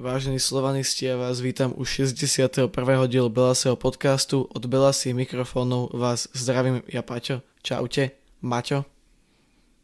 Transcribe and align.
vážení 0.00 0.40
slovanisti, 0.40 1.12
ja 1.12 1.20
vás 1.20 1.44
vítam 1.44 1.76
u 1.76 1.84
61. 1.84 2.72
dielu 3.04 3.28
Belasieho 3.28 3.76
podcastu. 3.76 4.48
Od 4.48 4.64
Belasí 4.64 5.12
mikrofónov 5.12 5.92
vás 5.92 6.24
zdravím 6.32 6.80
ja 6.88 7.04
Paťo. 7.04 7.44
Čaute. 7.60 8.16
Maťo. 8.40 8.88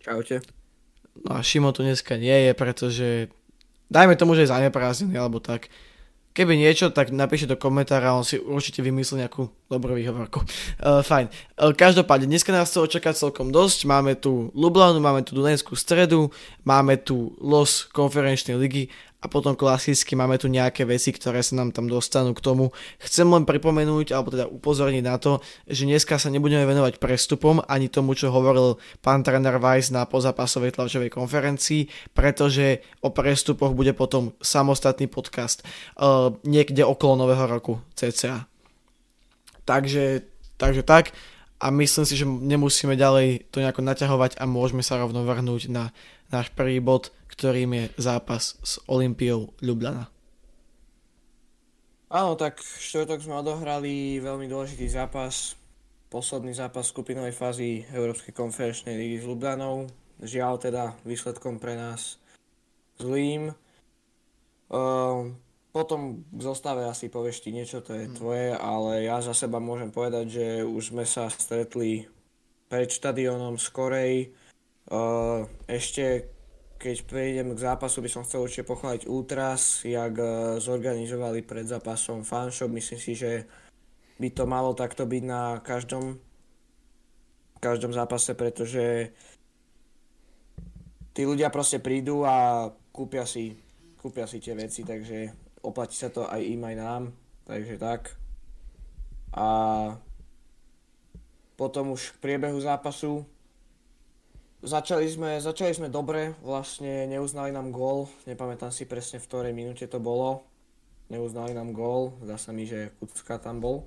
Čaute. 0.00 0.40
No 1.20 1.36
a 1.36 1.44
Šimo 1.44 1.68
tu 1.76 1.84
dneska 1.84 2.16
nie 2.16 2.48
je, 2.48 2.52
pretože 2.56 3.08
dajme 3.92 4.16
tomu, 4.16 4.32
že 4.32 4.48
je 4.48 4.52
zaneprázdnený 4.56 5.20
alebo 5.20 5.36
tak. 5.36 5.68
Keby 6.32 6.52
niečo, 6.52 6.92
tak 6.92 7.12
napíšte 7.16 7.52
do 7.52 7.56
komentára, 7.56 8.12
on 8.12 8.20
si 8.20 8.36
určite 8.36 8.84
vymyslí 8.84 9.24
nejakú 9.24 9.48
dobrú 9.72 9.96
výhovorku. 9.96 10.44
Uh, 10.80 11.00
fajn. 11.12 11.28
Uh, 11.60 11.72
každopádne, 11.76 12.28
dneska 12.28 12.56
nás 12.56 12.72
chce 12.72 12.80
očakať 12.80 13.20
celkom 13.20 13.52
dosť. 13.52 13.84
Máme 13.84 14.16
tu 14.16 14.48
Lublanu, 14.56 14.96
máme 15.00 15.24
tu 15.24 15.36
Dunajskú 15.36 15.76
stredu, 15.76 16.32
máme 16.64 17.00
tu 17.00 17.36
los 17.40 17.88
konferenčnej 17.92 18.56
ligy 18.56 18.92
a 19.26 19.32
potom 19.32 19.58
klasicky 19.58 20.14
máme 20.14 20.38
tu 20.38 20.46
nejaké 20.46 20.86
veci, 20.86 21.10
ktoré 21.10 21.42
sa 21.42 21.58
nám 21.58 21.74
tam 21.74 21.90
dostanú 21.90 22.30
k 22.30 22.38
tomu. 22.38 22.70
Chcem 23.02 23.26
len 23.26 23.42
pripomenúť, 23.42 24.14
alebo 24.14 24.30
teda 24.30 24.46
upozorniť 24.46 25.02
na 25.02 25.18
to, 25.18 25.42
že 25.66 25.82
dneska 25.82 26.14
sa 26.14 26.30
nebudeme 26.30 26.62
venovať 26.62 27.02
prestupom 27.02 27.58
ani 27.66 27.90
tomu, 27.90 28.14
čo 28.14 28.30
hovoril 28.30 28.78
pán 29.02 29.26
tréner 29.26 29.58
Weiss 29.58 29.90
na 29.90 30.06
pozápasovej 30.06 30.78
tlačovej 30.78 31.10
konferencii, 31.10 32.14
pretože 32.14 32.86
o 33.02 33.10
prestupoch 33.10 33.74
bude 33.74 33.90
potom 33.98 34.30
samostatný 34.38 35.10
podcast 35.10 35.66
uh, 35.98 36.30
niekde 36.46 36.86
okolo 36.86 37.18
nového 37.18 37.50
roku 37.50 37.82
cca. 37.98 38.46
Takže, 39.66 40.22
takže 40.54 40.86
tak 40.86 41.10
a 41.58 41.72
myslím 41.74 42.04
si, 42.06 42.14
že 42.14 42.28
nemusíme 42.28 42.94
ďalej 42.94 43.50
to 43.50 43.58
nejako 43.58 43.82
naťahovať 43.82 44.38
a 44.38 44.46
môžeme 44.46 44.84
sa 44.86 45.02
rovno 45.02 45.26
vrhnúť 45.26 45.72
na 45.72 45.90
náš 46.28 46.52
prvý 46.52 46.78
bod, 46.84 47.15
ktorým 47.36 47.70
je 47.76 47.84
zápas 48.00 48.56
s 48.64 48.80
Olympiou 48.88 49.52
Ljubljana. 49.60 50.08
Áno, 52.08 52.32
tak 52.38 52.62
štvrtok 52.62 53.20
sme 53.20 53.42
odohrali 53.42 54.22
veľmi 54.22 54.48
dôležitý 54.48 54.88
zápas, 54.88 55.58
posledný 56.08 56.56
zápas 56.56 56.88
skupinovej 56.88 57.34
fázy 57.36 57.84
Európskej 57.92 58.32
konferenčnej 58.32 58.96
ligy 58.96 59.20
s 59.20 59.28
Ljubljanou. 59.28 59.90
Žiaľ 60.22 60.54
teda 60.56 60.84
výsledkom 61.04 61.60
pre 61.60 61.76
nás 61.76 62.16
zlým. 62.96 63.52
Uh, 64.72 65.34
potom 65.76 66.24
v 66.32 66.40
zostave 66.40 66.88
asi 66.88 67.12
povieš 67.12 67.44
ti 67.44 67.52
niečo, 67.52 67.84
to 67.84 67.92
je 67.92 68.08
hmm. 68.08 68.16
tvoje, 68.16 68.48
ale 68.56 69.04
ja 69.04 69.20
za 69.20 69.36
seba 69.36 69.60
môžem 69.60 69.92
povedať, 69.92 70.24
že 70.30 70.46
už 70.64 70.96
sme 70.96 71.04
sa 71.04 71.28
stretli 71.28 72.08
pred 72.72 72.88
štadionom 72.88 73.60
skorej. 73.60 74.32
Uh, 74.86 75.44
ešte 75.66 76.35
keď 76.76 76.96
prejdem 77.08 77.56
k 77.56 77.64
zápasu, 77.64 78.04
by 78.04 78.10
som 78.12 78.24
chcel 78.24 78.44
určite 78.44 78.68
pochváliť 78.68 79.08
Ultras, 79.08 79.82
jak 79.82 80.14
e, 80.20 80.60
zorganizovali 80.60 81.42
pred 81.42 81.64
zápasom 81.64 82.22
fanshop. 82.22 82.70
Myslím 82.70 83.00
si, 83.00 83.12
že 83.16 83.48
by 84.20 84.28
to 84.32 84.44
malo 84.44 84.76
takto 84.76 85.08
byť 85.08 85.22
na 85.24 85.60
každom, 85.60 86.20
každom 87.60 87.92
zápase, 87.92 88.36
pretože 88.36 89.12
tí 91.16 91.22
ľudia 91.24 91.48
proste 91.48 91.80
prídu 91.80 92.24
a 92.28 92.68
kúpia 92.92 93.24
si, 93.24 93.56
kúpia 93.96 94.28
si 94.28 94.40
tie 94.40 94.52
veci, 94.52 94.84
takže 94.84 95.32
oplatí 95.64 95.96
sa 95.96 96.12
to 96.12 96.28
aj 96.28 96.40
im, 96.44 96.62
aj 96.64 96.76
nám. 96.76 97.02
Takže 97.48 97.76
tak. 97.80 98.12
A 99.36 99.48
potom 101.56 101.96
už 101.96 102.16
v 102.16 102.20
priebehu 102.20 102.60
zápasu 102.60 103.24
Začali 104.66 105.06
sme, 105.06 105.38
začali 105.38 105.70
sme 105.70 105.86
dobre, 105.86 106.34
vlastne 106.42 107.06
neuznali 107.06 107.54
nám 107.54 107.70
gól, 107.70 108.10
nepamätám 108.26 108.74
si 108.74 108.82
presne 108.82 109.22
v 109.22 109.26
ktorej 109.26 109.52
minúte 109.54 109.86
to 109.86 110.02
bolo. 110.02 110.42
Neuznali 111.06 111.54
nám 111.54 111.70
gól, 111.70 112.18
zdá 112.18 112.34
sa 112.34 112.50
mi, 112.50 112.66
že 112.66 112.90
Kucka 112.98 113.38
tam 113.38 113.62
bol, 113.62 113.86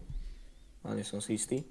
ale 0.82 1.04
nie 1.04 1.06
som 1.06 1.20
si 1.20 1.36
istý. 1.36 1.68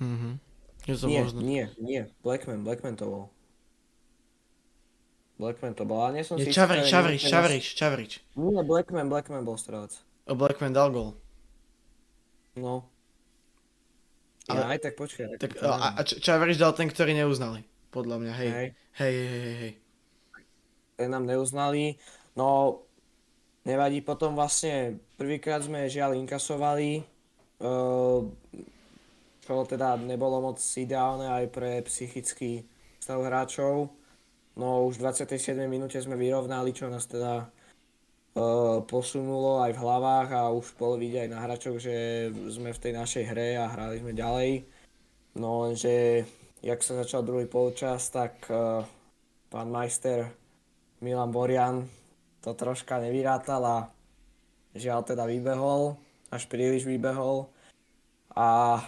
Mhm. 0.00 0.40
Je 0.88 0.96
to 0.96 1.06
nie, 1.06 1.20
možné. 1.20 1.40
nie, 1.44 1.64
nie, 1.76 2.00
Blackman, 2.24 2.64
Blackman 2.64 2.96
to 2.96 3.04
bol. 3.04 3.24
Blackman 5.36 5.76
to 5.76 5.84
bol, 5.84 6.00
ale 6.00 6.16
nie 6.16 6.24
som 6.24 6.40
Je 6.40 6.48
si 6.48 6.56
Čavrič, 6.56 6.88
istý. 6.88 6.92
Čavrič, 6.92 7.20
Čavrič, 7.22 7.64
Čavrič. 7.76 8.12
Nie, 8.32 8.64
Blackman, 8.64 9.12
Blackman 9.12 9.44
bol 9.44 9.60
strelec. 9.60 9.92
A 10.24 10.32
Blackman 10.32 10.72
dal 10.72 10.88
gol. 10.88 11.20
No. 12.56 12.88
Ale- 14.48 14.56
Ja, 14.56 14.72
aj 14.72 14.80
tak 14.80 14.94
počkaj. 14.96 15.36
Tak, 15.36 15.52
a, 15.60 15.96
a 15.96 16.02
Čavrič 16.02 16.56
dal 16.56 16.72
ten, 16.72 16.88
ktorý 16.88 17.12
neuznali. 17.14 17.60
Podľa 17.90 18.16
mňa, 18.22 18.32
hej. 18.38 18.50
Hej. 18.50 18.68
Hej, 19.00 19.14
hej, 19.14 19.40
hej, 19.42 19.56
hej. 19.58 19.72
ten 20.94 21.10
nám 21.10 21.26
neuznali. 21.26 21.98
No, 22.38 22.80
nevadí, 23.66 24.00
potom 24.00 24.38
vlastne 24.38 25.02
prvýkrát 25.18 25.60
sme 25.66 25.90
žiaľ 25.90 26.14
inkasovali, 26.16 27.02
eh, 27.02 28.20
čo 29.42 29.52
teda 29.66 29.98
nebolo 29.98 30.38
moc 30.38 30.58
ideálne 30.78 31.26
aj 31.26 31.44
pre 31.50 31.82
psychický 31.82 32.62
stav 33.02 33.20
hráčov. 33.26 33.90
No 34.54 34.86
už 34.86 35.00
v 35.00 35.08
27. 35.08 35.66
minúte 35.66 35.98
sme 35.98 36.14
vyrovnali, 36.14 36.70
čo 36.70 36.86
nás 36.86 37.10
teda 37.10 37.42
eh, 37.42 38.78
posunulo 38.86 39.66
aj 39.66 39.74
v 39.74 39.82
hlavách 39.82 40.28
a 40.30 40.54
už 40.54 40.78
bolo 40.78 40.94
vidieť 40.94 41.26
aj 41.26 41.30
na 41.30 41.42
hráčoch, 41.42 41.78
že 41.82 42.28
sme 42.54 42.70
v 42.70 42.82
tej 42.82 42.92
našej 42.94 43.24
hre 43.34 43.48
a 43.58 43.66
hrali 43.66 43.98
sme 43.98 44.14
ďalej. 44.14 44.50
No 45.38 45.66
lenže, 45.66 46.26
jak 46.60 46.80
sa 46.84 47.00
začal 47.00 47.24
druhý 47.24 47.48
polčas, 47.48 48.08
tak 48.12 48.44
eh, 48.48 48.84
pán 49.48 49.68
majster 49.72 50.28
Milan 51.00 51.32
Borian 51.32 51.88
to 52.40 52.52
troška 52.56 53.00
nevyrátal 53.00 53.60
a 53.64 53.76
žiaľ 54.76 55.04
teda 55.04 55.24
vybehol, 55.28 55.96
až 56.32 56.48
príliš 56.48 56.84
vybehol. 56.88 57.48
A 58.32 58.78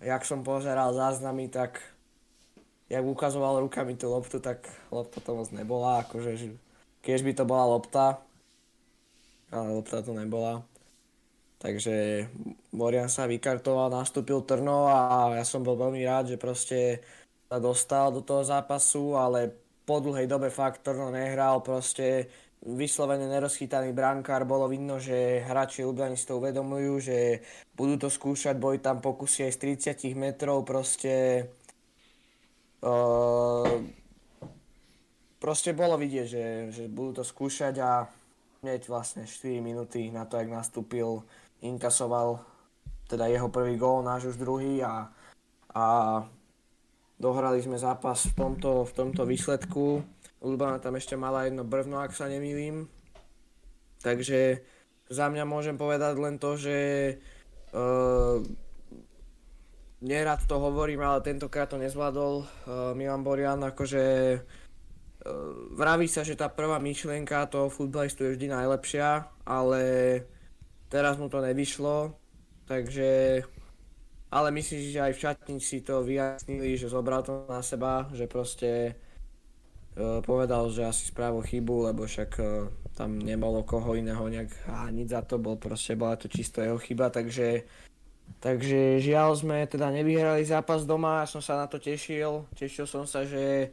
jak 0.00 0.22
som 0.24 0.44
pozeral 0.44 0.94
záznamy, 0.94 1.48
tak 1.48 1.82
jak 2.88 3.04
ukazoval 3.04 3.60
rukami 3.66 3.98
tú 3.98 4.12
loptu, 4.12 4.38
tak 4.38 4.64
lopta 4.94 5.18
to 5.20 5.34
moc 5.34 5.48
nebola, 5.50 6.06
akože 6.06 6.30
že- 6.38 6.60
keď 7.02 7.20
by 7.22 7.32
to 7.34 7.44
bola 7.44 7.64
lopta, 7.66 8.22
ale 9.50 9.74
lopta 9.74 10.02
to 10.02 10.14
nebola. 10.14 10.62
Takže 11.56 12.28
Borian 12.68 13.08
sa 13.08 13.24
vykartoval, 13.24 13.88
nastúpil 13.88 14.44
Trno 14.44 14.92
a 14.92 15.32
ja 15.40 15.44
som 15.44 15.64
bol 15.64 15.80
veľmi 15.80 16.04
rád, 16.04 16.36
že 16.36 16.36
proste 16.36 17.00
sa 17.48 17.56
dostal 17.56 18.12
do 18.12 18.20
toho 18.20 18.44
zápasu, 18.44 19.16
ale 19.16 19.48
po 19.88 20.02
dlhej 20.02 20.28
dobe 20.28 20.52
fakt 20.52 20.84
Trno 20.84 21.08
nehral, 21.08 21.64
proste 21.64 22.28
vyslovene 22.66 23.30
nerozchytaný 23.30 23.94
brankár, 23.94 24.42
bolo 24.42 24.66
vidno, 24.66 24.98
že 24.98 25.44
hráči 25.46 25.86
Ljubljany 25.86 26.18
si 26.18 26.26
to 26.26 26.42
uvedomujú, 26.42 26.92
že 26.98 27.18
budú 27.78 27.94
to 28.04 28.08
skúšať, 28.10 28.58
boli 28.58 28.82
tam 28.82 28.98
pokusy 28.98 29.46
aj 29.48 29.52
z 29.54 29.58
30 29.96 30.18
metrov, 30.18 30.66
proste 30.66 31.46
uh, 32.82 33.76
proste 35.38 35.70
bolo 35.78 35.94
vidieť, 35.94 36.26
že, 36.26 36.44
že 36.74 36.84
budú 36.90 37.22
to 37.22 37.24
skúšať 37.24 37.74
a 37.78 38.10
hneď 38.66 38.90
vlastne 38.90 39.30
4 39.30 39.62
minúty 39.62 40.10
na 40.10 40.26
to, 40.26 40.34
jak 40.40 40.50
nastúpil, 40.50 41.22
inkasoval 41.66 42.40
teda 43.06 43.30
jeho 43.30 43.46
prvý 43.50 43.78
gól, 43.78 44.02
náš 44.02 44.34
už 44.34 44.42
druhý 44.42 44.82
a, 44.82 45.10
a 45.74 45.84
dohrali 47.18 47.62
sme 47.62 47.78
zápas 47.78 48.26
v 48.26 48.34
tomto, 48.34 48.82
v 48.84 48.92
tomto 48.92 49.22
výsledku. 49.22 50.02
Urbana 50.42 50.82
tam 50.82 50.98
ešte 50.98 51.14
mala 51.14 51.46
jedno 51.46 51.62
brvno, 51.62 52.02
ak 52.02 52.12
sa 52.12 52.26
nemýlim. 52.26 52.90
Takže 54.02 54.60
za 55.08 55.26
mňa 55.30 55.44
môžem 55.46 55.78
povedať 55.78 56.14
len 56.18 56.36
to, 56.36 56.58
že 56.58 56.78
uh, 57.72 58.42
nerad 60.02 60.42
to 60.44 60.58
hovorím, 60.58 61.02
ale 61.06 61.24
tentokrát 61.24 61.70
to 61.70 61.80
nezvládol 61.80 62.42
uh, 62.42 62.46
Milan 62.92 63.22
Borian, 63.22 63.62
akože 63.64 64.04
uh, 64.36 64.42
vraví 65.78 66.10
sa, 66.10 66.26
že 66.26 66.36
tá 66.36 66.50
prvá 66.50 66.82
myšlienka 66.82 67.48
toho 67.48 67.70
futbalistu 67.70 68.26
je 68.26 68.34
vždy 68.36 68.46
najlepšia, 68.50 69.08
ale 69.46 69.82
teraz 70.88 71.18
mu 71.18 71.28
to 71.28 71.42
nevyšlo, 71.42 72.14
takže 72.66 73.42
ale 74.26 74.50
myslím 74.50 74.78
si, 74.82 74.90
že 74.90 75.04
aj 75.06 75.12
v 75.14 75.22
šatnici 75.22 75.76
to 75.86 76.02
vyjasnili, 76.02 76.74
že 76.74 76.90
zobral 76.90 77.22
to 77.22 77.46
na 77.46 77.62
seba, 77.62 78.10
že 78.10 78.26
proste 78.26 78.92
uh, 79.94 80.18
povedal, 80.20 80.66
že 80.74 80.82
asi 80.82 81.08
spravil 81.08 81.46
chybu, 81.46 81.94
lebo 81.94 82.04
však 82.04 82.30
uh, 82.42 82.68
tam 82.98 83.22
nebolo 83.22 83.62
koho 83.62 83.94
iného 83.94 84.26
nejak 84.26 84.50
hániť 84.66 85.08
za 85.08 85.20
to, 85.22 85.38
bol 85.38 85.54
proste, 85.54 85.94
bola 85.94 86.18
to 86.18 86.26
čisto 86.26 86.58
jeho 86.58 86.76
chyba, 86.76 87.08
takže 87.08 87.64
Takže 88.36 89.00
žiaľ 89.00 89.38
sme 89.38 89.64
teda 89.70 89.88
nevyhrali 89.88 90.42
zápas 90.42 90.82
doma, 90.82 91.22
ja 91.24 91.26
som 91.30 91.40
sa 91.40 91.62
na 91.62 91.66
to 91.70 91.78
tešil. 91.78 92.44
Tešil 92.58 92.84
som 92.84 93.08
sa, 93.08 93.24
že 93.24 93.70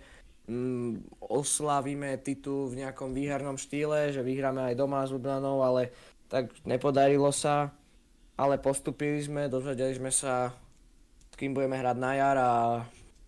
mm, 0.47 1.19
oslavíme 1.19 2.21
titul 2.23 2.71
v 2.71 2.85
nejakom 2.85 3.11
výhernom 3.11 3.59
štýle, 3.59 4.15
že 4.15 4.23
vyhráme 4.23 4.71
aj 4.71 4.75
doma 4.77 5.03
s 5.03 5.11
Ljubljanou, 5.11 5.65
ale 5.65 5.91
tak 6.33 6.49
nepodarilo 6.65 7.29
sa. 7.29 7.69
Ale 8.33 8.57
postupili 8.57 9.21
sme, 9.21 9.45
dozvedeli 9.45 9.93
sme 9.93 10.09
sa, 10.09 10.49
s 11.29 11.35
kým 11.37 11.53
budeme 11.53 11.77
hrať 11.77 11.97
na 12.01 12.11
jar 12.17 12.37
a 12.41 12.51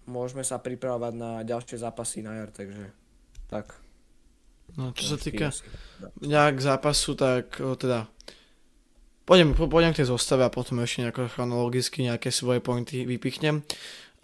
môžeme 0.09 0.41
sa 0.41 0.57
pripravovať 0.57 1.13
na 1.13 1.31
ďalšie 1.45 1.77
zápasy 1.77 2.25
na 2.25 2.41
jar, 2.41 2.49
takže 2.49 2.89
tak. 3.45 3.77
No, 4.73 4.89
čo 4.97 5.13
sa 5.13 5.17
týka 5.21 5.53
nejak 6.25 6.57
zápasu, 6.57 7.13
tak 7.13 7.61
o, 7.61 7.77
teda 7.77 8.09
pôjdem, 9.29 9.53
pôjdem 9.53 9.93
k 9.93 10.01
tej 10.01 10.09
zostave 10.09 10.41
a 10.41 10.49
potom 10.49 10.81
ešte 10.81 11.05
nejako 11.05 11.29
chronologicky 11.29 12.01
nejaké 12.01 12.33
svoje 12.33 12.65
pointy 12.65 13.05
vypichnem. 13.05 13.61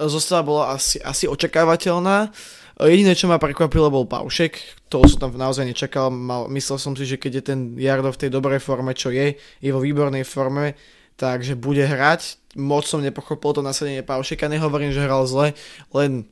Zostava 0.10 0.42
bola 0.42 0.64
asi, 0.74 0.98
asi 1.02 1.30
očakávateľná. 1.30 2.34
Jediné, 2.82 3.14
čo 3.14 3.30
ma 3.30 3.38
prekvapilo, 3.38 3.94
bol 3.94 4.10
Paušek. 4.10 4.58
To 4.90 5.06
som 5.06 5.30
tam 5.30 5.38
naozaj 5.38 5.70
nečakal. 5.70 6.10
Mal, 6.10 6.50
myslel 6.50 6.78
som 6.82 6.98
si, 6.98 7.06
že 7.06 7.22
keď 7.22 7.32
je 7.38 7.44
ten 7.54 7.60
Jardo 7.78 8.10
v 8.10 8.22
tej 8.26 8.30
dobrej 8.34 8.58
forme, 8.58 8.98
čo 8.98 9.14
je, 9.14 9.38
je 9.38 9.70
vo 9.70 9.86
výbornej 9.86 10.26
forme, 10.26 10.74
takže 11.14 11.54
bude 11.54 11.86
hrať. 11.86 12.42
Moc 12.58 12.90
som 12.90 13.06
nepochopil 13.06 13.54
to 13.54 13.62
nasadenie 13.62 14.02
Paušeka. 14.02 14.50
Nehovorím, 14.50 14.90
že 14.90 15.06
hral 15.06 15.30
zle, 15.30 15.54
len 15.94 16.26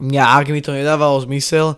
nejak 0.00 0.48
mi 0.48 0.64
to 0.64 0.72
nedávalo 0.72 1.20
zmysel. 1.20 1.76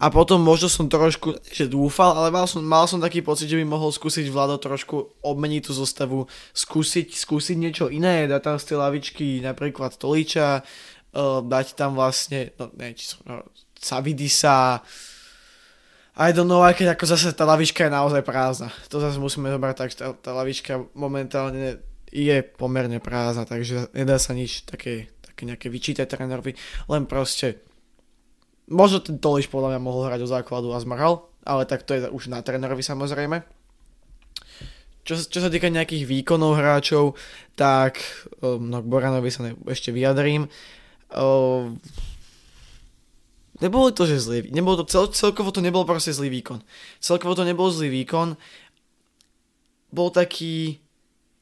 A 0.00 0.08
potom 0.08 0.40
možno 0.40 0.72
som 0.72 0.88
trošku, 0.88 1.36
že 1.52 1.68
dúfal, 1.68 2.16
ale 2.16 2.32
mal 2.32 2.48
som, 2.48 2.64
mal 2.64 2.88
som 2.88 2.96
taký 2.96 3.20
pocit, 3.20 3.52
že 3.52 3.60
by 3.60 3.68
mohol 3.68 3.92
skúsiť 3.92 4.32
Vlado 4.32 4.56
trošku 4.56 5.20
obmeniť 5.20 5.68
tú 5.68 5.76
zostavu, 5.76 6.24
skúsiť, 6.56 7.12
skúsiť 7.12 7.56
niečo 7.60 7.92
iné, 7.92 8.24
dať 8.24 8.40
tam 8.40 8.56
z 8.56 8.64
tej 8.72 8.76
lavičky 8.80 9.26
napríklad 9.44 10.00
Toliča, 10.00 10.64
uh, 10.64 11.44
dať 11.44 11.76
tam 11.76 12.00
vlastne, 12.00 12.56
no 12.56 12.72
ne, 12.80 12.96
či 12.96 13.12
som, 13.12 13.20
no, 13.28 13.44
Savidisa, 13.76 14.80
I 16.16 16.32
don't 16.32 16.48
know, 16.48 16.64
aj 16.64 16.80
keď 16.80 16.96
ako 16.96 17.04
zase 17.04 17.32
tá 17.36 17.44
lavička 17.48 17.86
je 17.86 17.96
naozaj 17.96 18.24
prázdna. 18.24 18.68
To 18.92 19.00
zase 19.00 19.16
musíme 19.16 19.52
zobrať 19.52 19.74
tak, 19.76 19.90
tá, 19.96 20.06
tá 20.16 20.30
lavička 20.32 20.80
momentálne 20.92 21.80
je 22.08 22.42
pomerne 22.42 22.98
prázdna, 22.98 23.46
takže 23.46 23.92
nedá 23.94 24.18
sa 24.18 24.34
nič 24.34 24.66
také, 24.66 25.12
také 25.22 25.46
nejaké 25.46 25.70
vyčítať 25.70 26.08
trénerovi, 26.10 26.58
len 26.90 27.06
proste 27.06 27.62
Možno 28.70 29.02
ten 29.02 29.18
Toliš 29.18 29.50
podľa 29.50 29.74
mňa 29.74 29.80
mohol 29.82 30.06
hrať 30.06 30.22
do 30.22 30.28
základu 30.30 30.70
a 30.70 30.78
zmrhal, 30.78 31.26
ale 31.42 31.66
tak 31.66 31.82
to 31.82 31.98
je 31.98 32.06
už 32.06 32.30
na 32.30 32.38
trénerovi 32.38 32.86
samozrejme. 32.86 33.42
Čo, 35.02 35.18
čo 35.26 35.38
sa 35.42 35.50
týka 35.50 35.66
nejakých 35.66 36.06
výkonov 36.06 36.60
hráčov, 36.60 37.18
tak 37.58 37.98
um, 38.38 38.70
no 38.70 38.78
k 38.78 38.86
Boranovi 38.86 39.32
sa 39.32 39.42
ne, 39.48 39.58
ešte 39.66 39.90
vyjadrím. 39.90 40.46
Um, 41.10 41.82
nebolo 43.58 43.90
to, 43.90 44.06
že 44.06 44.22
zlý, 44.22 44.38
nebolo 44.54 44.84
to, 44.84 44.84
cel, 44.86 45.10
celkovo 45.10 45.50
to 45.50 45.64
nebol 45.64 45.82
proste 45.82 46.14
zlý 46.14 46.30
výkon. 46.30 46.62
Celkovo 47.02 47.34
to 47.34 47.42
nebol 47.42 47.72
zlý 47.74 47.90
výkon. 47.90 48.38
Bol 49.90 50.14
taký, 50.14 50.78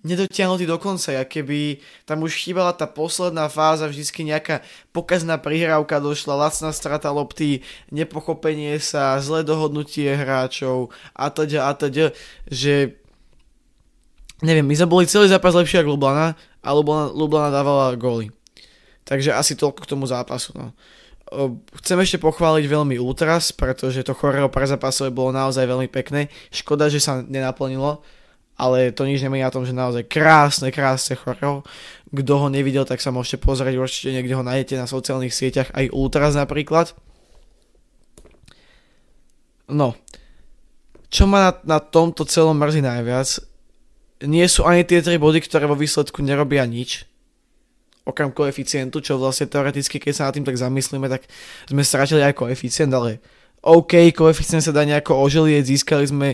nedotiahnutý 0.06 0.62
do 0.62 0.78
konca, 0.78 1.10
ja 1.10 1.24
keby 1.26 1.82
tam 2.06 2.22
už 2.22 2.38
chýbala 2.38 2.70
tá 2.70 2.86
posledná 2.86 3.50
fáza, 3.50 3.90
vždycky 3.90 4.22
nejaká 4.22 4.62
pokazná 4.94 5.42
prihrávka 5.42 5.98
došla, 5.98 6.38
lacná 6.38 6.70
strata 6.70 7.10
lopty, 7.10 7.66
nepochopenie 7.90 8.78
sa, 8.78 9.18
zlé 9.18 9.42
dohodnutie 9.42 10.14
hráčov 10.14 10.94
a 11.18 11.34
teda 11.34 11.66
a 11.66 11.74
teda, 11.74 12.14
že 12.46 12.94
neviem, 14.42 14.66
my 14.66 14.74
sme 14.78 14.86
boli 14.86 15.10
celý 15.10 15.26
zápas 15.26 15.54
lepšie 15.58 15.82
ako 15.82 15.98
Lublana 15.98 16.38
a 16.62 16.68
Lublana, 16.70 17.10
Lublana 17.10 17.50
dávala 17.50 17.98
góly. 17.98 18.30
Takže 19.02 19.34
asi 19.34 19.56
toľko 19.56 19.82
k 19.82 19.90
tomu 19.90 20.04
zápasu. 20.04 20.52
No. 20.54 20.76
Chcem 21.80 21.96
ešte 22.00 22.20
pochváliť 22.20 22.64
veľmi 22.68 23.00
Ultras, 23.00 23.56
pretože 23.56 24.04
to 24.04 24.12
choreo 24.12 24.52
zápasové 24.52 25.08
bolo 25.08 25.32
naozaj 25.32 25.64
veľmi 25.64 25.88
pekné. 25.88 26.28
Škoda, 26.52 26.92
že 26.92 27.00
sa 27.00 27.24
nenaplnilo, 27.24 28.04
ale 28.58 28.90
to 28.90 29.06
nič 29.06 29.22
nemení 29.22 29.46
na 29.46 29.54
tom, 29.54 29.62
že 29.62 29.70
naozaj 29.70 30.10
krásne, 30.10 30.74
krásne 30.74 31.14
choreo. 31.14 31.62
Kto 32.10 32.32
ho 32.42 32.48
nevidel, 32.50 32.82
tak 32.82 32.98
sa 32.98 33.14
môžete 33.14 33.38
pozrieť, 33.38 33.78
určite 33.78 34.10
niekde 34.10 34.34
ho 34.34 34.42
nájdete 34.42 34.74
na 34.74 34.90
sociálnych 34.90 35.30
sieťach, 35.30 35.70
aj 35.72 35.94
Ultras 35.94 36.34
napríklad. 36.34 36.92
No, 39.70 39.94
čo 41.08 41.30
ma 41.30 41.52
na, 41.64 41.76
na 41.76 41.78
tomto 41.78 42.26
celom 42.26 42.56
mrzí 42.58 42.82
najviac, 42.82 43.28
nie 44.26 44.46
sú 44.50 44.66
ani 44.66 44.82
tie 44.82 44.98
tri 44.98 45.20
body, 45.20 45.38
ktoré 45.44 45.70
vo 45.70 45.78
výsledku 45.78 46.24
nerobia 46.24 46.66
nič, 46.66 47.06
okrem 48.08 48.32
koeficientu, 48.32 49.04
čo 49.04 49.20
vlastne 49.20 49.46
teoreticky, 49.46 50.00
keď 50.00 50.12
sa 50.16 50.26
nad 50.26 50.34
tým 50.34 50.48
tak 50.48 50.56
zamyslíme, 50.56 51.06
tak 51.06 51.28
sme 51.68 51.84
stratili 51.84 52.24
aj 52.24 52.34
koeficient, 52.34 52.90
ale 52.90 53.20
OK, 53.58 54.14
koeficient 54.14 54.62
sa 54.62 54.70
dá 54.70 54.86
nejako 54.86 55.18
oželieť, 55.18 55.66
získali 55.66 56.06
sme 56.06 56.28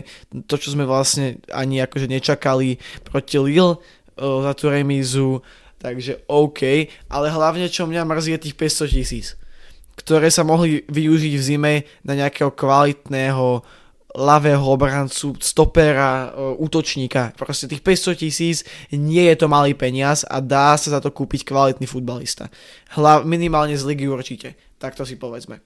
to, 0.45 0.61
čo 0.61 0.77
sme 0.77 0.85
vlastne 0.85 1.41
ani 1.49 1.81
akože 1.81 2.05
nečakali 2.05 2.77
proti 3.01 3.41
Lille 3.41 3.81
za 4.17 4.53
tú 4.53 4.69
remízu, 4.69 5.41
takže 5.81 6.23
OK, 6.29 6.87
ale 7.09 7.27
hlavne 7.33 7.65
čo 7.67 7.89
mňa 7.89 8.05
mrzí 8.05 8.37
je 8.37 8.43
tých 8.45 8.55
500 8.55 8.95
tisíc, 8.95 9.27
ktoré 9.97 10.29
sa 10.29 10.45
mohli 10.45 10.85
využiť 10.85 11.33
v 11.33 11.43
zime 11.43 11.73
na 12.05 12.13
nejakého 12.13 12.53
kvalitného 12.53 13.65
ľavého 14.15 14.63
obrancu, 14.63 15.35
stopera, 15.43 16.31
útočníka. 16.55 17.35
Proste 17.35 17.67
tých 17.67 17.83
500 17.83 18.15
tisíc 18.15 18.63
nie 18.95 19.27
je 19.27 19.35
to 19.35 19.51
malý 19.51 19.75
peniaz 19.75 20.23
a 20.23 20.39
dá 20.39 20.79
sa 20.79 20.95
za 20.95 20.99
to 21.03 21.11
kúpiť 21.11 21.43
kvalitný 21.43 21.83
futbalista. 21.83 22.47
Hlav, 22.95 23.27
minimálne 23.27 23.75
z 23.75 23.83
ligy 23.83 24.07
určite. 24.07 24.55
Tak 24.79 24.95
to 24.95 25.03
si 25.03 25.19
povedzme. 25.19 25.59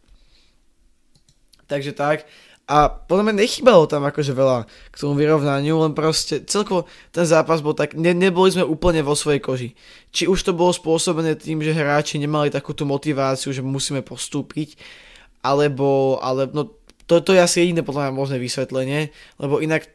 Takže 1.69 1.93
tak. 1.93 2.25
A 2.69 2.85
podľa 2.85 3.33
mňa 3.33 3.41
nechybalo 3.41 3.89
tam 3.89 4.05
akože 4.05 4.29
veľa 4.29 4.69
k 4.93 4.95
tomu 5.01 5.17
vyrovnaniu, 5.17 5.81
len 5.81 5.97
proste 5.97 6.45
celkovo 6.45 6.85
ten 7.09 7.25
zápas 7.25 7.65
bol 7.65 7.73
tak, 7.73 7.97
ne, 7.97 8.13
neboli 8.13 8.53
sme 8.53 8.61
úplne 8.61 9.01
vo 9.01 9.17
svojej 9.17 9.41
koži. 9.41 9.69
Či 10.13 10.29
už 10.29 10.45
to 10.45 10.53
bolo 10.53 10.69
spôsobené 10.69 11.33
tým, 11.33 11.65
že 11.65 11.73
hráči 11.73 12.21
nemali 12.21 12.53
takúto 12.53 12.85
motiváciu, 12.85 13.49
že 13.49 13.65
musíme 13.65 14.05
postúpiť, 14.05 14.77
alebo, 15.41 16.21
ale 16.21 16.45
no 16.53 16.69
to, 17.09 17.25
to 17.25 17.33
je 17.33 17.41
asi 17.41 17.65
jediné 17.65 17.81
podľa 17.81 18.05
mňa 18.05 18.13
možné 18.13 18.37
vysvetlenie, 18.37 19.09
lebo 19.41 19.57
inak 19.65 19.89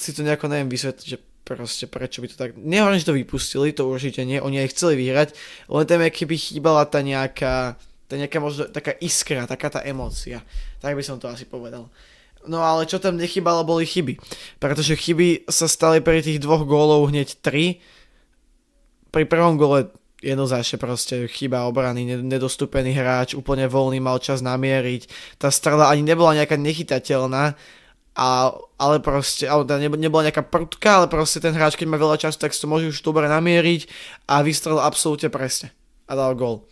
si 0.00 0.16
to 0.16 0.24
nejako 0.24 0.48
neviem 0.48 0.72
vysvetliť, 0.72 1.04
že 1.04 1.20
proste 1.44 1.84
prečo 1.84 2.24
by 2.24 2.28
to 2.32 2.40
tak... 2.40 2.56
Nehovorím, 2.56 3.04
že 3.04 3.08
to 3.12 3.20
vypustili, 3.20 3.76
to 3.76 3.84
určite 3.84 4.24
nie, 4.24 4.40
oni 4.40 4.64
aj 4.64 4.72
chceli 4.72 4.96
vyhrať, 4.96 5.36
len 5.68 5.84
tam 5.84 6.00
keby 6.00 6.40
chýbala 6.40 6.88
tá 6.88 7.04
nejaká 7.04 7.76
to 8.08 8.16
je 8.16 8.22
nejaká 8.26 8.38
možno 8.40 8.68
taká 8.68 8.92
iskra, 9.00 9.48
taká 9.48 9.72
tá 9.72 9.80
emócia. 9.80 10.44
Tak 10.84 10.92
by 10.92 11.02
som 11.04 11.16
to 11.16 11.28
asi 11.28 11.48
povedal. 11.48 11.88
No 12.44 12.60
ale 12.60 12.84
čo 12.84 13.00
tam 13.00 13.16
nechybalo, 13.16 13.64
boli 13.64 13.88
chyby. 13.88 14.20
Pretože 14.60 15.00
chyby 15.00 15.48
sa 15.48 15.64
stali 15.64 16.04
pri 16.04 16.20
tých 16.20 16.44
dvoch 16.44 16.68
gólov 16.68 17.08
hneď 17.08 17.40
tri. 17.40 17.80
Pri 19.08 19.24
prvom 19.24 19.56
gole 19.56 19.88
jednoznačne 20.20 20.76
proste 20.76 21.28
chyba 21.28 21.64
obrany, 21.68 22.04
nedostúpený 22.04 22.96
hráč, 22.96 23.36
úplne 23.36 23.68
voľný, 23.68 24.00
mal 24.00 24.20
čas 24.20 24.44
namieriť. 24.44 25.36
Tá 25.40 25.48
strela 25.48 25.88
ani 25.88 26.04
nebola 26.04 26.36
nejaká 26.36 26.56
nechytateľná, 26.56 27.56
a, 28.14 28.28
ale 28.78 28.96
proste, 29.02 29.44
ale 29.44 29.66
teda 29.66 29.84
nebola 29.90 30.30
nejaká 30.30 30.46
prudka, 30.46 31.02
ale 31.02 31.06
proste 31.10 31.42
ten 31.42 31.52
hráč, 31.52 31.76
keď 31.76 31.86
má 31.90 31.98
veľa 31.98 32.16
času, 32.16 32.40
tak 32.40 32.54
si 32.54 32.62
to 32.62 32.70
môže 32.70 32.88
už 32.88 33.04
dobre 33.04 33.26
namieriť 33.26 33.90
a 34.30 34.40
vystrelil 34.40 34.80
absolútne 34.80 35.28
presne 35.28 35.74
a 36.06 36.14
dal 36.14 36.32
gól 36.38 36.64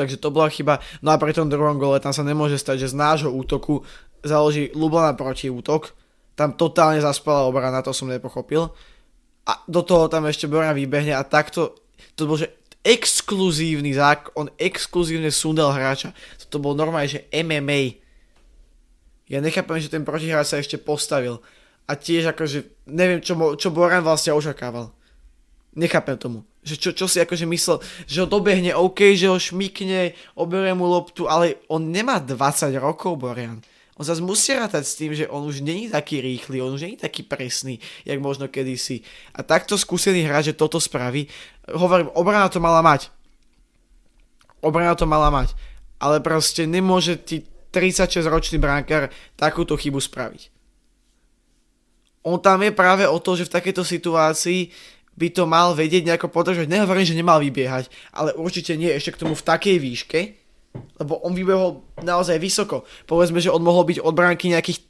takže 0.00 0.16
to 0.16 0.32
bola 0.32 0.48
chyba. 0.48 0.80
No 1.04 1.12
a 1.12 1.20
pri 1.20 1.36
tom 1.36 1.52
druhom 1.52 1.76
gole 1.76 2.00
tam 2.00 2.16
sa 2.16 2.24
nemôže 2.24 2.56
stať, 2.56 2.88
že 2.88 2.92
z 2.92 2.96
nášho 2.96 3.28
útoku 3.28 3.84
založí 4.24 4.72
Lublana 4.72 5.12
proti 5.12 5.52
útok. 5.52 5.92
Tam 6.32 6.56
totálne 6.56 7.04
zaspala 7.04 7.44
obrana, 7.44 7.84
to 7.84 7.92
som 7.92 8.08
nepochopil. 8.08 8.72
A 9.44 9.52
do 9.68 9.84
toho 9.84 10.08
tam 10.08 10.24
ešte 10.24 10.48
Boran 10.48 10.72
vybehne 10.72 11.12
a 11.12 11.20
takto, 11.20 11.76
to 12.16 12.24
bol, 12.24 12.40
že 12.40 12.48
exkluzívny 12.80 13.92
zák, 13.92 14.32
on 14.40 14.48
exkluzívne 14.56 15.28
sundel 15.28 15.68
hráča. 15.68 16.16
To 16.48 16.56
bol 16.56 16.72
normálne, 16.72 17.12
že 17.12 17.28
MMA. 17.28 18.00
Ja 19.30 19.38
nechápem, 19.38 19.78
že 19.78 19.92
ten 19.92 20.02
protihráč 20.02 20.50
sa 20.50 20.58
ešte 20.58 20.80
postavil. 20.80 21.38
A 21.86 21.94
tiež 21.94 22.32
akože, 22.34 22.88
neviem, 22.90 23.20
čo, 23.20 23.36
čo 23.54 23.68
Boran 23.70 24.02
vlastne 24.02 24.34
očakával. 24.34 24.90
Nechápem 25.76 26.18
tomu. 26.18 26.49
Že 26.60 26.74
čo, 26.76 26.90
čo 26.92 27.06
si 27.08 27.18
akože 27.20 27.48
myslel, 27.48 27.80
že 28.04 28.20
ho 28.20 28.28
dobehne 28.28 28.76
OK, 28.76 29.16
že 29.16 29.32
ho 29.32 29.40
šmikne, 29.40 30.12
oberie 30.36 30.76
mu 30.76 30.84
loptu, 30.84 31.24
ale 31.24 31.56
on 31.72 31.88
nemá 31.88 32.20
20 32.20 32.76
rokov, 32.76 33.16
Borian. 33.16 33.64
On 34.00 34.04
zase 34.04 34.24
musí 34.24 34.56
rátať 34.56 34.84
s 34.88 34.96
tým, 34.96 35.12
že 35.12 35.28
on 35.28 35.44
už 35.44 35.60
není 35.60 35.92
taký 35.92 36.24
rýchly, 36.24 36.64
on 36.64 36.72
už 36.72 36.88
není 36.88 36.96
taký 36.96 37.20
presný, 37.20 37.76
jak 38.08 38.16
možno 38.16 38.48
kedysi. 38.48 39.04
A 39.36 39.44
takto 39.44 39.76
skúsený 39.76 40.24
hráč, 40.24 40.52
že 40.52 40.56
toto 40.56 40.80
spraví, 40.80 41.28
hovorím, 41.68 42.08
obrana 42.16 42.48
to 42.48 42.64
mala 42.64 42.80
mať. 42.80 43.12
Obrana 44.64 44.96
to 44.96 45.04
mala 45.04 45.28
mať. 45.28 45.52
Ale 46.00 46.24
proste 46.24 46.64
nemôže 46.64 47.20
ti 47.20 47.44
36-ročný 47.76 48.56
bránkar 48.56 49.12
takúto 49.36 49.76
chybu 49.76 50.00
spraviť. 50.00 50.48
On 52.24 52.36
tam 52.40 52.60
je 52.64 52.72
práve 52.72 53.04
o 53.04 53.16
to, 53.20 53.36
že 53.36 53.48
v 53.48 53.54
takejto 53.56 53.84
situácii 53.84 54.72
by 55.16 55.28
to 55.30 55.44
mal 55.44 55.74
vedieť 55.74 56.06
nejako 56.06 56.28
podržať. 56.32 56.70
Nehovorím, 56.70 57.06
že 57.06 57.18
nemal 57.18 57.42
vybiehať, 57.42 57.90
ale 58.14 58.34
určite 58.36 58.74
nie 58.78 58.90
ešte 58.90 59.16
k 59.16 59.20
tomu 59.26 59.34
v 59.36 59.46
takej 59.46 59.76
výške, 59.78 60.20
lebo 61.02 61.18
on 61.20 61.34
vybehol 61.34 61.82
naozaj 62.00 62.38
vysoko. 62.38 62.86
Povedzme, 63.04 63.42
že 63.42 63.50
on 63.50 63.64
mohol 63.64 63.84
byť 63.84 63.98
od 64.00 64.14
bránky 64.14 64.48
nejakých 64.50 64.80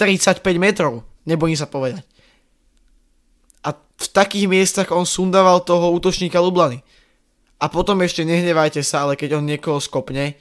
35 0.00 0.42
metrov, 0.58 1.04
nebojím 1.28 1.58
sa 1.58 1.68
povedať. 1.68 2.02
A 3.62 3.76
v 3.76 4.08
takých 4.10 4.50
miestach 4.50 4.90
on 4.90 5.06
sundával 5.06 5.62
toho 5.62 5.92
útočníka 5.94 6.42
Lublany. 6.42 6.82
A 7.62 7.70
potom 7.70 8.02
ešte 8.02 8.26
nehnevajte 8.26 8.82
sa, 8.82 9.06
ale 9.06 9.14
keď 9.14 9.38
on 9.38 9.48
niekoho 9.48 9.78
skopne 9.78 10.34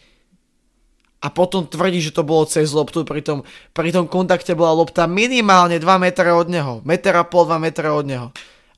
a 1.24 1.32
potom 1.32 1.64
tvrdí, 1.64 2.04
že 2.04 2.12
to 2.12 2.28
bolo 2.28 2.44
cez 2.44 2.76
loptu, 2.76 3.08
pri 3.08 3.24
tom, 3.24 3.48
pri 3.72 3.96
tom 3.96 4.12
kontakte 4.12 4.52
bola 4.60 4.76
lopta 4.76 5.08
minimálne 5.08 5.80
2 5.80 5.88
metre 6.04 6.36
od 6.36 6.52
neho, 6.52 6.84
meter 6.84 7.16
a 7.16 7.24
pol, 7.24 7.48
2 7.48 7.64
metre 7.64 7.88
od 7.88 8.04
neho. 8.04 8.28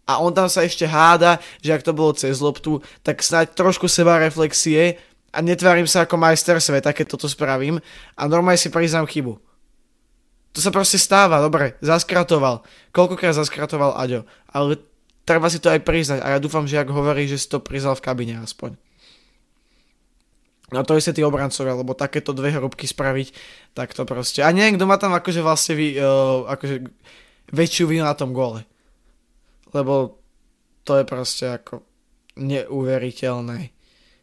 A 0.05 0.21
on 0.21 0.29
tam 0.33 0.45
sa 0.45 0.61
ešte 0.61 0.85
háda, 0.85 1.41
že 1.65 1.73
ak 1.73 1.81
to 1.81 1.93
bolo 1.93 2.13
cez 2.13 2.37
loptu, 2.37 2.81
tak 3.01 3.25
snáď 3.25 3.57
trošku 3.57 3.89
seba 3.89 4.21
reflexie 4.21 5.01
a 5.33 5.41
netvárim 5.41 5.89
sa 5.89 6.05
ako 6.05 6.21
majster 6.21 6.61
sveta, 6.61 6.93
keď 6.93 7.17
toto 7.17 7.25
spravím 7.25 7.81
a 8.13 8.21
normálne 8.29 8.61
si 8.61 8.69
priznám 8.69 9.09
chybu. 9.09 9.41
To 10.55 10.59
sa 10.63 10.71
proste 10.71 10.95
stáva, 10.95 11.43
dobre, 11.43 11.75
zaskratoval. 11.83 12.63
Koľkokrát 12.95 13.35
zaskratoval 13.35 13.97
Aďo, 13.99 14.23
ale 14.47 14.79
treba 15.27 15.51
si 15.51 15.59
to 15.59 15.67
aj 15.67 15.83
priznať 15.83 16.23
a 16.23 16.37
ja 16.37 16.39
dúfam, 16.39 16.63
že 16.63 16.79
ak 16.79 16.87
hovorí, 16.93 17.27
že 17.27 17.41
si 17.41 17.51
to 17.51 17.59
priznal 17.59 17.97
v 17.97 18.05
kabine 18.05 18.39
aspoň. 18.39 18.79
No 20.73 20.81
to 20.81 20.97
je 20.97 21.13
tí 21.13 21.21
obrancovia, 21.21 21.77
lebo 21.77 21.93
takéto 21.93 22.33
dve 22.33 22.49
hrobky 22.49 22.89
spraviť, 22.89 23.35
tak 23.77 23.93
to 23.93 24.01
proste. 24.07 24.41
A 24.41 24.49
neviem, 24.49 24.79
kto 24.79 24.89
má 24.89 24.97
tam 24.97 25.13
akože 25.13 25.41
vlastne 25.45 25.77
vy, 25.77 25.99
uh, 25.99 26.49
akože 26.49 26.89
väčšiu 27.53 27.85
vinu 27.85 28.07
na 28.07 28.17
tom 28.17 28.33
gole. 28.33 28.65
Lebo 29.75 30.23
to 30.87 30.95
je 30.95 31.03
proste 31.03 31.45
ako 31.51 31.83
neuveriteľné. 32.39 33.75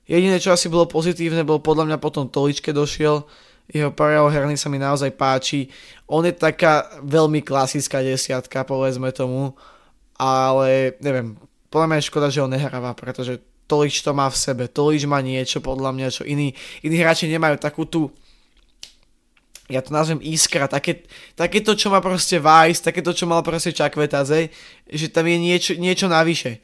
Jediné, 0.08 0.36
čo 0.40 0.56
asi 0.56 0.72
bolo 0.72 0.88
pozitívne, 0.88 1.44
bolo 1.44 1.60
podľa 1.60 1.92
mňa 1.92 1.98
potom 2.00 2.26
Toličke 2.26 2.72
došiel, 2.72 3.22
jeho 3.70 3.94
prejav 3.94 4.28
herný 4.28 4.58
sa 4.58 4.68
mi 4.68 4.76
naozaj 4.76 5.14
páči. 5.14 5.70
On 6.10 6.20
je 6.26 6.34
taká 6.34 6.98
veľmi 7.00 7.40
klasická 7.40 8.02
desiatka, 8.02 8.66
povedzme 8.66 9.14
tomu, 9.14 9.54
ale 10.18 10.98
neviem, 11.00 11.38
podľa 11.72 11.86
mňa 11.88 11.96
je 12.02 12.08
škoda, 12.10 12.28
že 12.28 12.42
ho 12.42 12.50
nehráva, 12.50 12.92
pretože 12.92 13.40
Tolič 13.64 14.04
to 14.04 14.12
má 14.12 14.28
v 14.28 14.36
sebe, 14.36 14.64
Tolič 14.68 15.08
má 15.08 15.24
niečo 15.24 15.64
podľa 15.64 15.96
mňa, 15.96 16.08
čo 16.12 16.28
iní, 16.28 16.52
iní 16.84 16.96
hráči 17.00 17.30
nemajú, 17.30 17.56
takú 17.56 17.88
tú 17.88 18.12
ja 19.72 19.80
to 19.80 19.90
nazvem 19.90 20.20
iskra, 20.20 20.68
také, 20.68 21.02
to, 21.64 21.72
čo 21.72 21.88
má 21.88 22.04
proste 22.04 22.36
Vice, 22.36 22.84
také 22.84 23.00
to, 23.00 23.16
čo 23.16 23.24
mal 23.24 23.40
proste 23.40 23.72
Čakvetaze, 23.72 24.52
že 24.86 25.06
tam 25.08 25.24
je 25.24 25.36
niečo, 25.40 25.72
niečo 25.80 26.06
navyše. 26.12 26.60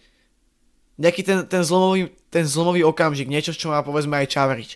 Nejaký 1.01 1.23
ten, 1.25 1.39
ten, 1.49 1.63
zlomový, 1.65 2.13
ten 2.29 2.45
zlomový 2.45 2.85
okamžik, 2.85 3.31
niečo, 3.31 3.57
čo 3.57 3.73
má 3.73 3.81
povedzme 3.81 4.19
aj 4.21 4.31
Čavrič. 4.31 4.71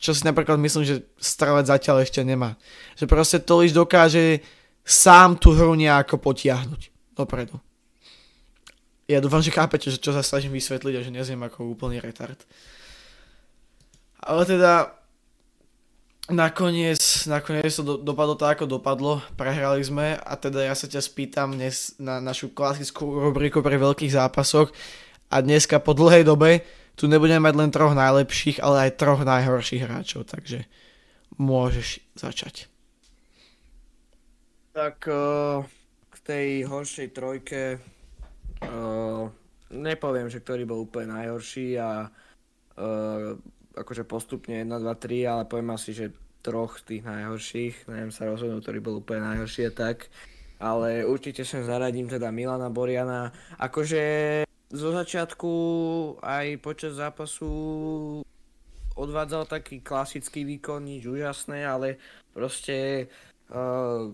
Čo 0.00 0.16
si 0.16 0.24
napríklad 0.24 0.56
myslím, 0.56 0.82
že 0.82 1.04
Strelec 1.20 1.68
zatiaľ 1.68 2.02
ešte 2.02 2.24
nemá. 2.24 2.56
Že 2.96 3.04
proste 3.04 3.38
Tolič 3.38 3.76
dokáže 3.76 4.40
sám 4.82 5.36
tú 5.36 5.52
hru 5.52 5.76
nejako 5.76 6.16
potiahnuť 6.16 7.12
dopredu 7.12 7.60
ja 9.10 9.18
dúfam, 9.18 9.42
že 9.42 9.50
chápete, 9.50 9.90
že 9.90 9.98
čo 9.98 10.14
sa 10.14 10.22
snažím 10.22 10.54
vysvetliť 10.54 10.94
a 10.94 11.02
že 11.02 11.10
nezviem 11.10 11.42
ako 11.42 11.74
úplný 11.74 11.98
retard. 11.98 12.38
Ale 14.22 14.46
teda 14.46 14.94
nakoniec, 16.30 16.98
nakoniec 17.26 17.70
to 17.74 17.82
do, 17.82 17.94
dopadlo 18.00 18.38
tak, 18.38 18.58
ako 18.58 18.80
dopadlo. 18.80 19.20
Prehrali 19.34 19.84
sme 19.84 20.16
a 20.16 20.32
teda 20.38 20.66
ja 20.66 20.74
sa 20.74 20.86
ťa 20.88 21.02
spýtam 21.02 21.58
dnes 21.58 21.98
na 22.00 22.18
našu 22.22 22.50
klasickú 22.50 23.04
rubriku 23.30 23.60
pre 23.60 23.76
veľkých 23.76 24.14
zápasoch 24.14 24.72
a 25.28 25.36
dneska 25.42 25.82
po 25.82 25.92
dlhej 25.92 26.24
dobe 26.24 26.64
tu 26.94 27.06
nebudeme 27.10 27.44
mať 27.44 27.54
len 27.58 27.70
troch 27.70 27.92
najlepších, 27.92 28.60
ale 28.62 28.88
aj 28.90 28.98
troch 29.00 29.22
najhorších 29.22 29.84
hráčov, 29.84 30.28
takže 30.28 30.66
môžeš 31.36 32.02
začať. 32.14 32.68
Tak 34.76 35.06
uh, 35.10 35.66
k 36.10 36.16
tej 36.22 36.46
horšej 36.68 37.08
trojke 37.10 37.82
Uh, 38.60 39.32
nepoviem, 39.72 40.28
že 40.28 40.44
ktorý 40.44 40.68
bol 40.68 40.84
úplne 40.84 41.16
najhorší 41.16 41.80
a 41.80 42.12
uh, 42.12 43.32
akože 43.80 44.04
postupne 44.04 44.62
1, 44.62 44.68
2, 44.68 44.84
3, 44.84 45.32
ale 45.32 45.42
poviem 45.48 45.70
asi, 45.74 45.90
že 45.96 46.14
troch 46.40 46.80
tých 46.80 47.04
najhorších, 47.04 47.88
neviem 47.88 48.12
sa 48.12 48.28
rozhodnúť, 48.28 48.64
ktorý 48.64 48.78
bol 48.80 48.94
úplne 49.00 49.24
najhorší 49.24 49.68
a 49.68 49.72
tak. 49.72 50.08
Ale 50.60 51.08
určite 51.08 51.44
sem 51.44 51.64
zaradím 51.64 52.08
teda 52.08 52.28
Milana 52.28 52.68
Boriana. 52.68 53.32
Akože 53.56 54.44
zo 54.68 54.90
začiatku 54.92 55.52
aj 56.20 56.46
počas 56.60 57.00
zápasu 57.00 57.48
odvádzal 58.94 59.48
taký 59.48 59.80
klasický 59.80 60.44
výkon, 60.44 60.84
nič 60.84 61.08
úžasné, 61.08 61.64
ale 61.64 61.96
proste 62.36 63.08
uh, 63.48 64.12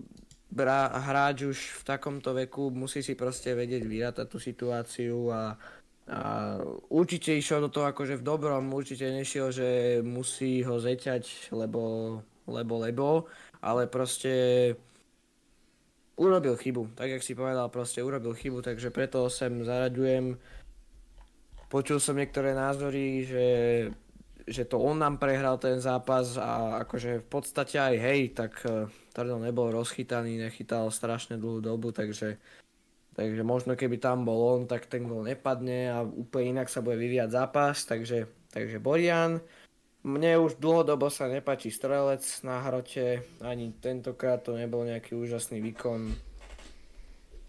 hráč 0.97 1.43
už 1.43 1.59
v 1.59 1.81
takomto 1.83 2.31
veku 2.31 2.71
musí 2.71 3.03
si 3.03 3.19
proste 3.19 3.51
vedieť 3.51 3.83
vyrátať 3.83 4.27
tú 4.31 4.39
situáciu 4.39 5.27
a, 5.27 5.59
a 6.07 6.55
určite 6.87 7.35
išiel 7.35 7.67
do 7.67 7.69
toho 7.69 7.91
akože 7.91 8.19
v 8.19 8.23
dobrom, 8.23 8.71
určite 8.71 9.11
nešiel, 9.11 9.51
že 9.51 9.67
musí 10.03 10.63
ho 10.63 10.79
zeťať, 10.79 11.51
lebo, 11.51 11.81
lebo, 12.47 12.73
lebo, 12.79 13.07
ale 13.59 13.91
proste 13.91 14.71
urobil 16.15 16.55
chybu, 16.55 16.95
tak 16.95 17.11
jak 17.11 17.23
si 17.23 17.35
povedal, 17.35 17.67
proste 17.67 17.99
urobil 17.99 18.33
chybu, 18.33 18.63
takže 18.63 18.87
preto 18.89 19.27
sem 19.27 19.67
zaraďujem. 19.67 20.39
Počul 21.67 21.99
som 21.99 22.15
niektoré 22.15 22.55
názory, 22.55 23.27
že 23.27 23.45
že 24.47 24.63
to 24.63 24.79
on 24.79 25.03
nám 25.03 25.19
prehral 25.19 25.59
ten 25.59 25.75
zápas 25.83 26.39
a 26.39 26.79
akože 26.87 27.19
v 27.19 27.27
podstate 27.27 27.75
aj 27.75 27.95
hej, 27.99 28.21
tak 28.31 28.55
e, 28.63 28.87
Tardel 29.11 29.43
nebol 29.43 29.75
rozchytaný, 29.75 30.39
nechytal 30.39 30.87
strašne 30.87 31.35
dlhú 31.35 31.59
dobu, 31.59 31.91
takže, 31.91 32.39
takže 33.17 33.41
možno 33.41 33.73
keby 33.73 33.97
tam 33.97 34.23
bol 34.23 34.37
on, 34.53 34.61
tak 34.69 34.85
ten 34.85 35.09
gol 35.09 35.25
nepadne 35.25 35.89
a 35.89 36.05
úplne 36.05 36.61
inak 36.61 36.69
sa 36.69 36.85
bude 36.85 37.01
vyvíjať 37.01 37.29
zápas, 37.33 37.81
takže, 37.89 38.29
takže 38.53 38.77
Borian. 38.77 39.41
Mne 40.05 40.39
už 40.39 40.61
dlhodobo 40.61 41.09
sa 41.09 41.25
nepáči 41.27 41.73
strelec 41.73 42.21
na 42.45 42.61
hrote, 42.61 43.25
ani 43.41 43.73
tentokrát 43.81 44.45
to 44.45 44.53
nebol 44.53 44.85
nejaký 44.85 45.17
úžasný 45.17 45.59
výkon, 45.59 46.13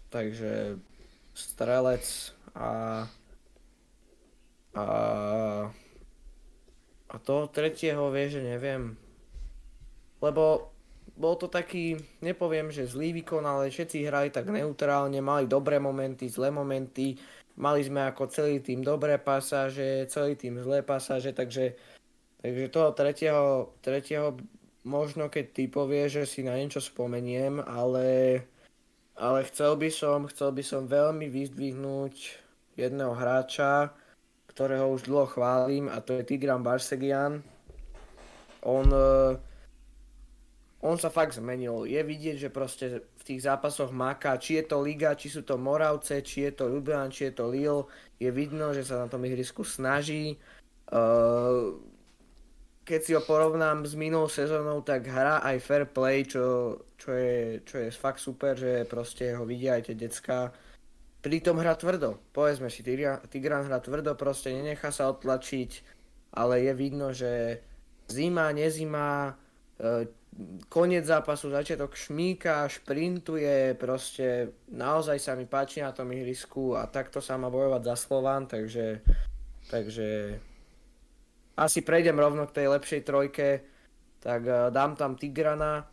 takže 0.09 0.81
strelec 1.37 2.33
a, 2.57 3.05
a 4.73 4.85
a 7.09 7.15
toho 7.17 7.49
tretieho 7.49 8.13
vie, 8.13 8.29
že 8.29 8.41
neviem. 8.45 8.93
Lebo 10.21 10.69
bol 11.19 11.35
to 11.35 11.51
taký, 11.51 11.99
nepoviem, 12.23 12.71
že 12.71 12.87
zlý 12.87 13.11
výkon, 13.19 13.43
ale 13.43 13.67
všetci 13.67 14.07
hrali 14.07 14.31
tak 14.31 14.47
neutrálne, 14.47 15.19
mali 15.19 15.51
dobré 15.51 15.75
momenty, 15.75 16.31
zlé 16.31 16.47
momenty, 16.47 17.19
mali 17.59 17.83
sme 17.83 18.07
ako 18.07 18.31
celý 18.31 18.63
tým 18.63 18.79
dobré 18.79 19.19
pasáže, 19.19 20.07
celý 20.07 20.39
tým 20.39 20.63
zlé 20.63 20.79
pasáže, 20.79 21.35
takže, 21.35 21.75
takže 22.39 22.71
toho 22.71 22.95
tretieho, 22.95 23.75
tretieho 23.83 24.39
možno 24.87 25.27
keď 25.27 25.45
ty 25.51 25.63
povieš, 25.67 26.23
že 26.23 26.25
si 26.25 26.39
na 26.47 26.55
niečo 26.55 26.79
spomeniem, 26.79 27.59
ale, 27.67 28.41
ale 29.19 29.39
chcel 29.51 29.75
by 29.75 29.91
som, 29.91 30.23
chcel 30.31 30.55
by 30.55 30.63
som 30.63 30.87
veľmi 30.87 31.27
vyzdvihnúť 31.27 32.15
jedného 32.79 33.11
hráča, 33.11 33.91
ktorého 34.55 34.87
už 34.95 35.03
dlho 35.03 35.27
chválim 35.27 35.91
a 35.91 35.99
to 35.99 36.15
je 36.15 36.23
Tigran 36.23 36.63
Barsegian. 36.63 37.43
On, 38.63 38.87
uh, 38.87 39.35
on 40.79 40.95
sa 40.95 41.11
fakt 41.11 41.35
zmenil. 41.35 41.83
Je 41.83 41.99
vidieť, 41.99 42.47
že 42.47 42.49
proste 42.49 43.03
v 43.03 43.23
tých 43.23 43.43
zápasoch 43.43 43.91
máka, 43.91 44.39
či 44.39 44.59
je 44.59 44.63
to 44.67 44.79
Liga, 44.79 45.15
či 45.15 45.27
sú 45.27 45.43
to 45.43 45.59
Moravce, 45.59 46.23
či 46.23 46.47
je 46.47 46.51
to 46.55 46.71
Ljubljana, 46.71 47.11
či 47.11 47.29
je 47.29 47.33
to 47.35 47.45
Lille. 47.51 47.87
Je 48.15 48.31
vidno, 48.31 48.71
že 48.71 48.87
sa 48.87 49.03
na 49.03 49.07
tom 49.11 49.23
ihrisku 49.27 49.67
snaží. 49.67 50.39
Uh, 50.89 51.75
keď 52.87 52.99
si 53.05 53.11
ho 53.13 53.21
porovnám 53.21 53.85
s 53.85 53.93
minulou 53.93 54.31
sezónou, 54.31 54.81
tak 54.81 55.05
hrá 55.05 55.43
aj 55.45 55.57
fair 55.61 55.85
play, 55.85 56.25
čo, 56.25 56.79
čo, 56.97 57.11
je, 57.13 57.61
čo 57.61 57.75
je 57.85 57.89
fakt 57.93 58.17
super, 58.17 58.57
že 58.57 58.87
proste 58.89 59.35
ho 59.35 59.45
vidia 59.45 59.77
aj 59.77 59.91
tie 59.91 59.95
decka 59.99 60.49
pritom 61.19 61.59
hrá 61.59 61.75
tvrdo. 61.75 62.19
Povedzme 62.31 62.71
si, 62.71 62.83
Tigran 62.83 63.67
hrá 63.67 63.79
tvrdo, 63.83 64.15
proste 64.15 64.55
nenechá 64.55 64.91
sa 64.91 65.11
odtlačiť, 65.11 65.71
ale 66.35 66.63
je 66.63 66.73
vidno, 66.73 67.11
že 67.11 67.59
zima, 68.07 68.51
nezima, 68.55 69.35
e, 69.77 70.07
koniec 70.71 71.03
zápasu, 71.05 71.51
začiatok 71.51 71.95
šmíka, 71.95 72.63
šprintuje, 72.71 73.75
proste 73.75 74.55
naozaj 74.71 75.19
sa 75.19 75.35
mi 75.35 75.43
páči 75.43 75.83
na 75.83 75.91
tom 75.91 76.07
ihrisku 76.15 76.79
a 76.79 76.87
takto 76.87 77.19
sa 77.19 77.35
má 77.35 77.51
bojovať 77.51 77.81
za 77.83 77.95
Slován, 77.99 78.47
takže, 78.47 79.03
takže 79.67 80.39
asi 81.59 81.83
prejdem 81.83 82.15
rovno 82.15 82.47
k 82.47 82.55
tej 82.63 82.67
lepšej 82.71 83.01
trojke, 83.03 83.49
tak 84.23 84.41
e, 84.47 84.71
dám 84.71 84.95
tam 84.95 85.19
Tigrana, 85.19 85.83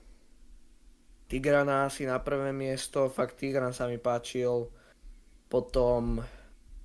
Tigrana 1.27 1.91
asi 1.91 2.07
na 2.07 2.23
prvé 2.23 2.55
miesto, 2.55 3.11
fakt 3.11 3.43
Tigran 3.43 3.75
sa 3.75 3.91
mi 3.91 3.99
páčil, 3.99 4.71
potom, 5.51 6.23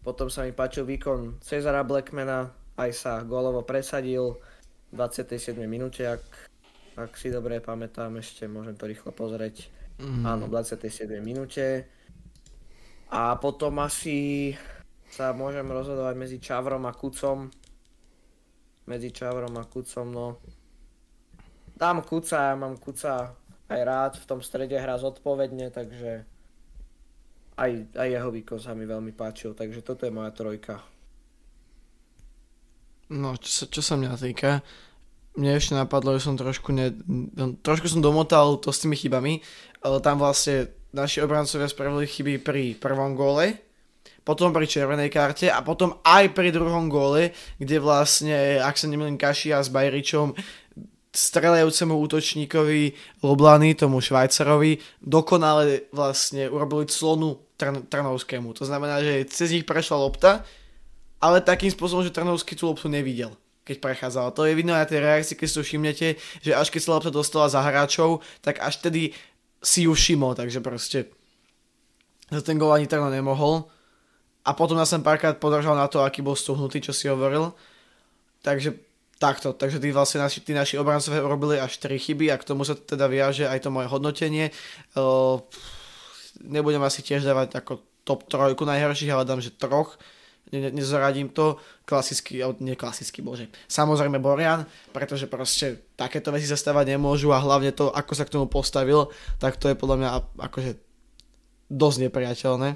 potom 0.01 0.33
sa 0.33 0.49
mi 0.49 0.53
páčil 0.53 0.81
výkon 0.89 1.37
Cezara 1.45 1.85
Blackmana, 1.85 2.49
aj 2.73 2.89
sa 2.89 3.13
golovo 3.21 3.61
presadil 3.61 4.41
v 4.89 4.93
27. 4.97 5.61
minúte, 5.69 6.09
ak, 6.09 6.50
ak 6.95 7.15
si 7.15 7.31
dobre 7.31 7.63
pamätám, 7.63 8.11
ešte 8.19 8.47
môžem 8.51 8.75
to 8.75 8.87
rýchlo 8.87 9.15
pozrieť. 9.15 9.71
Mm. 10.01 10.25
Áno, 10.25 10.43
v 10.49 10.59
27. 10.59 11.07
minúte. 11.21 11.87
A 13.11 13.35
potom 13.37 13.79
asi 13.83 14.51
sa 15.11 15.35
môžem 15.35 15.67
rozhodovať 15.67 16.15
medzi 16.15 16.37
Čavrom 16.39 16.87
a 16.87 16.95
Kucom. 16.95 17.51
Medzi 18.87 19.09
Čavrom 19.11 19.53
a 19.59 19.67
Kucom, 19.67 20.07
no. 20.09 20.27
tam 21.75 22.01
Kuca, 22.01 22.51
ja 22.51 22.55
mám 22.55 22.79
Kuca 22.79 23.35
aj 23.71 23.81
rád, 23.83 24.13
v 24.19 24.27
tom 24.27 24.39
strede 24.43 24.75
hrá 24.75 24.99
zodpovedne, 24.99 25.71
takže 25.71 26.27
aj, 27.55 27.71
aj 27.95 28.07
jeho 28.09 28.29
výkon 28.31 28.59
sa 28.59 28.75
mi 28.75 28.83
veľmi 28.89 29.13
páčil, 29.15 29.53
takže 29.55 29.85
toto 29.85 30.03
je 30.07 30.11
moja 30.11 30.31
trojka. 30.33 30.81
No, 33.11 33.35
čo 33.35 33.51
sa, 33.51 33.63
čo 33.67 33.81
sa 33.83 33.99
mňa 33.99 34.15
týka, 34.15 34.63
mne 35.35 35.55
ešte 35.55 35.79
napadlo, 35.79 36.15
že 36.19 36.27
som 36.27 36.35
trošku, 36.35 36.75
ne, 36.75 36.91
no, 37.07 37.55
trošku 37.63 37.87
som 37.87 38.03
domotal 38.03 38.59
to 38.59 38.71
s 38.71 38.83
tými 38.83 38.99
chybami, 38.99 39.39
ale 39.79 40.03
tam 40.03 40.19
vlastne 40.19 40.71
naši 40.91 41.23
obrancovia 41.23 41.71
spravili 41.71 42.03
chyby 42.03 42.33
pri 42.43 42.75
prvom 42.75 43.15
góle, 43.15 43.55
potom 44.21 44.51
pri 44.51 44.67
červenej 44.67 45.09
karte 45.09 45.47
a 45.47 45.63
potom 45.63 45.97
aj 46.03 46.35
pri 46.35 46.51
druhom 46.51 46.91
góle, 46.91 47.31
kde 47.57 47.79
vlastne, 47.79 48.59
ak 48.59 48.75
sa 48.75 48.91
nemýlim, 48.91 49.17
Kašia 49.17 49.63
s 49.63 49.71
Bajričom 49.71 50.35
strelajúcemu 51.11 51.95
útočníkovi 51.95 52.83
Loblany, 53.23 53.75
tomu 53.75 53.99
Švajcarovi, 53.99 54.79
dokonale 55.03 55.91
vlastne 55.91 56.47
urobili 56.47 56.87
clonu 56.87 57.35
Trn- 57.59 57.83
Trnovskému. 57.83 58.55
To 58.55 58.63
znamená, 58.63 59.03
že 59.03 59.27
cez 59.27 59.51
nich 59.51 59.67
prešla 59.67 59.99
lopta, 59.99 60.47
ale 61.19 61.43
takým 61.43 61.67
spôsobom, 61.67 62.05
že 62.05 62.15
Trnovský 62.15 62.55
tú 62.55 62.71
loptu 62.71 62.87
nevidel 62.87 63.35
keď 63.61 63.77
prechádzala. 63.77 64.33
To 64.33 64.45
je 64.49 64.57
vidno 64.57 64.73
aj 64.73 64.89
tej 64.89 65.01
reakcii, 65.05 65.37
keď 65.37 65.47
si 65.47 65.57
to 65.57 65.63
všimnete, 65.63 66.07
že 66.41 66.51
až 66.57 66.67
keď 66.73 66.81
sa 66.81 66.91
lopta 66.97 67.11
dostala 67.13 67.47
za 67.47 67.61
hráčov, 67.61 68.25
tak 68.41 68.57
až 68.59 68.81
tedy 68.81 69.13
si 69.61 69.85
ju 69.85 69.93
všimol, 69.93 70.33
takže 70.33 70.59
proste 70.59 71.13
za 72.31 72.41
ten 72.41 72.57
gol 72.57 72.73
ani 72.73 72.89
Trno 72.89 73.11
nemohol. 73.11 73.69
A 74.41 74.57
potom 74.57 74.73
nás 74.73 74.89
sem 74.89 75.05
párkrát 75.05 75.37
podržal 75.37 75.77
na 75.77 75.85
to, 75.85 76.01
aký 76.01 76.25
bol 76.25 76.33
stuhnutý, 76.33 76.81
čo 76.81 76.95
si 76.95 77.05
hovoril. 77.05 77.53
Takže 78.41 78.73
takto, 79.21 79.53
takže 79.53 79.77
tí 79.77 79.93
vlastne 79.93 80.25
naši, 80.25 80.41
tí 80.41 80.49
naši 80.57 80.81
obrancové 80.81 81.21
urobili 81.21 81.61
až 81.61 81.77
4 81.77 81.93
chyby 81.93 82.33
a 82.33 82.41
k 82.41 82.47
tomu 82.49 82.65
sa 82.65 82.73
teda 82.73 83.05
viaže 83.05 83.45
aj 83.45 83.61
to 83.61 83.69
moje 83.69 83.85
hodnotenie. 83.85 84.49
Uh, 84.97 85.37
nebudem 86.41 86.81
asi 86.81 87.05
tiež 87.05 87.21
dávať 87.21 87.61
ako 87.61 87.85
top 88.01 88.25
trojku 88.25 88.65
najhorších, 88.65 89.13
ale 89.13 89.29
dám, 89.29 89.37
že 89.37 89.53
troch. 89.53 90.01
Ne, 90.51 90.67
nezaradím 90.71 91.31
to. 91.31 91.55
Klasický, 91.87 92.43
nie 92.59 92.75
klasický, 92.75 93.23
bože. 93.23 93.47
Samozrejme 93.71 94.19
Borian, 94.19 94.67
pretože 94.91 95.31
proste 95.31 95.87
takéto 95.95 96.31
veci 96.35 96.47
sa 96.47 96.59
stávať 96.59 96.95
nemôžu 96.95 97.31
a 97.31 97.39
hlavne 97.39 97.71
to, 97.71 97.87
ako 97.91 98.11
sa 98.11 98.27
k 98.27 98.33
tomu 98.35 98.51
postavil, 98.51 99.07
tak 99.39 99.55
to 99.55 99.71
je 99.71 99.79
podľa 99.79 99.97
mňa 99.97 100.09
akože 100.51 100.71
dosť 101.71 101.97
nepriateľné. 102.07 102.75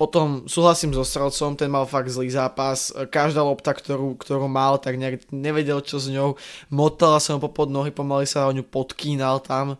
Potom 0.00 0.48
súhlasím 0.48 0.96
so 0.96 1.04
Strelcom, 1.04 1.60
ten 1.60 1.68
mal 1.68 1.84
fakt 1.84 2.08
zlý 2.08 2.32
zápas. 2.32 2.88
Každá 3.12 3.44
lopta, 3.44 3.76
ktorú, 3.76 4.16
ktorú 4.16 4.48
mal, 4.48 4.80
tak 4.80 4.96
nejak 4.96 5.28
nevedel, 5.28 5.84
čo 5.84 6.00
s 6.00 6.08
ňou. 6.08 6.40
Motala 6.72 7.20
sa 7.20 7.36
mu 7.36 7.44
popod 7.44 7.68
nohy, 7.68 7.92
pomaly 7.92 8.24
sa 8.24 8.48
o 8.48 8.54
ňu 8.56 8.64
podkínal 8.64 9.44
tam. 9.44 9.76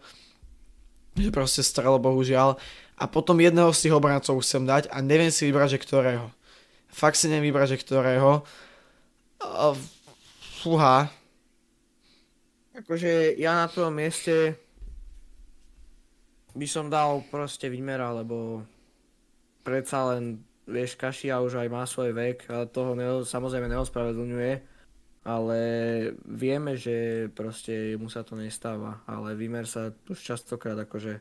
Že 1.16 1.32
proste 1.32 1.64
strel, 1.64 1.96
bohužiaľ. 1.96 2.60
A 3.00 3.08
potom 3.08 3.40
jedného 3.40 3.72
z 3.72 3.88
tých 3.88 3.96
obrancov 3.96 4.44
chcem 4.44 4.68
dať 4.68 4.92
a 4.92 5.00
neviem 5.00 5.32
si 5.32 5.48
vybrať, 5.48 5.80
že 5.80 5.82
ktorého. 5.82 6.28
Fakt 6.92 7.16
si 7.16 7.32
neviem 7.32 7.48
vybrať, 7.48 7.74
že 7.74 7.80
ktorého. 7.80 8.44
fúha. 10.60 11.08
Akože 12.76 13.40
ja 13.40 13.64
na 13.64 13.66
tom 13.72 13.96
mieste 13.96 14.60
by 16.52 16.66
som 16.68 16.92
dal 16.92 17.24
proste 17.32 17.72
výmera, 17.72 18.12
lebo 18.12 18.66
predsa 19.64 20.12
len, 20.12 20.44
vieš, 20.68 21.00
Kašia 21.00 21.40
už 21.40 21.56
aj 21.56 21.68
má 21.72 21.88
svoj 21.88 22.12
vek 22.12 22.44
toho 22.74 22.92
ne, 22.92 23.24
samozrejme 23.24 23.70
neospravedlňuje, 23.70 24.52
ale 25.24 25.60
vieme, 26.24 26.74
že 26.76 27.28
proste 27.32 27.96
mu 28.00 28.08
sa 28.08 28.24
to 28.24 28.34
nestáva, 28.34 29.04
ale 29.04 29.36
Vimer 29.36 29.68
sa 29.68 29.92
už 30.08 30.18
častokrát 30.18 30.76
akože 30.80 31.20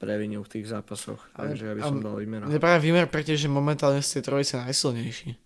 previnil 0.00 0.40
v 0.40 0.48
tých 0.48 0.72
zápasoch, 0.72 1.20
takže 1.36 1.68
ja 1.68 1.74
by 1.76 1.82
som 1.84 2.00
dal 2.00 2.16
Vimera. 2.16 2.48
Je 2.48 2.56
práve 2.56 2.80
Vimer 2.88 3.04
pretože 3.04 3.44
momentálne 3.52 4.00
z 4.00 4.16
tej 4.16 4.22
trojice 4.24 4.56
najsilnejší. 4.56 5.36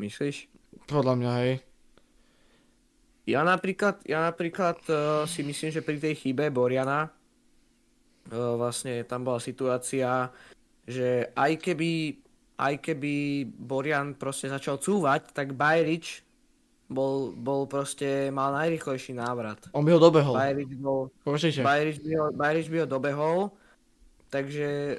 Myslíš? 0.00 0.48
Podľa 0.88 1.14
mňa, 1.20 1.30
hej. 1.44 1.52
Ja 3.28 3.44
napríklad, 3.44 4.00
ja 4.08 4.24
napríklad 4.24 4.80
uh, 4.88 5.28
si 5.28 5.44
myslím, 5.44 5.68
že 5.68 5.84
pri 5.84 6.00
tej 6.00 6.14
chybe 6.16 6.48
Boriana 6.48 7.12
vlastne 8.26 9.06
tam 9.06 9.22
bola 9.22 9.38
situácia, 9.38 10.30
že 10.82 11.30
aj 11.38 11.62
keby, 11.62 12.18
aj 12.58 12.74
keby 12.82 13.14
Borian 13.54 14.18
proste 14.18 14.50
začal 14.50 14.82
cúvať, 14.82 15.30
tak 15.30 15.54
Bajrič 15.54 16.25
bol, 16.86 17.34
bol 17.34 17.66
proste, 17.66 18.30
mal 18.30 18.54
najrychlejší 18.54 19.12
návrat. 19.18 19.58
On 19.74 19.82
by 19.82 19.90
ho 19.94 20.00
dobehol. 20.00 20.34
Bajrič, 20.38 20.70
bol, 20.78 21.10
Bajrič, 21.62 21.96
by, 22.02 22.10
ho, 22.14 22.24
Bajrič 22.30 22.66
by 22.70 22.76
ho 22.82 22.86
dobehol, 22.86 23.38
takže 24.30 24.98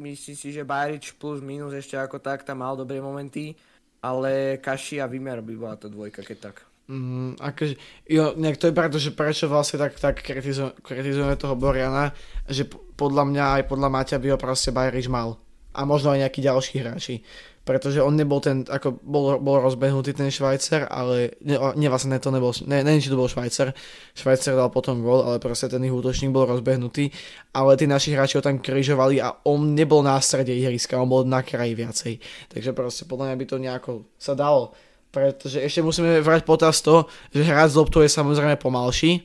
myslím 0.00 0.36
si, 0.36 0.48
že 0.52 0.64
Bajrič 0.64 1.18
plus 1.20 1.44
minus 1.44 1.76
ešte 1.76 2.00
ako 2.00 2.22
tak 2.22 2.48
tam 2.48 2.64
mal 2.64 2.78
dobré 2.78 3.02
momenty, 3.02 3.52
ale 4.00 4.56
Kaši 4.62 5.02
a 5.02 5.06
Vimer 5.10 5.44
by 5.44 5.54
bola 5.58 5.76
to 5.76 5.92
dvojka, 5.92 6.24
keď 6.24 6.38
tak. 6.52 6.56
Mm, 6.88 7.36
akože, 7.36 7.76
jo, 8.08 8.32
nejak 8.40 8.56
to 8.56 8.72
je 8.72 8.78
preto, 8.78 8.96
že 8.96 9.12
prečo 9.12 9.44
vlastne 9.44 9.76
tak, 9.76 10.00
tak 10.00 10.24
kritizujeme, 10.24 10.72
kritizujeme 10.80 11.36
toho 11.36 11.52
Boriana, 11.52 12.16
že 12.48 12.64
podľa 12.96 13.28
mňa 13.28 13.44
aj 13.60 13.62
podľa 13.68 13.88
Maťa 13.92 14.16
by 14.16 14.28
ho 14.32 14.38
proste 14.40 14.72
Bajriš 14.72 15.12
mal. 15.12 15.36
A 15.74 15.84
možno 15.84 16.14
aj 16.14 16.24
nejakí 16.24 16.40
ďalší 16.40 16.74
hráči. 16.80 17.14
Pretože 17.68 18.00
on 18.00 18.16
nebol 18.16 18.40
ten, 18.40 18.64
ako 18.64 18.96
bol, 19.04 19.36
bol 19.44 19.60
rozbehnutý 19.60 20.16
ten 20.16 20.32
Švajcer, 20.32 20.88
ale 20.88 21.36
ne, 21.44 21.60
ne 21.60 21.88
vlastne 21.92 22.16
ne, 22.16 22.20
to 22.22 22.32
nebol, 22.32 22.48
ne, 22.64 22.80
neviem, 22.80 22.96
či 22.96 23.12
to 23.12 23.20
bol 23.20 23.28
Švajcer. 23.28 23.76
Švajcer 24.16 24.56
dal 24.56 24.72
potom 24.72 25.04
gol, 25.04 25.20
ale 25.20 25.36
proste 25.36 25.68
ten 25.68 25.84
ich 25.84 25.92
útočník 25.92 26.32
bol 26.32 26.48
rozbehnutý. 26.48 27.12
Ale 27.52 27.76
tí 27.76 27.84
naši 27.84 28.16
hráči 28.16 28.40
ho 28.40 28.42
tam 28.42 28.56
križovali 28.64 29.20
a 29.20 29.44
on 29.44 29.76
nebol 29.76 30.00
na 30.00 30.16
strede 30.16 30.56
ihriska, 30.56 30.96
on 30.96 31.12
bol 31.12 31.28
na 31.28 31.44
kraji 31.44 31.76
viacej. 31.76 32.12
Takže 32.48 32.72
proste 32.72 33.04
podľa 33.04 33.28
mňa 33.28 33.36
by 33.36 33.44
to 33.44 33.56
nejako 33.60 33.92
sa 34.16 34.32
dalo 34.32 34.72
pretože 35.08 35.64
ešte 35.64 35.80
musíme 35.80 36.20
vrať 36.20 36.44
potaz 36.44 36.84
to, 36.84 37.08
že 37.32 37.48
hrať 37.48 37.72
z 37.72 37.78
loptou 37.80 38.00
je 38.04 38.12
samozrejme 38.12 38.60
pomalší. 38.60 39.24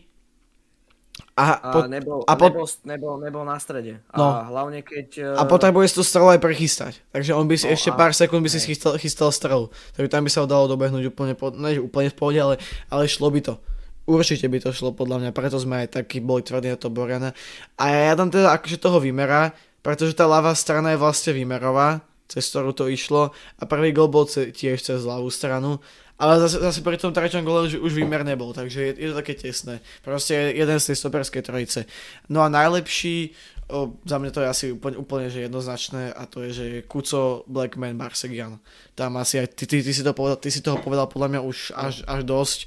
A, 1.34 1.58
po, 1.74 1.90
nebol, 1.90 2.22
a 2.30 2.38
po, 2.38 2.46
nebol, 2.46 2.68
nebol, 2.86 3.16
nebol 3.18 3.42
na 3.42 3.58
strede. 3.58 4.06
No. 4.14 4.38
A 4.38 4.54
hlavne 4.54 4.86
keď... 4.86 5.34
A 5.34 5.50
potrebuje 5.50 5.90
si 5.90 5.98
tú 5.98 6.04
strelu 6.06 6.38
aj 6.38 6.42
prechystať. 6.46 6.94
Takže 7.10 7.34
on 7.34 7.50
by 7.50 7.58
si 7.58 7.66
no, 7.66 7.74
ešte 7.74 7.90
a, 7.90 7.98
pár 7.98 8.14
sekúnd 8.14 8.46
by 8.46 8.54
si 8.54 8.62
chystal, 8.62 8.94
chystal 9.02 9.34
strelu. 9.34 9.74
Takže 9.98 10.14
tam 10.14 10.22
by 10.22 10.30
sa 10.30 10.46
ho 10.46 10.48
dalo 10.48 10.70
dobehnúť 10.70 11.10
úplne, 11.10 11.34
po, 11.34 11.50
ne 11.50 11.82
úplne 11.82 12.14
v 12.14 12.18
pohode, 12.18 12.38
ale, 12.38 12.56
ale 12.94 13.10
šlo 13.10 13.34
by 13.34 13.42
to. 13.42 13.58
Určite 14.06 14.46
by 14.46 14.62
to 14.62 14.70
šlo 14.76 14.94
podľa 14.94 15.26
mňa, 15.26 15.30
preto 15.34 15.58
sme 15.58 15.88
aj 15.88 15.98
takí 15.98 16.22
boli 16.22 16.46
tvrdí 16.46 16.70
na 16.70 16.78
to 16.78 16.94
Boriana. 16.94 17.34
A 17.82 17.84
ja 17.90 18.14
tam 18.14 18.30
teda 18.30 18.54
akože 18.54 18.78
toho 18.78 19.02
vymera, 19.02 19.58
pretože 19.82 20.14
tá 20.14 20.30
ľavá 20.30 20.54
strana 20.54 20.94
je 20.94 21.02
vlastne 21.02 21.34
vymerová, 21.34 22.04
cez 22.30 22.46
ktorú 22.52 22.78
to 22.78 22.92
išlo 22.94 23.34
a 23.58 23.64
prvý 23.64 23.90
gol 23.96 24.12
bol 24.12 24.30
tiež 24.30 24.78
cez 24.86 25.02
ľavú 25.02 25.34
stranu. 25.34 25.80
Ale 26.24 26.40
zase, 26.40 26.64
zase 26.64 26.80
pri 26.80 26.96
tom 26.96 27.12
treťom 27.12 27.44
gole 27.44 27.68
už, 27.68 27.84
už 27.84 27.92
výmer 27.92 28.24
nebol, 28.24 28.56
takže 28.56 28.80
je, 28.80 28.92
je 28.96 29.08
to 29.12 29.20
také 29.20 29.36
tesné. 29.36 29.84
Proste 30.00 30.56
jeden 30.56 30.80
z 30.80 30.88
tej 30.88 30.98
stoperskej 31.04 31.44
trojice. 31.44 31.84
No 32.32 32.40
a 32.40 32.48
najlepší, 32.48 33.36
o, 33.68 34.00
za 34.08 34.24
mňa 34.24 34.32
to 34.32 34.40
je 34.40 34.48
asi 34.48 34.66
úplne, 34.72 34.96
úplne 34.96 35.28
že 35.28 35.44
jednoznačné 35.44 36.16
a 36.16 36.24
to 36.24 36.48
je, 36.48 36.50
že 36.56 36.66
Kuco, 36.88 37.44
Blackman, 37.52 38.00
Barsegian. 38.00 38.64
Tam 38.96 39.20
asi 39.20 39.44
aj 39.44 39.52
ty, 39.52 39.68
ty, 39.68 39.84
ty, 39.84 39.92
si 39.92 40.00
to 40.00 40.16
povedal, 40.16 40.40
ty 40.40 40.48
si 40.48 40.64
toho 40.64 40.80
povedal 40.80 41.12
podľa 41.12 41.28
mňa 41.28 41.42
už 41.44 41.58
až, 41.76 42.08
až 42.08 42.22
dosť 42.24 42.60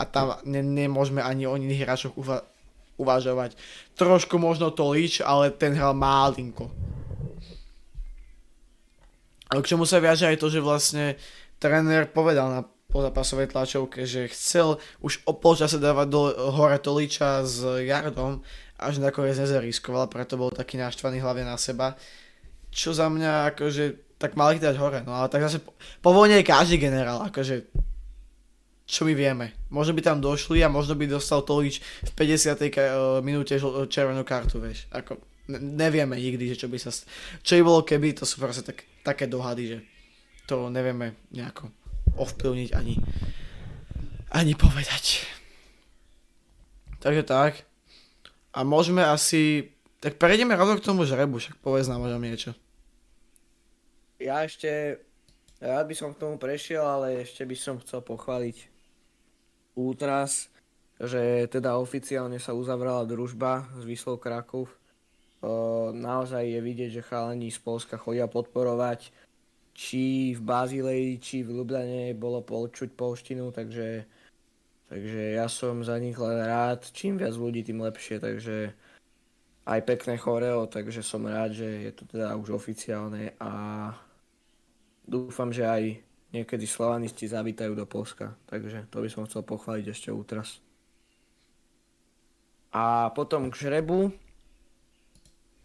a 0.00 0.08
tam 0.08 0.40
ne, 0.48 0.64
nemôžeme 0.64 1.20
ani 1.20 1.44
o 1.44 1.52
iných 1.52 1.84
hráčoch 1.84 2.16
uva- 2.16 2.48
uvažovať. 2.96 3.60
Trošku 3.92 4.40
možno 4.40 4.72
to 4.72 4.88
líč, 4.88 5.20
ale 5.20 5.52
ten 5.52 5.76
hral 5.76 5.92
malinko 5.92 6.72
ale 9.52 9.60
k 9.60 9.76
čomu 9.76 9.84
sa 9.84 10.00
viaže 10.00 10.24
aj 10.24 10.40
to, 10.40 10.48
že 10.48 10.64
vlastne 10.64 11.20
tréner 11.60 12.08
povedal 12.08 12.48
na 12.48 12.60
pozápasovej 12.92 13.48
tlačovke, 13.48 14.04
že 14.04 14.28
chcel 14.28 14.76
už 15.00 15.24
o 15.24 15.32
polčase 15.32 15.80
dávať 15.80 16.06
do 16.12 16.20
hore 16.52 16.76
Toliča 16.76 17.40
s 17.42 17.64
Jardom, 17.88 18.44
až 18.76 19.00
nakoniec 19.00 19.40
nezariskoval, 19.40 20.12
preto 20.12 20.36
bol 20.36 20.52
taký 20.52 20.76
naštvaný 20.76 21.24
hlavne 21.24 21.48
na 21.48 21.56
seba. 21.56 21.96
Čo 22.68 22.92
za 22.92 23.08
mňa 23.08 23.56
akože 23.56 24.16
tak 24.20 24.36
mali 24.36 24.60
dať 24.60 24.76
hore, 24.76 25.00
no 25.02 25.16
ale 25.16 25.32
tak 25.32 25.42
zase 25.42 25.64
po, 25.64 25.72
po 26.04 26.10
vojne 26.12 26.38
je 26.38 26.46
každý 26.46 26.76
generál, 26.78 27.24
akože 27.26 27.72
čo 28.86 29.08
my 29.08 29.16
vieme. 29.16 29.56
Možno 29.72 29.96
by 29.96 30.02
tam 30.04 30.18
došli 30.20 30.60
a 30.60 30.68
možno 30.68 30.92
by 30.92 31.08
dostal 31.08 31.40
Tolič 31.40 31.80
v 31.80 32.12
50. 32.12 32.60
Eh, 32.60 32.92
minúte 33.24 33.56
červenú 33.88 34.20
kartu, 34.20 34.60
vieš. 34.60 34.84
Ako, 34.92 35.16
nevieme 35.48 36.18
nikdy, 36.18 36.52
že 36.52 36.60
čo 36.60 36.68
by 36.68 36.76
sa... 36.76 36.92
Čo 37.40 37.56
by 37.56 37.62
bolo 37.64 37.80
keby, 37.88 38.12
to 38.12 38.28
sú 38.28 38.36
proste 38.42 38.66
tak, 38.66 38.84
také 39.00 39.24
dohady, 39.24 39.64
že 39.64 39.78
to 40.44 40.68
nevieme 40.68 41.16
nejako 41.32 41.72
ovplyvniť 42.18 42.70
ani, 42.76 43.00
ani 44.32 44.52
povedať. 44.56 45.24
Takže 47.02 47.22
tak. 47.26 47.66
A 48.52 48.62
môžeme 48.62 49.02
asi... 49.02 49.72
Tak 50.02 50.18
prejdeme 50.18 50.58
rovno 50.58 50.76
k 50.78 50.84
tomu 50.84 51.06
žrebu, 51.06 51.38
však 51.38 51.62
povedz 51.62 51.86
nám 51.86 52.02
možno 52.02 52.18
niečo. 52.18 52.50
Ja 54.18 54.42
ešte... 54.42 55.02
Ja 55.62 55.78
by 55.86 55.94
som 55.94 56.10
k 56.10 56.18
tomu 56.18 56.42
prešiel, 56.42 56.82
ale 56.82 57.22
ešte 57.22 57.46
by 57.46 57.54
som 57.54 57.78
chcel 57.78 58.02
pochváliť 58.02 58.66
útras, 59.78 60.50
že 60.98 61.46
teda 61.46 61.78
oficiálne 61.78 62.42
sa 62.42 62.50
uzavrela 62.50 63.06
družba 63.06 63.70
s 63.78 63.86
Vyslou 63.86 64.18
Krakov. 64.18 64.66
Naozaj 65.94 66.50
je 66.50 66.60
vidieť, 66.62 66.90
že 66.98 67.06
chalani 67.06 67.50
z 67.50 67.62
Polska 67.62 67.94
chodia 67.94 68.26
podporovať 68.26 69.14
či 69.72 70.36
v 70.36 70.40
Bazileji, 70.40 71.18
či 71.18 71.36
v 71.40 71.56
Ljubljane 71.56 72.12
bolo 72.12 72.44
počuť 72.44 72.92
polštinu, 72.92 73.48
takže, 73.50 74.04
takže 74.92 75.22
ja 75.36 75.48
som 75.48 75.80
za 75.80 75.96
nich 75.96 76.16
len 76.16 76.38
rád. 76.44 76.84
Čím 76.92 77.16
viac 77.16 77.32
ľudí, 77.32 77.64
tým 77.64 77.80
lepšie, 77.80 78.20
takže 78.20 78.76
aj 79.64 79.80
pekné 79.86 80.20
choreo, 80.20 80.68
takže 80.68 81.00
som 81.00 81.24
rád, 81.24 81.56
že 81.56 81.88
je 81.88 81.92
to 81.94 82.04
teda 82.04 82.36
už 82.36 82.52
oficiálne 82.52 83.32
a 83.40 83.52
dúfam, 85.06 85.54
že 85.54 85.64
aj 85.64 85.82
niekedy 86.32 86.66
slovanisti 86.66 87.28
zavítajú 87.28 87.72
do 87.76 87.86
Polska, 87.86 88.34
takže 88.48 88.88
to 88.88 89.04
by 89.04 89.08
som 89.08 89.28
chcel 89.28 89.44
pochváliť 89.44 89.86
ešte 89.92 90.08
útras. 90.10 90.58
A 92.72 93.12
potom 93.12 93.52
k 93.52 93.68
žrebu, 93.68 94.10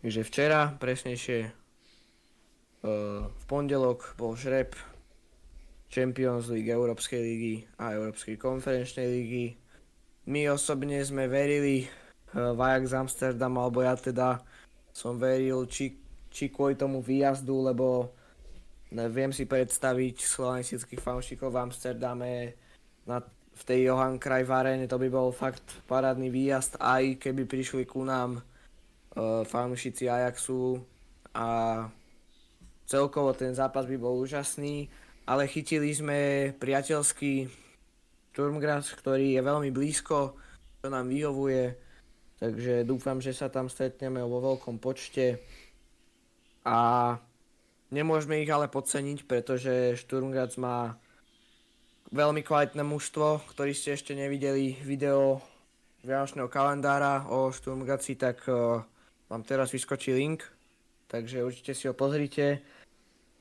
že 0.04 0.28
včera, 0.28 0.76
presnejšie 0.76 1.56
v 3.34 3.44
pondelok 3.48 4.16
bol 4.16 4.36
žreb 4.40 4.76
Champions 5.88 6.52
League, 6.52 6.68
Európskej 6.68 7.20
ligy 7.20 7.56
a 7.80 7.96
Európskej 7.96 8.36
konferenčnej 8.36 9.08
ligy. 9.08 9.46
My 10.28 10.52
osobne 10.52 11.00
sme 11.04 11.32
verili 11.32 11.88
v 12.36 12.60
Ajax 12.60 12.92
Amsterdam, 12.92 13.56
alebo 13.56 13.80
ja 13.80 13.96
teda 13.96 14.44
som 14.92 15.16
veril, 15.16 15.64
či, 15.72 15.96
či 16.28 16.52
kvôli 16.52 16.76
tomu 16.76 17.00
výjazdu, 17.00 17.72
lebo 17.72 18.12
viem 18.92 19.32
si 19.32 19.48
predstaviť 19.48 20.16
slovenistických 20.24 21.00
fanúšikov 21.00 21.52
v 21.52 21.62
Amsterdame 21.72 22.32
na, 23.08 23.24
v 23.58 23.62
tej 23.64 23.88
Johan 23.88 24.20
Cruyff 24.20 24.52
arene, 24.52 24.88
to 24.88 25.00
by 25.00 25.08
bol 25.08 25.32
fakt 25.32 25.64
parádny 25.88 26.28
výjazd, 26.28 26.80
aj 26.84 27.20
keby 27.24 27.48
prišli 27.48 27.84
ku 27.88 28.04
nám 28.04 28.40
uh, 28.40 29.44
fanúšici 29.48 30.12
Ajaxu 30.12 30.84
a 31.32 31.48
celkovo 32.88 33.36
ten 33.36 33.52
zápas 33.52 33.84
by 33.84 34.00
bol 34.00 34.16
úžasný, 34.24 34.88
ale 35.28 35.52
chytili 35.52 35.92
sme 35.92 36.52
priateľský 36.56 37.52
Sturmgras, 38.32 38.94
ktorý 38.94 39.34
je 39.34 39.42
veľmi 39.42 39.74
blízko, 39.74 40.38
čo 40.78 40.88
nám 40.88 41.10
vyhovuje, 41.10 41.74
takže 42.38 42.86
dúfam, 42.86 43.18
že 43.18 43.34
sa 43.34 43.50
tam 43.50 43.66
stretneme 43.66 44.22
vo 44.22 44.40
veľkom 44.40 44.78
počte. 44.78 45.42
A 46.62 47.18
nemôžeme 47.90 48.40
ich 48.40 48.52
ale 48.54 48.70
podceniť, 48.70 49.26
pretože 49.26 49.98
Sturmgras 49.98 50.56
má 50.62 51.02
veľmi 52.14 52.46
kvalitné 52.46 52.86
mužstvo, 52.86 53.42
ktorý 53.52 53.74
ste 53.74 53.98
ešte 53.98 54.14
nevideli 54.16 54.80
video 54.86 55.44
Vianočného 56.06 56.48
kalendára 56.48 57.28
o 57.28 57.52
Sturmgraci, 57.52 58.16
tak 58.16 58.46
uh, 58.48 58.80
vám 59.28 59.44
teraz 59.44 59.74
vyskočí 59.74 60.14
link, 60.14 60.46
takže 61.10 61.44
určite 61.44 61.74
si 61.74 61.90
ho 61.90 61.98
pozrite 61.98 62.64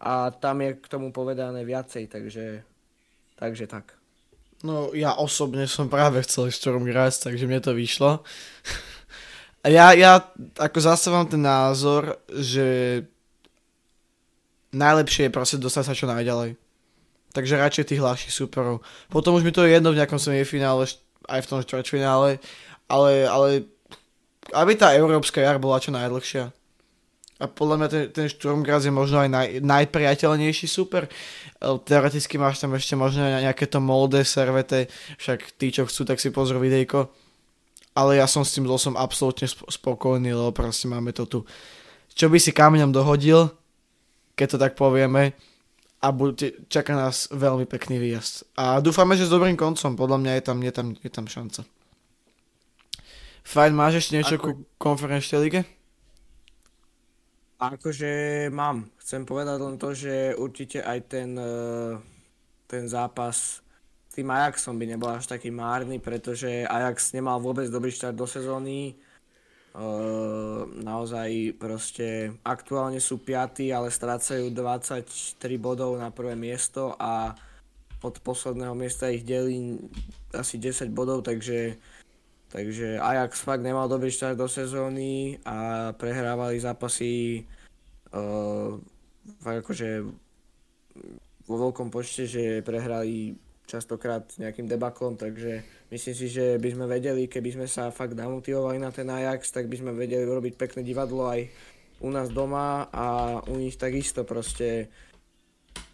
a 0.00 0.30
tam 0.30 0.60
je 0.60 0.76
k 0.76 0.86
tomu 0.88 1.12
povedané 1.12 1.64
viacej, 1.64 2.08
takže, 2.12 2.62
takže 3.40 3.64
tak. 3.66 3.96
No 4.64 4.92
ja 4.96 5.16
osobne 5.16 5.68
som 5.68 5.92
práve 5.92 6.20
chcel 6.24 6.48
Storm 6.48 6.84
grať, 6.84 7.28
takže 7.28 7.44
mne 7.44 7.60
to 7.60 7.76
vyšlo. 7.76 8.20
A 9.66 9.66
ja, 9.66 9.90
ja 9.98 10.22
ako 10.62 10.78
zastávam 10.78 11.26
ten 11.26 11.42
názor, 11.42 12.22
že 12.30 13.02
najlepšie 14.70 15.26
je 15.26 15.34
proste 15.34 15.58
dostať 15.58 15.82
sa 15.82 15.98
čo 15.98 16.06
najďalej. 16.06 16.54
Takže 17.34 17.58
radšej 17.58 17.90
tých 17.90 17.98
hľadších 17.98 18.30
superov. 18.30 18.86
Potom 19.10 19.34
už 19.34 19.42
mi 19.42 19.50
to 19.50 19.66
je 19.66 19.74
jedno 19.74 19.90
v 19.90 19.98
nejakom 19.98 20.22
semifinále, 20.22 20.86
aj 21.26 21.40
v 21.42 21.48
tom 21.50 21.58
štvrťfinále, 21.66 22.38
ale, 22.86 23.12
ale 23.26 23.48
aby 24.54 24.72
tá 24.78 24.94
európska 24.94 25.42
jar 25.42 25.58
bola 25.58 25.82
čo 25.82 25.90
najdlhšia. 25.90 26.54
A 27.36 27.44
podľa 27.44 27.76
mňa 27.76 27.88
ten, 27.92 28.04
ten 28.16 28.26
Sturmgras 28.32 28.88
je 28.88 28.92
možno 28.94 29.20
aj 29.20 29.28
naj, 29.28 29.48
najpriateľnejší 29.60 30.64
super. 30.64 31.04
Teoreticky 31.60 32.40
máš 32.40 32.64
tam 32.64 32.72
ešte 32.72 32.96
možno 32.96 33.28
nejaké 33.28 33.68
to 33.68 33.76
molde, 33.76 34.24
servete, 34.24 34.88
však 35.20 35.60
tí, 35.60 35.68
čo 35.68 35.84
chcú, 35.84 36.08
tak 36.08 36.16
si 36.16 36.32
pozrú 36.32 36.56
videjko. 36.64 37.12
Ale 37.92 38.16
ja 38.16 38.24
som 38.24 38.40
s 38.40 38.56
tým 38.56 38.64
som 38.80 38.96
absolútne 38.96 39.48
spokojný, 39.48 40.32
lebo 40.32 40.52
proste 40.52 40.88
máme 40.88 41.12
to 41.12 41.28
tu. 41.28 41.38
Čo 42.16 42.32
by 42.32 42.40
si 42.40 42.56
kameňom 42.56 42.92
dohodil, 42.92 43.52
keď 44.32 44.56
to 44.56 44.58
tak 44.60 44.72
povieme, 44.72 45.36
a 46.00 46.12
bude, 46.12 46.68
čaká 46.68 46.92
nás 46.92 47.28
veľmi 47.32 47.64
pekný 47.64 47.96
výjazd. 48.00 48.52
A 48.56 48.80
dúfame, 48.84 49.16
že 49.16 49.28
s 49.28 49.32
dobrým 49.32 49.56
koncom, 49.56 49.96
podľa 49.96 50.18
mňa 50.20 50.32
je 50.38 50.42
tam, 50.44 50.58
je 50.60 50.72
tam, 50.72 50.86
je 50.92 51.10
tam 51.10 51.26
šanca. 51.26 51.60
Fajn, 53.46 53.72
máš 53.72 54.04
ešte 54.04 54.14
niečo 54.20 54.36
Ako... 54.36 54.44
ku 54.44 54.50
konferenčnej 54.76 55.40
lige? 55.40 55.60
Akože 57.56 58.46
mám. 58.52 58.84
Chcem 59.00 59.24
povedať 59.24 59.58
len 59.64 59.80
to, 59.80 59.96
že 59.96 60.36
určite 60.36 60.84
aj 60.84 60.98
ten, 61.08 61.32
eh, 61.40 61.96
ten 62.68 62.84
zápas 62.84 63.64
s 64.08 64.12
tým 64.12 64.28
Ajaxom 64.28 64.76
by 64.76 64.84
nebol 64.84 65.08
až 65.08 65.24
taký 65.24 65.48
márny, 65.48 65.96
pretože 65.96 66.68
Ajax 66.68 67.16
nemal 67.16 67.40
vôbec 67.40 67.68
dobrý 67.72 67.88
štart 67.92 68.16
do 68.16 68.28
sezóny. 68.28 68.96
Uh, 69.76 70.64
naozaj 70.80 71.52
proste 71.60 72.32
aktuálne 72.40 72.96
sú 72.96 73.20
5, 73.20 73.76
ale 73.76 73.92
strácajú 73.92 74.48
23 74.48 75.60
bodov 75.60 76.00
na 76.00 76.08
prvé 76.08 76.32
miesto 76.32 76.96
a 76.96 77.36
od 78.00 78.16
posledného 78.24 78.72
miesta 78.72 79.12
ich 79.12 79.20
delí 79.20 79.76
asi 80.32 80.56
10 80.56 80.88
bodov, 80.96 81.28
takže 81.28 81.76
Takže 82.56 82.96
Ajax 82.96 83.44
fakt 83.44 83.60
nemal 83.60 83.84
dobrý 83.84 84.08
štart 84.08 84.32
do 84.32 84.48
sezóny 84.48 85.36
a 85.44 85.92
prehrávali 85.92 86.56
zápasy 86.56 87.44
uh, 88.16 88.80
fakt 89.44 89.60
akože 89.60 90.08
vo 91.44 91.56
veľkom 91.68 91.92
počte, 91.92 92.24
že 92.24 92.64
prehrali 92.64 93.36
častokrát 93.68 94.24
nejakým 94.40 94.72
debaklom, 94.72 95.20
takže 95.20 95.68
myslím 95.92 96.14
si, 96.16 96.26
že 96.32 96.56
by 96.56 96.68
sme 96.72 96.86
vedeli, 96.88 97.28
keby 97.28 97.60
sme 97.60 97.66
sa 97.68 97.92
fakt 97.92 98.16
namotivovali 98.16 98.80
na 98.80 98.88
ten 98.88 99.12
Ajax, 99.12 99.52
tak 99.52 99.68
by 99.68 99.76
sme 99.76 99.92
vedeli 99.92 100.24
urobiť 100.24 100.56
pekné 100.56 100.80
divadlo 100.80 101.28
aj 101.28 101.44
u 102.00 102.08
nás 102.08 102.32
doma 102.32 102.88
a 102.88 103.36
u 103.52 103.60
nich 103.60 103.76
takisto 103.76 104.24
proste 104.24 104.88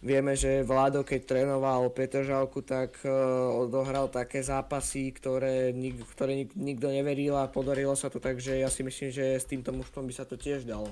Vieme, 0.03 0.35
že 0.35 0.67
Vlado, 0.67 1.07
keď 1.07 1.21
trénoval 1.23 1.87
Petržalku, 1.95 2.59
tak 2.59 2.99
uh, 3.07 3.11
odohral 3.55 4.11
také 4.11 4.43
zápasy, 4.43 5.15
ktoré, 5.15 5.71
nik, 5.71 5.95
ktoré 6.11 6.43
nik, 6.43 6.51
nikto 6.59 6.91
neveril 6.91 7.39
a 7.39 7.47
podarilo 7.47 7.95
sa 7.95 8.11
to, 8.11 8.19
takže 8.19 8.59
ja 8.59 8.67
si 8.67 8.83
myslím, 8.83 9.15
že 9.15 9.39
s 9.39 9.47
týmto 9.47 9.71
mužstvom 9.71 10.03
by 10.03 10.11
sa 10.11 10.27
to 10.27 10.35
tiež 10.35 10.67
dalo. 10.67 10.91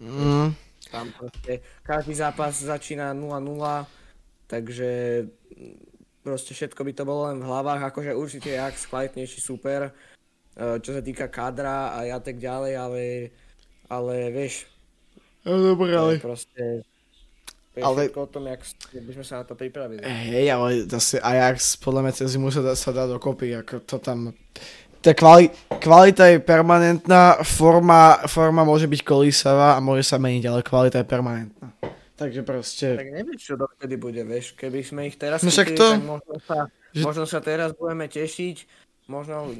Mm. 0.00 0.56
Tam 0.88 1.12
proste, 1.12 1.60
každý 1.84 2.16
zápas 2.16 2.56
začína 2.56 3.12
0-0, 3.12 3.84
takže 4.48 4.90
proste 6.24 6.56
všetko 6.56 6.80
by 6.88 6.92
to 6.96 7.04
bolo 7.04 7.28
len 7.28 7.44
v 7.44 7.48
hlavách, 7.48 7.92
akože 7.92 8.16
určite 8.16 8.56
jak 8.56 8.72
kvalitnejší 8.72 9.44
super, 9.44 9.92
uh, 9.92 10.80
čo 10.80 10.96
sa 10.96 11.04
týka 11.04 11.28
kadra 11.28 11.92
a 11.92 12.08
ja 12.08 12.16
tak 12.24 12.40
ďalej, 12.40 12.72
ale, 12.72 13.02
ale 13.92 14.32
vieš, 14.32 14.64
No 15.42 15.58
dobre, 15.58 15.90
ale... 15.90 16.22
Proste, 16.22 16.86
ale... 17.80 18.12
o 18.12 18.28
tom, 18.28 18.44
jak 18.44 18.60
by 18.92 19.12
sme 19.16 19.24
sa 19.24 19.40
na 19.40 19.44
to 19.48 19.56
pripravili. 19.56 20.04
Hej, 20.04 20.52
ale 20.52 20.84
zase 20.84 21.16
Ajax 21.24 21.80
podľa 21.80 22.04
mňa 22.04 22.12
cez 22.12 22.28
zimu 22.36 22.52
sa 22.52 22.60
dá, 22.60 22.76
sa 22.76 22.92
dá 22.92 23.08
dokopy, 23.08 23.56
ako 23.64 23.80
to 23.88 23.96
tam... 23.96 24.36
Tá 25.02 25.16
kvali, 25.18 25.50
kvalita 25.82 26.30
je 26.30 26.38
permanentná, 26.38 27.42
forma, 27.42 28.22
forma 28.30 28.62
môže 28.62 28.86
byť 28.86 29.00
kolísavá 29.02 29.74
a 29.74 29.82
môže 29.82 30.06
sa 30.06 30.20
meniť, 30.20 30.44
ale 30.46 30.60
kvalita 30.62 31.02
je 31.02 31.06
permanentná. 31.08 31.74
Takže 32.14 32.40
proste... 32.46 32.86
Tak 32.94 33.10
nevieš, 33.10 33.40
čo 33.50 33.54
dokedy 33.58 33.96
bude, 33.98 34.22
vieš, 34.22 34.54
keby 34.54 34.84
sme 34.86 35.10
ich 35.10 35.18
teraz 35.18 35.42
no, 35.42 35.50
chytili, 35.50 35.74
to... 35.74 35.98
tak 35.98 36.06
možno 36.06 36.34
sa, 36.44 36.58
možno 37.02 37.24
sa 37.26 37.42
teraz 37.42 37.74
budeme 37.74 38.06
tešiť, 38.06 38.56
možno 39.10 39.50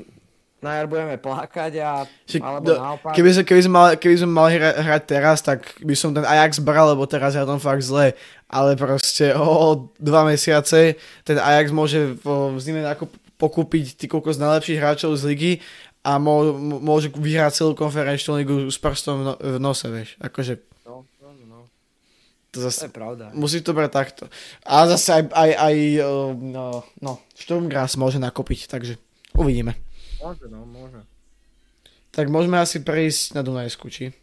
na 0.63 0.79
jar 0.79 0.87
budeme 0.87 1.19
plakať 1.19 1.73
a 1.83 2.07
Čiže, 2.23 2.39
alebo 2.39 2.67
do, 2.71 2.75
naopak. 2.79 3.13
Keby, 3.19 3.31
sme, 3.35 3.43
keby, 3.43 3.61
sme 3.67 3.75
mali, 3.75 3.93
keby 3.99 4.17
sme 4.23 4.31
mali 4.31 4.51
hra, 4.55 4.71
hrať 4.79 5.03
teraz, 5.11 5.43
tak 5.43 5.67
by 5.83 5.95
som 5.99 6.15
ten 6.15 6.23
Ajax 6.23 6.63
bral, 6.63 6.95
lebo 6.95 7.03
teraz 7.11 7.35
je 7.35 7.43
tam 7.43 7.59
fakt 7.59 7.83
zle. 7.83 8.15
Ale 8.47 8.79
proste 8.79 9.35
o 9.35 9.91
dva 9.99 10.23
mesiace 10.23 10.95
ten 11.27 11.37
Ajax 11.37 11.75
môže 11.75 12.15
v 12.23 12.57
zime 12.63 12.87
pokúpiť 13.43 13.99
ty 13.99 14.07
koľko 14.07 14.31
z 14.31 14.39
najlepších 14.39 14.79
hráčov 14.79 15.19
z 15.19 15.27
ligy 15.27 15.53
a 16.07 16.23
mô, 16.23 16.55
môže 16.79 17.11
vyhrať 17.11 17.59
celú 17.59 17.75
konferenčnú 17.75 18.39
ligu 18.39 18.71
s 18.71 18.79
prstom 18.79 19.15
v, 19.19 19.23
no, 19.27 19.33
v 19.35 19.59
nose, 19.59 19.87
vieš. 19.91 20.15
Akože... 20.23 20.63
No, 20.87 21.03
no. 21.47 21.67
To, 22.55 22.59
zase, 22.63 22.87
to 22.87 22.89
je 22.91 22.95
pravda. 22.95 23.25
Musí 23.35 23.59
to 23.63 23.75
brať 23.75 23.91
takto. 23.91 24.23
A 24.63 24.87
zase 24.91 25.11
aj, 25.11 25.23
aj, 25.35 25.51
aj 25.59 25.77
no, 26.39 26.87
no, 27.03 27.13
Sturmgras 27.35 27.99
môže 27.99 28.23
nakopiť, 28.23 28.71
takže 28.71 28.95
uvidíme. 29.35 29.75
Môže, 30.23 30.47
no, 30.47 30.63
môže. 30.63 31.03
Tak 32.15 32.31
môžeme 32.31 32.63
asi 32.63 32.79
prejsť 32.79 33.35
na 33.35 33.43
Dunajsku, 33.43 33.91
či? 33.91 34.15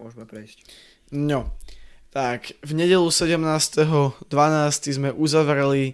Môžeme 0.00 0.24
prejsť. 0.24 0.64
No, 1.12 1.52
tak 2.08 2.56
v 2.64 2.72
nedelu 2.72 3.04
17.12. 3.04 4.24
sme 4.96 5.10
uzavreli 5.12 5.92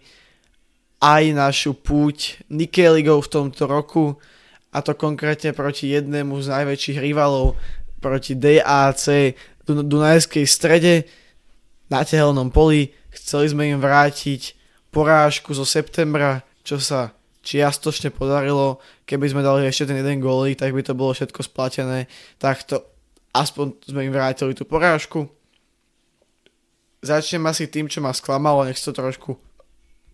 aj 1.02 1.24
našu 1.34 1.74
púť 1.74 2.40
Nikeligov 2.46 3.26
v 3.26 3.32
tomto 3.34 3.66
roku 3.66 4.22
a 4.70 4.78
to 4.84 4.94
konkrétne 4.94 5.50
proti 5.56 5.90
jednému 5.90 6.38
z 6.38 6.46
najväčších 6.52 7.02
rivalov 7.02 7.58
proti 7.98 8.38
DAC 8.38 9.34
Dunajskej 9.66 10.46
strede 10.46 11.08
na 11.90 12.06
tehelnom 12.06 12.54
poli. 12.54 12.94
Chceli 13.10 13.50
sme 13.50 13.72
im 13.72 13.80
vrátiť 13.82 14.54
porážku 14.92 15.56
zo 15.56 15.64
septembra, 15.64 16.44
čo 16.60 16.76
sa 16.76 17.15
čiastočne 17.46 18.10
podarilo. 18.10 18.82
Keby 19.06 19.30
sme 19.30 19.46
dali 19.46 19.62
ešte 19.70 19.86
ten 19.94 20.02
jeden 20.02 20.18
gólik, 20.18 20.58
tak 20.58 20.74
by 20.74 20.82
to 20.82 20.98
bolo 20.98 21.14
všetko 21.14 21.46
splatené. 21.46 22.10
to 22.42 22.82
aspoň 23.30 23.78
sme 23.86 24.10
im 24.10 24.12
vrátili 24.12 24.50
tú 24.58 24.66
porážku. 24.66 25.30
Začnem 27.06 27.46
asi 27.46 27.70
tým, 27.70 27.86
čo 27.86 28.02
ma 28.02 28.10
sklamalo, 28.10 28.66
nech 28.66 28.82
to 28.82 28.90
trošku 28.90 29.38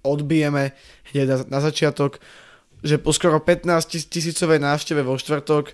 odbijeme 0.04 0.76
hneď 1.14 1.26
na, 1.30 1.36
na 1.56 1.60
začiatok, 1.62 2.18
že 2.82 2.98
po 2.98 3.14
skoro 3.14 3.38
15 3.38 4.10
tisícovej 4.10 4.58
návšteve 4.58 5.00
vo 5.06 5.14
štvrtok 5.14 5.72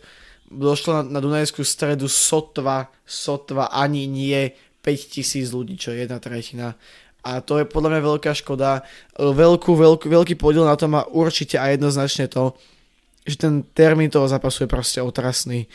došlo 0.52 1.00
na, 1.00 1.02
na 1.16 1.18
Dunajskú 1.24 1.64
stredu 1.64 2.06
sotva, 2.06 2.92
sotva 3.08 3.72
ani 3.72 4.04
nie 4.04 4.52
5000 4.84 5.48
ľudí, 5.48 5.74
čo 5.80 5.96
je 5.96 6.04
jedna 6.04 6.20
tretina. 6.20 6.76
A 7.28 7.44
to 7.44 7.60
je 7.60 7.68
podľa 7.68 7.92
mňa 7.92 8.08
veľká 8.08 8.32
škoda. 8.32 8.80
Veľkú, 9.20 9.76
veľkú, 9.76 10.08
veľký 10.08 10.34
podiel 10.40 10.64
na 10.64 10.80
to 10.80 10.88
má 10.88 11.04
určite 11.12 11.60
a 11.60 11.68
jednoznačne 11.68 12.24
to, 12.32 12.56
že 13.28 13.36
ten 13.36 13.60
termín 13.76 14.08
toho 14.08 14.24
zápasu 14.24 14.64
je 14.64 14.72
proste 14.72 15.04
otrasný. 15.04 15.68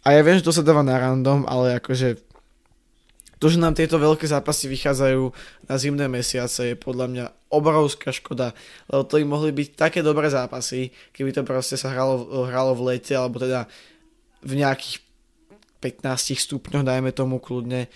A 0.00 0.16
ja 0.16 0.24
viem, 0.24 0.40
že 0.40 0.46
to 0.48 0.56
sa 0.56 0.64
dáva 0.64 0.80
na 0.80 0.96
random, 0.96 1.44
ale 1.44 1.76
akože 1.76 2.16
to, 3.36 3.52
že 3.52 3.60
nám 3.60 3.76
tieto 3.76 4.00
veľké 4.00 4.24
zápasy 4.24 4.72
vychádzajú 4.72 5.28
na 5.68 5.74
zimné 5.76 6.08
mesiace 6.08 6.72
je 6.72 6.76
podľa 6.80 7.06
mňa 7.12 7.24
obrovská 7.52 8.08
škoda, 8.08 8.56
lebo 8.88 9.04
to 9.04 9.20
im 9.20 9.28
mohli 9.28 9.52
byť 9.52 9.68
také 9.76 10.00
dobré 10.00 10.32
zápasy, 10.32 10.88
keby 11.12 11.36
to 11.36 11.44
proste 11.44 11.76
sa 11.76 11.92
hralo, 11.92 12.48
hralo 12.48 12.72
v 12.72 12.96
lete, 12.96 13.12
alebo 13.12 13.36
teda 13.36 13.68
v 14.40 14.64
nejakých 14.64 15.04
15 15.84 16.40
stupňoch, 16.40 16.88
dajme 16.88 17.12
tomu 17.12 17.36
kľudne, 17.36 17.92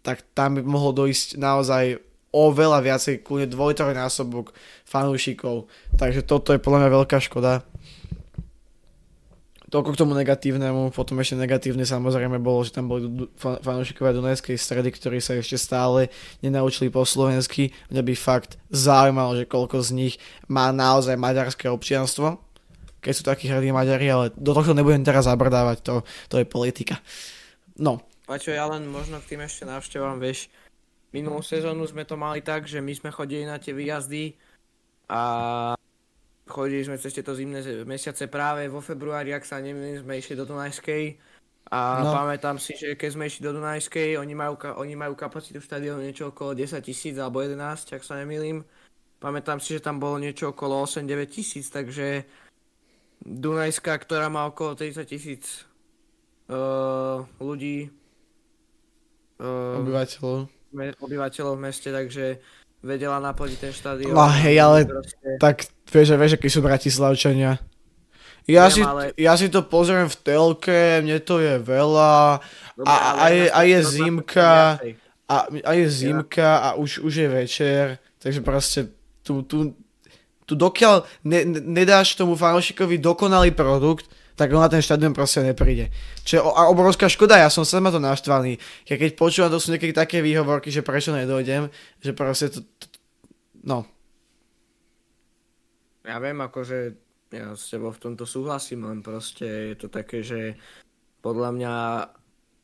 tak 0.00 0.24
tam 0.32 0.56
by 0.56 0.64
mohlo 0.64 0.96
dojsť 0.96 1.36
naozaj 1.36 2.00
oveľa 2.36 2.84
viacej, 2.84 3.24
kľudne 3.24 3.48
dvojtrojnásobok 3.48 4.52
fanúšikov. 4.84 5.72
Takže 5.96 6.20
toto 6.20 6.52
je 6.52 6.60
podľa 6.60 6.84
mňa 6.84 6.90
veľká 7.00 7.16
škoda. 7.24 7.64
Toľko 9.66 9.96
k 9.96 10.00
tomu 10.04 10.14
negatívnemu, 10.14 10.94
potom 10.94 11.18
ešte 11.18 11.34
negatívne 11.34 11.82
samozrejme 11.82 12.38
bolo, 12.38 12.62
že 12.62 12.70
tam 12.70 12.86
boli 12.86 13.26
fanúšikovia 13.40 14.14
Dunajskej 14.14 14.54
stredy, 14.54 14.94
ktorí 14.94 15.18
sa 15.18 15.34
ešte 15.34 15.58
stále 15.58 16.12
nenaučili 16.38 16.86
po 16.86 17.02
slovensky. 17.02 17.74
Mňa 17.90 18.02
by 18.06 18.14
fakt 18.14 18.62
zaujímalo, 18.70 19.42
že 19.42 19.50
koľko 19.50 19.82
z 19.82 19.90
nich 19.96 20.14
má 20.46 20.70
naozaj 20.70 21.18
maďarské 21.18 21.66
občianstvo 21.66 22.46
keď 23.06 23.14
sú 23.14 23.22
takí 23.22 23.46
hrdí 23.46 23.70
Maďari, 23.70 24.10
ale 24.10 24.26
do 24.34 24.50
tohto 24.50 24.74
nebudem 24.74 25.06
teraz 25.06 25.30
zabrdávať, 25.30 25.78
to, 25.86 25.94
to 26.26 26.42
je 26.42 26.46
politika. 26.48 26.98
No. 27.78 28.02
Pačo, 28.26 28.50
ja 28.50 28.66
len 28.66 28.90
možno 28.90 29.22
k 29.22 29.30
tým 29.30 29.46
ešte 29.46 29.62
návštevám, 29.62 30.18
vieš, 30.18 30.50
minulú 31.14 31.42
sezónu 31.42 31.86
sme 31.86 32.02
to 32.02 32.18
mali 32.18 32.42
tak, 32.42 32.66
že 32.66 32.82
my 32.82 32.92
sme 32.94 33.10
chodili 33.14 33.46
na 33.46 33.60
tie 33.60 33.76
výjazdy 33.76 34.34
a 35.10 35.22
chodili 36.46 36.86
sme 36.86 36.98
cez 36.98 37.14
tieto 37.14 37.34
zimné 37.34 37.62
mesiace 37.86 38.30
práve 38.30 38.70
vo 38.70 38.78
februári, 38.78 39.34
ak 39.34 39.42
sa 39.46 39.58
nemýlim, 39.58 40.02
sme 40.02 40.18
išli 40.18 40.38
do 40.38 40.46
Dunajskej 40.46 41.18
a 41.66 42.06
no. 42.06 42.14
pamätám 42.14 42.62
si, 42.62 42.78
že 42.78 42.94
keď 42.94 43.10
sme 43.10 43.26
išli 43.26 43.42
do 43.42 43.58
Dunajskej, 43.58 44.14
oni 44.22 44.34
majú, 44.38 44.54
oni 44.78 44.94
majú 44.94 45.18
kapacitu 45.18 45.58
štadiónu 45.58 46.06
niečo 46.06 46.30
okolo 46.30 46.54
10 46.54 46.78
tisíc 46.78 47.18
alebo 47.18 47.42
11, 47.42 47.98
ak 47.98 48.02
sa 48.06 48.14
nemýlim. 48.22 48.62
Pamätám 49.18 49.58
si, 49.58 49.74
že 49.74 49.82
tam 49.82 49.98
bolo 49.98 50.22
niečo 50.22 50.54
okolo 50.54 50.86
8-9 50.86 51.26
tisíc, 51.26 51.66
takže 51.66 52.22
Dunajská, 53.26 53.98
ktorá 53.98 54.30
má 54.30 54.46
okolo 54.46 54.78
30 54.78 55.02
tisíc 55.02 55.66
uh, 56.46 57.26
ľudí. 57.42 57.90
Uh, 59.42 59.82
obyvateľov. 59.82 60.46
Obyvateľov 60.74 61.54
v 61.58 61.64
meste, 61.70 61.88
takže 61.92 62.42
vedela 62.82 63.18
naplniť 63.18 63.58
ten 63.58 63.72
štadión. 63.72 64.14
No 64.14 64.26
hej, 64.30 64.56
ale 64.62 64.86
proste... 64.86 65.28
tak 65.42 65.66
vieš, 65.90 66.14
vieš, 66.14 66.32
akí 66.38 66.48
sú 66.48 66.60
Bratislavčania. 66.62 67.58
Ja, 68.46 68.70
Viem, 68.70 68.74
si, 68.78 68.80
ale... 68.86 69.02
ja 69.18 69.34
si 69.34 69.50
to 69.50 69.66
pozriem 69.66 70.06
v 70.06 70.16
telke, 70.22 71.02
mne 71.02 71.18
to 71.18 71.42
je 71.42 71.58
veľa 71.58 72.38
Dobre, 72.78 72.86
a, 72.86 72.94
a, 72.94 73.26
je, 73.34 73.46
a 73.50 73.60
je 73.66 73.78
zimka 73.82 74.78
a, 75.26 75.36
a 75.50 75.70
je 75.74 75.86
zimka 75.90 76.50
a 76.62 76.68
už, 76.78 77.02
už 77.02 77.26
je 77.26 77.28
večer, 77.28 77.84
takže 78.22 78.40
proste 78.46 78.94
tu, 79.26 79.42
tu, 79.42 79.74
tu 80.46 80.54
dokiaľ 80.54 81.02
ne, 81.26 81.42
ne, 81.42 81.58
nedáš 81.82 82.14
tomu 82.14 82.38
fanúšikovi 82.38 83.02
dokonalý 83.02 83.50
produkt, 83.50 84.06
tak 84.36 84.52
on 84.52 84.60
na 84.60 84.68
ten 84.68 84.84
štadión 84.84 85.16
proste 85.16 85.40
nepríde. 85.40 85.88
Čo 86.22 86.32
je 86.36 86.42
obrovská 86.44 87.08
škoda, 87.08 87.40
ja 87.40 87.48
som 87.48 87.64
sama 87.64 87.88
to 87.88 87.96
naštvaný. 87.96 88.60
Ja 88.84 89.00
keď 89.00 89.16
počúvam, 89.16 89.48
to 89.48 89.58
sú 89.58 89.72
niekedy 89.72 89.96
také 89.96 90.20
výhovorky, 90.20 90.68
že 90.68 90.84
prečo 90.84 91.16
nedojdem, 91.16 91.72
že 92.04 92.12
proste 92.12 92.52
to, 92.52 92.60
to 92.60 92.86
no. 93.64 93.88
Ja 96.04 96.20
viem, 96.20 96.38
akože 96.38 96.94
ja 97.34 97.56
s 97.56 97.72
tebou 97.72 97.90
v 97.90 97.98
tomto 97.98 98.28
súhlasím, 98.28 98.86
len 98.86 99.02
proste 99.02 99.74
je 99.74 99.76
to 99.80 99.88
také, 99.90 100.22
že 100.22 100.54
podľa 101.24 101.50
mňa 101.56 101.74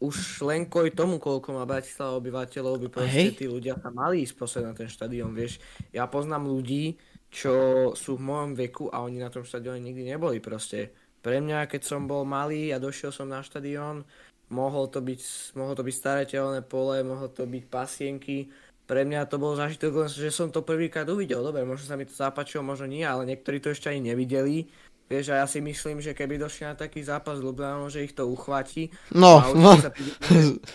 už 0.02 0.42
len 0.46 0.66
kvôli 0.66 0.90
tomu, 0.90 1.22
koľko 1.22 1.54
má 1.54 1.64
Bratislava 1.66 2.18
obyvateľov, 2.18 2.82
by 2.86 2.88
proste 2.90 3.38
tí 3.38 3.46
ľudia 3.46 3.78
sa 3.78 3.90
mali 3.94 4.26
ísť 4.26 4.34
na 4.62 4.74
ten 4.74 4.90
štadión, 4.90 5.30
vieš. 5.30 5.62
Ja 5.94 6.10
poznám 6.10 6.50
ľudí, 6.50 6.98
čo 7.32 7.54
sú 7.94 8.18
v 8.18 8.26
mojom 8.26 8.50
veku 8.58 8.90
a 8.90 9.00
oni 9.06 9.22
na 9.22 9.30
tom 9.30 9.46
štadióne 9.46 9.78
nikdy 9.78 10.10
neboli 10.10 10.42
proste. 10.42 10.92
Pre 11.22 11.38
mňa, 11.38 11.70
keď 11.70 11.82
som 11.86 12.10
bol 12.10 12.26
malý 12.26 12.74
a 12.74 12.82
došiel 12.82 13.14
som 13.14 13.30
na 13.30 13.46
štadión, 13.46 14.02
mohol 14.50 14.90
to 14.90 14.98
byť, 14.98 15.54
mohol 15.54 15.78
to 15.78 15.86
byť 15.86 15.94
staré 15.94 16.22
telné 16.26 16.60
pole, 16.66 16.98
mohol 17.06 17.30
to 17.30 17.46
byť 17.46 17.64
pasienky. 17.70 18.50
Pre 18.84 19.06
mňa 19.06 19.30
to 19.30 19.38
bol 19.38 19.54
zážitok, 19.54 20.10
že 20.10 20.34
som 20.34 20.50
to 20.50 20.66
prvýkrát 20.66 21.06
uvidel. 21.06 21.40
Dobre, 21.40 21.62
možno 21.62 21.86
sa 21.86 21.94
mi 21.94 22.04
to 22.04 22.12
zapáčilo, 22.12 22.66
možno 22.66 22.90
nie, 22.90 23.06
ale 23.06 23.24
niektorí 23.24 23.62
to 23.62 23.70
ešte 23.70 23.88
ani 23.88 24.12
nevideli. 24.12 24.66
Vieš, 25.06 25.30
a 25.30 25.44
ja 25.44 25.46
si 25.46 25.62
myslím, 25.62 26.02
že 26.02 26.16
keby 26.16 26.40
došli 26.40 26.66
na 26.66 26.74
taký 26.74 27.04
zápas 27.04 27.38
Ljubljanom, 27.38 27.92
že 27.92 28.02
ich 28.02 28.16
to 28.16 28.26
uchvatí. 28.26 28.90
No, 29.14 29.44
no, 29.54 29.78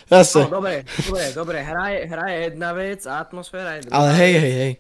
zase. 0.08 0.46
No, 0.48 0.62
dobre, 0.62 0.86
dobre, 0.86 1.24
dobre, 1.36 1.58
hra 1.60 1.86
je, 1.92 2.00
hra 2.08 2.26
je 2.32 2.38
jedna 2.54 2.70
vec 2.72 3.02
a 3.10 3.20
atmosféra 3.20 3.82
je 3.82 3.90
druhá. 3.90 3.98
Ale 3.98 4.10
hej, 4.16 4.34
hej, 4.40 4.54
hej 4.56 4.74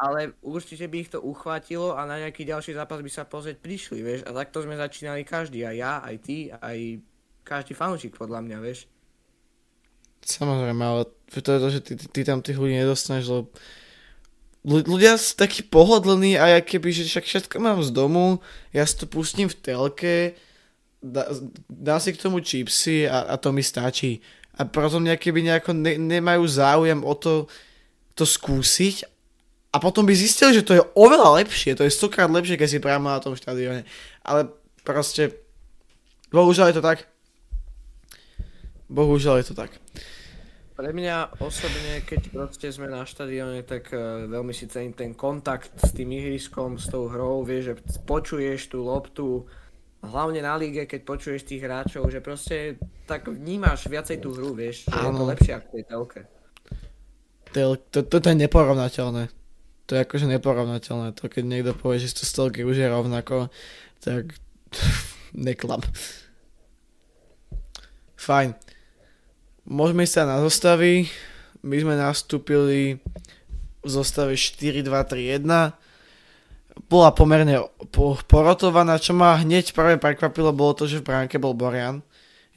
ale 0.00 0.32
určite 0.40 0.88
by 0.88 0.96
ich 1.04 1.12
to 1.12 1.20
uchvátilo 1.20 1.92
a 1.92 2.08
na 2.08 2.16
nejaký 2.24 2.48
ďalší 2.48 2.72
zápas 2.72 3.04
by 3.04 3.10
sa 3.12 3.28
pozrieť 3.28 3.60
prišli, 3.60 4.00
vieš. 4.00 4.20
A 4.24 4.32
takto 4.32 4.64
sme 4.64 4.80
začínali 4.80 5.28
každý, 5.28 5.68
aj 5.68 5.76
ja, 5.76 5.92
aj 6.00 6.16
ty, 6.24 6.48
aj 6.48 7.04
každý 7.44 7.76
fanúšik 7.76 8.16
podľa 8.16 8.40
mňa, 8.40 8.56
vieš. 8.64 8.88
Samozrejme, 10.24 10.80
ale 10.80 11.04
to 11.28 11.52
je 11.52 11.60
to, 11.60 11.68
že 11.68 11.80
ty, 11.84 11.92
ty, 12.00 12.06
ty 12.08 12.20
tam 12.24 12.40
tých 12.40 12.56
ľudí 12.56 12.80
nedostaneš, 12.80 13.28
lebo 13.28 13.52
ľudia 14.64 15.20
sú 15.20 15.36
takí 15.36 15.60
pohodlní 15.68 16.40
a 16.40 16.56
ja 16.56 16.60
keby, 16.64 16.88
že 16.96 17.04
však 17.04 17.24
všetko 17.28 17.56
mám 17.60 17.84
z 17.84 17.92
domu, 17.92 18.40
ja 18.72 18.88
si 18.88 18.96
to 18.96 19.04
pustím 19.04 19.52
v 19.52 19.60
telke, 19.60 20.16
dá, 21.04 21.28
dám 21.68 22.00
si 22.00 22.16
k 22.16 22.20
tomu 22.24 22.40
čipsy 22.40 23.04
a, 23.04 23.28
a 23.28 23.34
to 23.36 23.52
mi 23.52 23.60
stačí. 23.60 24.24
A 24.56 24.64
potom 24.64 25.04
nejaké 25.04 25.28
by 25.28 25.40
nejako 25.44 25.76
ne, 25.76 25.96
nemajú 25.96 26.44
záujem 26.48 27.00
o 27.04 27.12
to, 27.16 27.48
to 28.16 28.24
skúsiť 28.24 29.19
a 29.70 29.76
potom 29.78 30.02
by 30.02 30.14
zistil, 30.18 30.50
že 30.50 30.66
to 30.66 30.74
je 30.74 30.82
oveľa 30.98 31.38
lepšie, 31.42 31.78
to 31.78 31.86
je 31.86 31.94
stokrát 31.94 32.26
lepšie, 32.26 32.58
keď 32.58 32.68
si 32.68 32.82
priamo 32.82 33.06
na 33.06 33.22
tom 33.22 33.38
štadióne. 33.38 33.86
Ale 34.26 34.50
proste, 34.82 35.46
bohužiaľ 36.34 36.74
je 36.74 36.76
to 36.82 36.84
tak. 36.84 37.06
Bohužiaľ 38.90 39.38
je 39.38 39.46
to 39.46 39.54
tak. 39.54 39.70
Pre 40.74 40.90
mňa 40.90 41.38
osobne, 41.38 42.02
keď 42.02 42.34
proste 42.34 42.66
sme 42.74 42.90
na 42.90 43.06
štadióne, 43.06 43.62
tak 43.62 43.94
uh, 43.94 44.26
veľmi 44.26 44.50
si 44.50 44.66
cením 44.66 44.96
ten 44.96 45.14
kontakt 45.14 45.70
s 45.78 45.94
tým 45.94 46.18
ihriskom, 46.18 46.74
s 46.74 46.90
tou 46.90 47.06
hrou, 47.06 47.46
vieš, 47.46 47.70
že 47.70 47.74
počuješ 48.02 48.74
tú 48.74 48.82
loptu, 48.82 49.46
hlavne 50.02 50.42
na 50.42 50.58
líge, 50.58 50.88
keď 50.88 51.06
počuješ 51.06 51.46
tých 51.46 51.62
hráčov, 51.62 52.10
že 52.10 52.18
proste 52.18 52.80
tak 53.06 53.30
vnímaš 53.30 53.86
viacej 53.86 54.18
tú 54.18 54.34
hru, 54.34 54.50
vieš, 54.56 54.88
že 54.90 54.98
Áno. 54.98 55.06
je 55.06 55.12
to 55.14 55.24
lepšie 55.30 55.52
ako 55.54 55.68
tej 55.70 55.84
telke. 55.86 56.20
To, 57.50 57.60
to, 57.76 57.98
to, 58.08 58.16
to 58.18 58.26
je 58.32 58.36
neporovnateľné 58.40 59.39
to 59.90 59.98
je 59.98 60.06
akože 60.06 60.30
neporovnateľné. 60.30 61.18
To 61.18 61.26
keď 61.26 61.42
niekto 61.42 61.74
povie, 61.74 61.98
že 61.98 62.14
to 62.14 62.22
stelky 62.22 62.62
už 62.62 62.78
je 62.78 62.86
rovnako, 62.86 63.50
tak 63.98 64.38
neklam. 65.34 65.82
Fajn. 68.14 68.54
Môžeme 69.66 70.06
sa 70.06 70.30
na 70.30 70.38
zostavy. 70.38 71.10
My 71.66 71.74
sme 71.82 71.98
nastúpili 71.98 73.02
v 73.82 73.88
zostave 73.90 74.38
4-2-3-1. 74.38 75.42
Bola 76.86 77.10
pomerne 77.10 77.66
porotovaná, 78.30 78.94
čo 79.02 79.10
ma 79.10 79.42
hneď 79.42 79.74
prvé 79.74 79.98
prekvapilo, 79.98 80.54
bolo 80.54 80.78
to, 80.78 80.86
že 80.86 81.02
v 81.02 81.10
bránke 81.10 81.42
bol 81.42 81.58
Borian. 81.58 82.06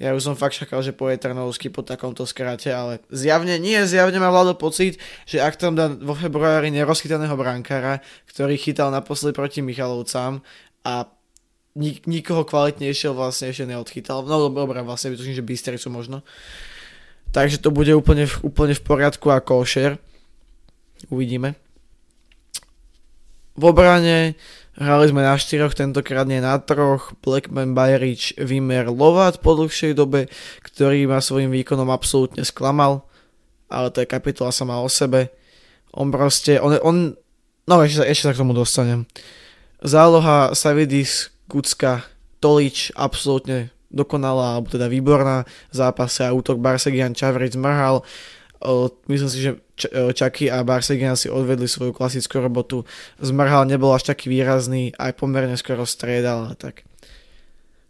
Ja 0.03 0.11
už 0.11 0.19
som 0.19 0.35
fakt 0.35 0.59
čakal, 0.59 0.83
že 0.83 0.91
poje 0.91 1.15
Trnovský 1.15 1.71
po 1.71 1.79
takomto 1.79 2.27
skrate, 2.27 2.75
ale 2.75 2.99
zjavne 3.07 3.55
nie, 3.55 3.79
zjavne 3.87 4.19
má 4.19 4.27
vládo 4.27 4.51
pocit, 4.51 4.99
že 5.23 5.39
ak 5.39 5.55
tam 5.55 5.79
dá 5.79 5.87
vo 5.87 6.11
februári 6.11 6.67
nerozchytaného 6.75 7.31
brankára, 7.39 8.03
ktorý 8.27 8.59
chytal 8.59 8.91
naposledy 8.91 9.31
proti 9.31 9.63
Michalovcám 9.63 10.43
a 10.83 11.07
nik- 11.79 12.03
nikoho 12.03 12.43
kvalitnejšieho 12.43 13.15
vlastne 13.15 13.55
ešte 13.55 13.63
neodchytal. 13.63 14.27
No 14.27 14.51
dobré, 14.51 14.83
vlastne 14.83 15.15
vytuším, 15.15 15.39
že 15.39 15.47
Bystricu 15.47 15.87
možno. 15.87 16.19
Takže 17.31 17.63
to 17.63 17.71
bude 17.71 17.95
úplne, 17.95 18.27
úplne 18.43 18.75
v 18.75 18.83
poriadku 18.83 19.31
a 19.31 19.39
košer. 19.39 19.95
Uvidíme. 21.07 21.55
V 23.55 23.63
obrane 23.71 24.35
Hrali 24.73 25.05
sme 25.13 25.21
na 25.21 25.37
štyroch, 25.37 25.77
tentokrát 25.77 26.25
nie 26.25 26.41
na 26.41 26.57
troch. 26.57 27.13
Blackman, 27.21 27.77
Bajrič, 27.77 28.33
Vimer, 28.41 28.89
Lovat 28.89 29.37
po 29.37 29.53
dlhšej 29.53 29.93
dobe, 29.93 30.33
ktorý 30.65 31.05
ma 31.05 31.21
svojim 31.21 31.53
výkonom 31.53 31.93
absolútne 31.93 32.41
sklamal. 32.41 33.05
Ale 33.69 33.93
to 33.93 34.01
je 34.01 34.09
kapitola 34.09 34.49
sama 34.49 34.81
o 34.81 34.89
sebe. 34.89 35.29
On 35.93 36.09
proste, 36.09 36.57
on, 36.57 36.73
on 36.81 36.97
no 37.69 37.75
ešte, 37.85 38.01
ešte 38.01 38.25
sa 38.29 38.33
k 38.33 38.41
tomu 38.41 38.57
dostanem. 38.57 39.05
Záloha 39.85 40.57
Savidis, 40.57 41.29
Kucka, 41.45 42.01
Tolič, 42.41 42.89
absolútne 42.97 43.69
dokonalá, 43.93 44.57
alebo 44.57 44.73
teda 44.73 44.89
výborná 44.89 45.45
zápase 45.69 46.25
a 46.25 46.33
útok 46.33 46.57
Barsegian 46.57 47.13
Čavric 47.13 47.53
Mrhal. 47.53 48.01
Myslím 49.11 49.29
si, 49.29 49.39
že 49.43 49.51
Čaky 50.13 50.47
a 50.47 50.63
Barsegian 50.63 51.19
si 51.19 51.27
odvedli 51.27 51.67
svoju 51.67 51.91
klasickú 51.91 52.39
robotu. 52.39 52.87
Zmrhal 53.19 53.67
nebol 53.67 53.91
až 53.91 54.07
taký 54.07 54.31
výrazný, 54.31 54.95
aj 54.95 55.19
pomerne 55.19 55.57
skoro 55.59 55.83
striedal, 55.83 56.55
tak 56.55 56.87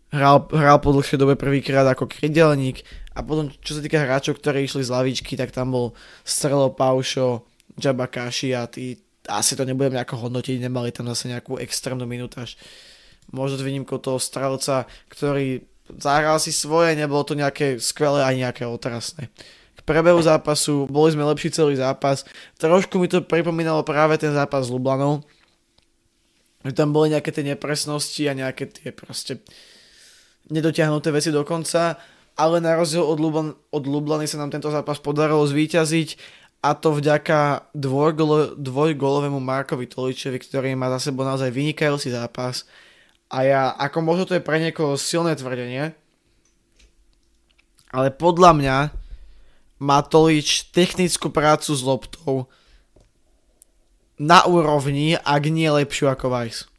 hral, 0.09 0.49
hral 0.49 0.79
po 0.81 0.89
dlhšej 0.95 1.19
dobe 1.19 1.38
prvýkrát 1.38 1.86
ako 1.86 2.09
krydelník 2.09 2.81
a 3.13 3.21
potom 3.21 3.53
čo 3.62 3.77
sa 3.77 3.81
týka 3.83 4.01
hráčov, 4.01 4.41
ktorí 4.41 4.65
išli 4.65 4.81
z 4.81 4.93
lavičky, 4.93 5.38
tak 5.38 5.53
tam 5.53 5.75
bol 5.75 5.86
Strelo 6.25 6.73
Paušo, 6.73 7.45
Jabba 7.77 8.09
Kashi 8.09 8.57
a 8.57 8.65
tí, 8.65 8.97
asi 9.29 9.53
to 9.53 9.67
nebudem 9.67 9.93
nejako 9.93 10.29
hodnotiť, 10.29 10.57
nemali 10.57 10.89
tam 10.89 11.05
zase 11.12 11.29
nejakú 11.29 11.62
extrémnu 11.62 12.09
minutáž. 12.09 12.57
Možno 13.29 13.59
s 13.59 13.65
výnimkou 13.65 14.01
toho 14.01 14.19
strelca, 14.19 14.89
ktorý 15.07 15.63
zahral 15.99 16.39
si 16.39 16.51
svoje, 16.51 16.95
nebolo 16.95 17.23
to 17.27 17.36
nejaké 17.36 17.79
skvelé 17.79 18.23
ani 18.23 18.47
nejaké 18.47 18.63
otrasné 18.67 19.29
prebehu 19.83 20.19
zápasu, 20.23 20.87
boli 20.87 21.11
sme 21.11 21.27
lepší 21.27 21.51
celý 21.51 21.75
zápas. 21.75 22.23
Trošku 22.59 22.99
mi 22.99 23.11
to 23.11 23.23
pripomínalo 23.23 23.83
práve 23.83 24.15
ten 24.19 24.31
zápas 24.31 24.67
s 24.67 24.73
Lublanou. 24.73 25.23
Že 26.63 26.71
tam 26.75 26.95
boli 26.95 27.11
nejaké 27.11 27.35
tie 27.35 27.43
nepresnosti 27.43 28.23
a 28.27 28.33
nejaké 28.35 28.71
tie 28.71 28.95
proste 28.95 29.43
nedotiahnuté 30.47 31.11
veci 31.11 31.31
do 31.31 31.43
konca, 31.43 31.99
ale 32.39 32.63
na 32.63 32.79
rozdiel 32.79 33.03
od, 33.03 33.19
Lublan, 33.19 33.49
od 33.71 33.83
Lublany 33.83 34.25
sa 34.27 34.39
nám 34.39 34.51
tento 34.51 34.71
zápas 34.71 34.99
podarilo 34.99 35.43
zvíťaziť 35.43 36.15
a 36.63 36.71
to 36.79 36.95
vďaka 36.95 37.67
dvojgolo, 37.75 38.55
dvojgolovému 38.55 39.39
Markovi 39.43 39.83
Toličevi, 39.87 40.39
ktorý 40.39 40.79
má 40.79 40.87
za 40.95 41.11
sebou 41.11 41.27
naozaj 41.27 41.51
vynikajúci 41.51 42.15
zápas. 42.15 42.63
A 43.27 43.43
ja, 43.43 43.61
ako 43.75 43.99
možno 43.99 44.23
to 44.23 44.39
je 44.39 44.45
pre 44.45 44.63
niekoho 44.63 44.95
silné 44.95 45.35
tvrdenie, 45.35 45.91
ale 47.93 48.07
podľa 48.09 48.51
mňa 48.55 48.77
Matolič 49.83 50.71
technickú 50.71 51.27
prácu 51.27 51.75
s 51.75 51.83
loptou 51.83 52.47
na 54.15 54.47
úrovni, 54.47 55.19
ak 55.19 55.43
nie 55.51 55.67
lepšiu 55.67 56.07
ako 56.07 56.31
Weiss. 56.31 56.71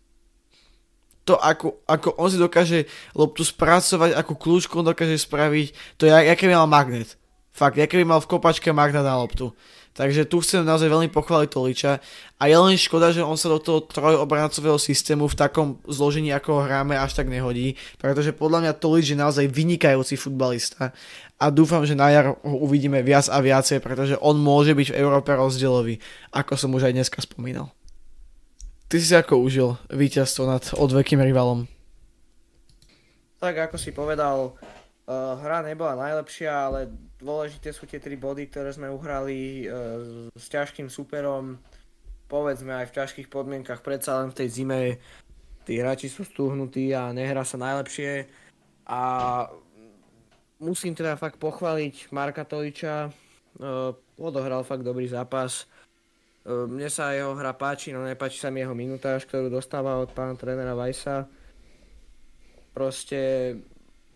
To, 1.29 1.37
ako, 1.37 1.85
ako 1.85 2.17
on 2.17 2.29
si 2.33 2.41
dokáže 2.41 2.79
loptu 3.13 3.45
spracovať, 3.45 4.17
ako 4.17 4.33
kľúčku 4.37 4.73
on 4.81 4.89
dokáže 4.89 5.21
spraviť, 5.21 6.01
to 6.01 6.09
je, 6.09 6.13
aké 6.13 6.49
mal 6.49 6.69
magnet. 6.69 7.17
Fakt, 7.53 7.77
aké 7.77 8.01
by 8.01 8.17
mal 8.17 8.21
v 8.25 8.29
kopačke 8.29 8.73
magnet 8.73 9.05
na 9.05 9.21
loptu. 9.21 9.53
Takže 9.95 10.27
tu 10.27 10.43
chcem 10.43 10.67
naozaj 10.67 10.91
veľmi 10.91 11.07
pochváliť 11.07 11.49
Toliča 11.55 12.03
a 12.35 12.43
je 12.51 12.57
len 12.59 12.75
škoda, 12.75 13.15
že 13.15 13.23
on 13.23 13.39
sa 13.39 13.47
do 13.47 13.63
toho 13.63 13.79
trojobrancového 13.79 14.75
systému 14.75 15.31
v 15.31 15.39
takom 15.39 15.79
zložení, 15.87 16.35
ako 16.35 16.59
ho 16.59 16.61
hráme, 16.67 16.99
až 16.99 17.15
tak 17.15 17.31
nehodí, 17.31 17.79
pretože 18.03 18.35
podľa 18.35 18.67
mňa 18.67 18.73
Tolič 18.83 19.15
je 19.15 19.23
naozaj 19.23 19.47
vynikajúci 19.47 20.19
futbalista 20.19 20.91
a 21.39 21.47
dúfam, 21.47 21.87
že 21.87 21.95
na 21.95 22.11
jar 22.11 22.35
ho 22.35 22.57
uvidíme 22.59 23.07
viac 23.07 23.31
a 23.31 23.39
viacej, 23.39 23.79
pretože 23.79 24.19
on 24.19 24.35
môže 24.35 24.75
byť 24.75 24.91
v 24.91 24.99
Európe 24.99 25.31
rozdielový, 25.31 26.03
ako 26.35 26.59
som 26.59 26.75
už 26.75 26.91
aj 26.91 26.95
dneska 26.99 27.23
spomínal. 27.23 27.71
Ty 28.91 28.99
si 28.99 29.15
ako 29.15 29.47
užil 29.47 29.79
víťazstvo 29.95 30.43
nad 30.43 30.65
odvekým 30.75 31.23
rivalom? 31.23 31.71
Tak 33.39 33.71
ako 33.71 33.77
si 33.79 33.95
povedal, 33.95 34.59
uh, 35.07 35.39
hra 35.39 35.63
nebola 35.63 35.95
najlepšia, 35.95 36.51
ale 36.51 36.91
dôležité 37.25 37.73
sú 37.73 37.89
tie 37.89 37.97
tri 37.97 38.21
body, 38.21 38.53
ktoré 38.53 38.69
sme 38.71 38.93
uhrali 38.93 39.65
uh, 39.65 40.29
s 40.37 40.47
ťažkým 40.53 40.93
superom. 40.93 41.57
Povedzme 42.29 42.77
aj 42.77 42.93
v 42.93 42.97
ťažkých 43.01 43.29
podmienkach, 43.33 43.81
predsa 43.81 44.21
len 44.21 44.29
v 44.29 44.39
tej 44.45 44.49
zime 44.53 44.81
tí 45.65 45.81
hráči 45.81 46.13
sú 46.13 46.29
stúhnutí 46.29 46.93
a 46.93 47.09
nehrá 47.17 47.41
sa 47.43 47.57
najlepšie. 47.57 48.29
A 48.85 49.03
musím 50.61 50.93
teda 50.93 51.17
fakt 51.17 51.41
pochváliť 51.41 52.13
Marka 52.13 52.45
Toliča. 52.45 53.09
Uh, 53.57 53.97
odohral 54.21 54.61
fakt 54.61 54.85
dobrý 54.85 55.09
zápas. 55.09 55.65
Uh, 56.45 56.69
mne 56.69 56.93
sa 56.93 57.17
jeho 57.17 57.33
hra 57.33 57.57
páči, 57.57 57.97
no 57.97 58.05
nepáči 58.05 58.37
sa 58.37 58.53
mi 58.53 58.61
jeho 58.61 58.77
minutáž, 58.77 59.25
ktorú 59.25 59.49
dostáva 59.49 59.97
od 59.97 60.13
pána 60.13 60.37
trénera 60.37 60.77
Vajsa. 60.77 61.25
Proste 62.77 63.21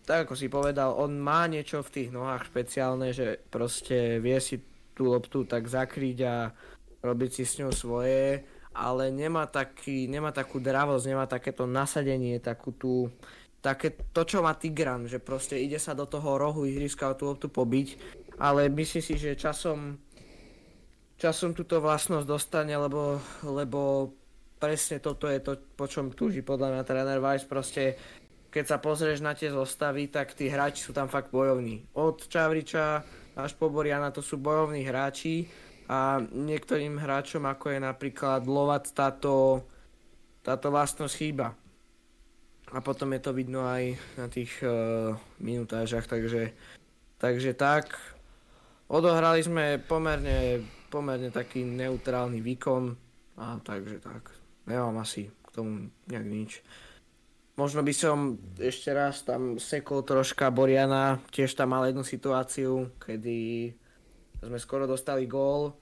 tak 0.09 0.25
ako 0.25 0.33
si 0.33 0.49
povedal, 0.49 0.97
on 0.97 1.21
má 1.21 1.45
niečo 1.45 1.85
v 1.85 1.93
tých 1.93 2.09
nohách 2.09 2.49
špeciálne, 2.49 3.13
že 3.13 3.37
proste 3.53 4.17
vie 4.17 4.41
si 4.41 4.57
tú 4.97 5.05
loptu 5.05 5.45
tak 5.45 5.69
zakryť 5.69 6.17
a 6.25 6.49
robiť 7.05 7.29
si 7.29 7.43
s 7.45 7.61
ňou 7.61 7.69
svoje, 7.69 8.41
ale 8.73 9.13
nemá, 9.13 9.45
taký, 9.45 10.09
nemá 10.09 10.33
takú 10.33 10.57
dravosť, 10.57 11.05
nemá 11.05 11.29
takéto 11.29 11.69
nasadenie, 11.69 12.41
takú 12.41 12.73
tú, 12.73 13.13
také 13.61 13.93
to, 14.09 14.25
čo 14.25 14.41
má 14.41 14.57
Tigran, 14.57 15.05
že 15.05 15.21
proste 15.21 15.61
ide 15.61 15.77
sa 15.77 15.93
do 15.93 16.09
toho 16.09 16.41
rohu 16.41 16.65
ihriska 16.65 17.13
a 17.13 17.13
tú 17.13 17.29
loptu 17.29 17.45
pobiť, 17.45 18.01
ale 18.41 18.65
myslím 18.65 19.05
si, 19.05 19.13
že 19.13 19.37
časom 19.37 20.01
časom 21.19 21.53
túto 21.53 21.83
vlastnosť 21.83 22.25
dostane, 22.25 22.73
lebo, 22.73 23.19
lebo 23.45 24.09
presne 24.57 25.03
toto 25.03 25.27
je 25.27 25.37
to, 25.43 25.59
po 25.77 25.85
čom 25.85 26.15
túži 26.15 26.41
podľa 26.41 26.79
mňa 26.79 26.83
tréner 26.87 27.19
Weiss, 27.19 27.45
proste 27.45 27.99
keď 28.49 28.65
sa 28.65 28.77
pozrieš 28.81 29.21
na 29.21 29.37
tie 29.37 29.53
zostavy, 29.53 30.09
tak 30.09 30.33
tí 30.33 30.49
hráči 30.49 30.81
sú 30.81 30.91
tam 30.91 31.05
fakt 31.05 31.29
bojovní. 31.29 31.85
Od 31.93 32.25
Čavriča 32.25 33.05
až 33.37 33.53
po 33.55 33.69
Boriana 33.69 34.09
to 34.09 34.25
sú 34.25 34.41
bojovní 34.41 34.83
hráči 34.83 35.45
a 35.89 36.21
niektorým 36.21 36.97
hráčom, 36.97 37.45
ako 37.45 37.73
je 37.73 37.79
napríklad 37.81 38.45
Lovat, 38.45 38.89
táto, 38.93 39.63
táto 40.41 40.69
vlastnosť 40.69 41.15
chýba. 41.17 41.53
A 42.69 42.77
potom 42.85 43.09
je 43.17 43.21
to 43.21 43.33
vidno 43.33 43.65
aj 43.65 43.97
na 44.17 44.29
tých 44.29 44.61
uh, 44.61 45.17
minutážach, 45.41 46.05
takže, 46.05 46.53
takže 47.17 47.57
tak. 47.57 47.97
Odohrali 48.89 49.41
sme 49.41 49.81
pomerne, 49.81 50.61
pomerne 50.89 51.33
taký 51.33 51.65
neutrálny 51.65 52.41
výkon 52.41 52.93
a 53.41 53.57
takže 53.61 54.01
tak. 54.01 54.29
Nemám 54.69 55.01
asi 55.01 55.29
k 55.29 55.49
tomu 55.49 55.89
nejak 56.09 56.27
nič. 56.29 56.51
Možno 57.59 57.83
by 57.83 57.91
som 57.91 58.39
ešte 58.55 58.95
raz 58.95 59.19
tam 59.27 59.59
sekol 59.59 60.07
troška 60.07 60.47
Boriana, 60.47 61.19
tiež 61.27 61.59
tam 61.59 61.75
mal 61.75 61.83
jednu 61.91 62.07
situáciu, 62.07 62.87
kedy 63.03 63.75
sme 64.39 64.55
skoro 64.55 64.87
dostali 64.87 65.27
gól. 65.27 65.75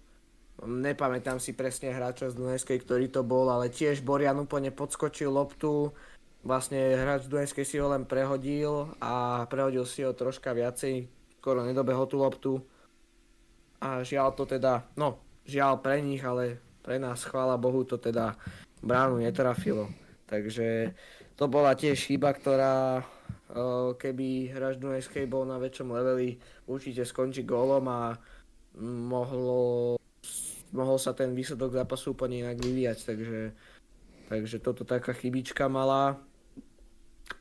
Nepamätám 0.65 1.37
si 1.37 1.53
presne 1.53 1.93
hráča 1.93 2.33
z 2.33 2.41
Dunajskej, 2.41 2.81
ktorý 2.81 3.13
to 3.13 3.21
bol, 3.21 3.45
ale 3.53 3.69
tiež 3.69 4.01
Borian 4.01 4.41
úplne 4.41 4.73
podskočil 4.73 5.29
loptu. 5.29 5.93
Vlastne 6.41 6.97
hráč 6.97 7.29
z 7.29 7.37
Dunajskej 7.37 7.65
si 7.69 7.77
ho 7.77 7.93
len 7.93 8.09
prehodil 8.09 8.89
a 8.97 9.45
prehodil 9.45 9.85
si 9.85 10.01
ho 10.01 10.17
troška 10.17 10.57
viacej, 10.57 11.05
skoro 11.37 11.61
nedobehol 11.61 12.09
tú 12.09 12.17
loptu. 12.17 12.51
A 13.85 14.01
žiaľ 14.01 14.33
to 14.33 14.49
teda, 14.49 14.81
no 14.97 15.21
žiaľ 15.45 15.77
pre 15.85 16.01
nich, 16.01 16.25
ale 16.25 16.57
pre 16.81 16.97
nás, 16.97 17.21
chvála 17.21 17.53
Bohu, 17.53 17.85
to 17.85 18.01
teda 18.01 18.33
bránu 18.81 19.21
netrafilo. 19.21 19.93
Takže 20.25 20.97
to 21.37 21.45
bola 21.45 21.77
tiež 21.77 22.09
chyba, 22.09 22.33
ktorá 22.33 23.05
keby 23.95 24.51
hráč 24.51 24.75
Dunajskej 24.77 25.25
bol 25.29 25.47
na 25.47 25.55
väčšom 25.61 25.93
leveli, 25.93 26.35
určite 26.67 27.07
skončí 27.07 27.47
gólom 27.47 27.87
a 27.87 28.17
mohlo, 28.83 29.95
mohol 30.75 30.97
sa 30.99 31.15
ten 31.15 31.31
výsledok 31.31 31.79
zápasu 31.79 32.11
úplne 32.11 32.43
inak 32.43 32.59
vyvíjať, 32.59 32.97
takže, 33.07 33.41
takže 34.27 34.57
toto 34.59 34.83
taká 34.83 35.15
chybička 35.15 35.71
malá. 35.71 36.19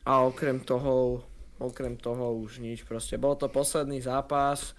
A 0.07 0.23
okrem 0.23 0.63
toho, 0.63 1.23
okrem 1.59 1.99
toho 1.99 2.39
už 2.39 2.63
nič, 2.63 2.87
proste 2.87 3.19
bol 3.19 3.35
to 3.35 3.51
posledný 3.51 3.99
zápas, 3.99 4.75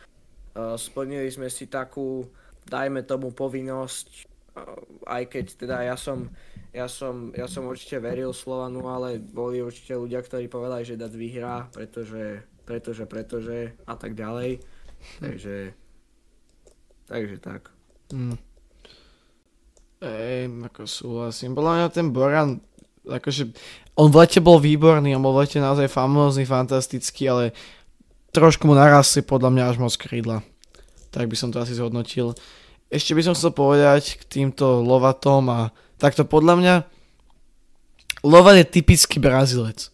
splnili 0.77 1.29
sme 1.29 1.53
si 1.53 1.69
takú, 1.69 2.25
dajme 2.65 3.05
tomu 3.05 3.33
povinnosť, 3.37 4.28
aj 5.07 5.23
keď 5.29 5.47
teda 5.67 5.77
ja 5.85 5.97
som 5.99 6.31
ja 6.69 6.85
som, 6.85 7.33
ja 7.33 7.49
som 7.49 7.65
určite 7.65 7.97
veril 7.97 8.37
Slovanu, 8.37 8.85
ale 8.93 9.17
boli 9.19 9.65
určite 9.65 9.97
ľudia, 9.97 10.21
ktorí 10.21 10.53
povedali, 10.53 10.85
že 10.85 11.01
Dac 11.01 11.17
vyhrá, 11.17 11.65
pretože 11.73 12.45
pretože, 12.69 13.09
pretože 13.09 13.73
a 13.89 13.97
tak 13.97 14.13
ďalej. 14.13 14.61
Takže, 15.25 15.73
takže 17.09 17.37
tak. 17.41 17.73
Mm. 18.13 18.37
Ej, 20.05 20.53
ako 20.69 20.85
súhlasím. 20.85 21.57
Podľa 21.57 21.73
mňa 21.75 21.87
ten 21.89 22.13
Boran, 22.13 22.61
akože, 23.09 23.57
on 23.97 24.13
v 24.13 24.19
lete 24.21 24.45
bol 24.45 24.61
výborný, 24.61 25.17
on 25.17 25.25
bol 25.25 25.33
v 25.33 25.49
lete 25.49 25.59
naozaj 25.65 25.89
famózny, 25.89 26.45
fantastický, 26.45 27.33
ale 27.33 27.45
trošku 28.37 28.69
mu 28.69 28.77
narastli 28.77 29.25
podľa 29.25 29.49
mňa 29.49 29.65
až 29.65 29.77
moc 29.81 29.95
krídla. 29.97 30.45
Tak 31.09 31.25
by 31.25 31.37
som 31.41 31.49
to 31.49 31.65
asi 31.65 31.73
zhodnotil. 31.73 32.37
Ešte 32.89 33.13
by 33.13 33.21
som 33.21 33.35
chcel 33.37 33.53
povedať 33.53 34.17
k 34.17 34.23
týmto 34.25 34.81
Lovatom 34.81 35.45
a 35.53 35.61
takto 36.01 36.25
podľa 36.25 36.55
mňa 36.57 36.75
Lovat 38.25 38.59
je 38.59 38.67
typický 38.67 39.23
Brazilec. 39.23 39.93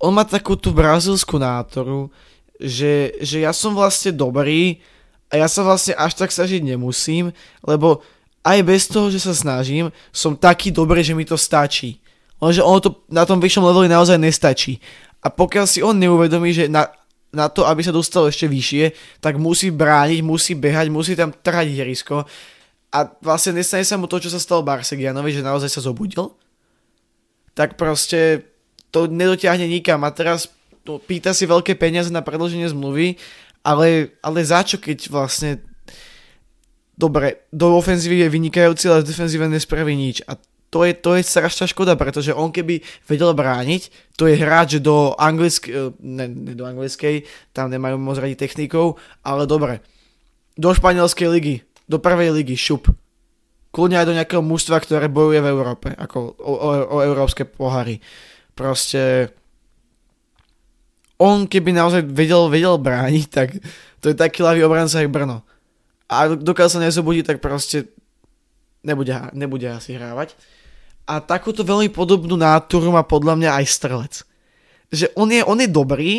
On 0.00 0.14
má 0.14 0.24
takú 0.24 0.56
tú 0.56 0.72
brazilskú 0.72 1.36
nátoru, 1.36 2.08
že, 2.56 3.12
že 3.20 3.44
ja 3.44 3.52
som 3.52 3.76
vlastne 3.76 4.16
dobrý 4.16 4.80
a 5.28 5.42
ja 5.42 5.48
sa 5.48 5.60
vlastne 5.66 5.92
až 5.98 6.16
tak 6.16 6.32
snažiť 6.32 6.64
nemusím, 6.64 7.34
lebo 7.66 8.00
aj 8.44 8.58
bez 8.64 8.88
toho, 8.88 9.08
že 9.08 9.20
sa 9.20 9.32
snažím, 9.32 9.88
som 10.12 10.36
taký 10.36 10.68
dobrý, 10.68 11.00
že 11.00 11.16
mi 11.16 11.24
to 11.24 11.36
stačí. 11.36 12.00
Lenže 12.40 12.60
ono 12.60 12.80
to 12.80 12.90
na 13.08 13.24
tom 13.24 13.40
vyššom 13.40 13.64
leveli 13.64 13.88
naozaj 13.88 14.20
nestačí. 14.20 14.76
A 15.24 15.32
pokiaľ 15.32 15.64
si 15.64 15.80
on 15.80 15.96
neuvedomí, 15.96 16.52
že 16.52 16.68
na, 16.68 16.92
na 17.34 17.50
to, 17.50 17.66
aby 17.66 17.82
sa 17.82 17.90
dostal 17.90 18.30
ešte 18.30 18.46
vyššie, 18.46 19.18
tak 19.18 19.36
musí 19.36 19.74
brániť, 19.74 20.20
musí 20.22 20.54
behať, 20.54 20.86
musí 20.88 21.12
tam 21.18 21.34
trhať 21.34 21.74
ihrisko. 21.74 22.24
A 22.94 22.98
vlastne 23.18 23.58
nestane 23.58 23.82
sa 23.82 23.98
mu 23.98 24.06
to, 24.06 24.22
čo 24.22 24.30
sa 24.30 24.38
stalo 24.38 24.62
Barsegianovi, 24.62 25.34
že 25.34 25.42
naozaj 25.42 25.66
sa 25.66 25.82
zobudil. 25.82 26.30
Tak 27.58 27.74
proste 27.74 28.46
to 28.94 29.10
nedotiahne 29.10 29.66
nikam. 29.66 30.06
A 30.06 30.14
teraz 30.14 30.46
no, 30.86 31.02
pýta 31.02 31.34
si 31.34 31.50
veľké 31.50 31.74
peniaze 31.74 32.14
na 32.14 32.22
predloženie 32.22 32.70
zmluvy, 32.70 33.18
ale, 33.66 34.14
ale 34.22 34.38
za 34.46 34.62
čo, 34.62 34.78
keď 34.78 35.10
vlastne 35.10 35.58
dobre, 36.94 37.50
do 37.50 37.74
ofenzívy 37.74 38.22
je 38.22 38.28
vynikajúci, 38.30 38.86
ale 38.86 39.02
v 39.02 39.10
defenzíve 39.10 39.50
nespraví 39.50 39.98
nič. 39.98 40.22
A 40.30 40.38
to 40.74 40.82
je, 40.82 40.92
to 40.98 41.14
je 41.14 41.22
strašná 41.22 41.70
škoda, 41.70 41.94
pretože 41.94 42.34
on 42.34 42.50
keby 42.50 42.82
vedel 43.06 43.30
brániť, 43.30 43.94
to 44.18 44.26
je 44.26 44.34
hráč 44.34 44.82
do 44.82 45.14
anglickej, 45.14 45.94
ne, 46.02 46.26
ne 46.26 46.52
do 46.58 46.66
anglickej, 46.66 47.22
tam 47.54 47.70
nemajú 47.70 47.94
moc 48.02 48.18
radi 48.18 48.34
technikov, 48.34 48.98
ale 49.22 49.46
dobre, 49.46 49.86
do 50.58 50.74
španielskej 50.74 51.30
ligy, 51.30 51.54
do 51.86 52.02
prvej 52.02 52.34
ligy, 52.34 52.58
šup. 52.58 52.90
Kľudne 53.70 54.02
aj 54.02 54.06
do 54.10 54.16
nejakého 54.18 54.42
mužstva, 54.42 54.82
ktoré 54.82 55.06
bojuje 55.06 55.38
v 55.38 55.50
Európe, 55.54 55.88
ako 55.94 56.34
o, 56.42 56.54
o, 56.58 56.68
o 56.90 56.96
európske 57.06 57.46
pohary. 57.46 58.02
Proste 58.58 59.30
on 61.22 61.46
keby 61.46 61.70
naozaj 61.70 62.02
vedel, 62.10 62.50
vedel 62.50 62.74
brániť, 62.82 63.26
tak 63.30 63.54
to 64.02 64.10
je 64.10 64.18
taký 64.18 64.42
ľavý 64.42 64.66
obranca 64.66 64.98
jak 64.98 65.10
Brno 65.10 65.46
a 66.08 66.16
dokiaľ 66.36 66.68
sa 66.68 66.82
nezobudí, 66.82 67.24
tak 67.24 67.40
proste 67.40 67.88
nebude, 68.84 69.12
nebude 69.32 69.66
asi 69.66 69.96
hrávať. 69.96 70.36
A 71.04 71.20
takúto 71.20 71.60
veľmi 71.60 71.92
podobnú 71.92 72.36
náturu 72.36 72.88
má 72.88 73.04
podľa 73.04 73.36
mňa 73.36 73.50
aj 73.60 73.66
strelec. 73.68 74.14
Že 74.88 75.12
on 75.18 75.28
je, 75.28 75.40
on 75.44 75.58
je 75.60 75.68
dobrý, 75.68 76.12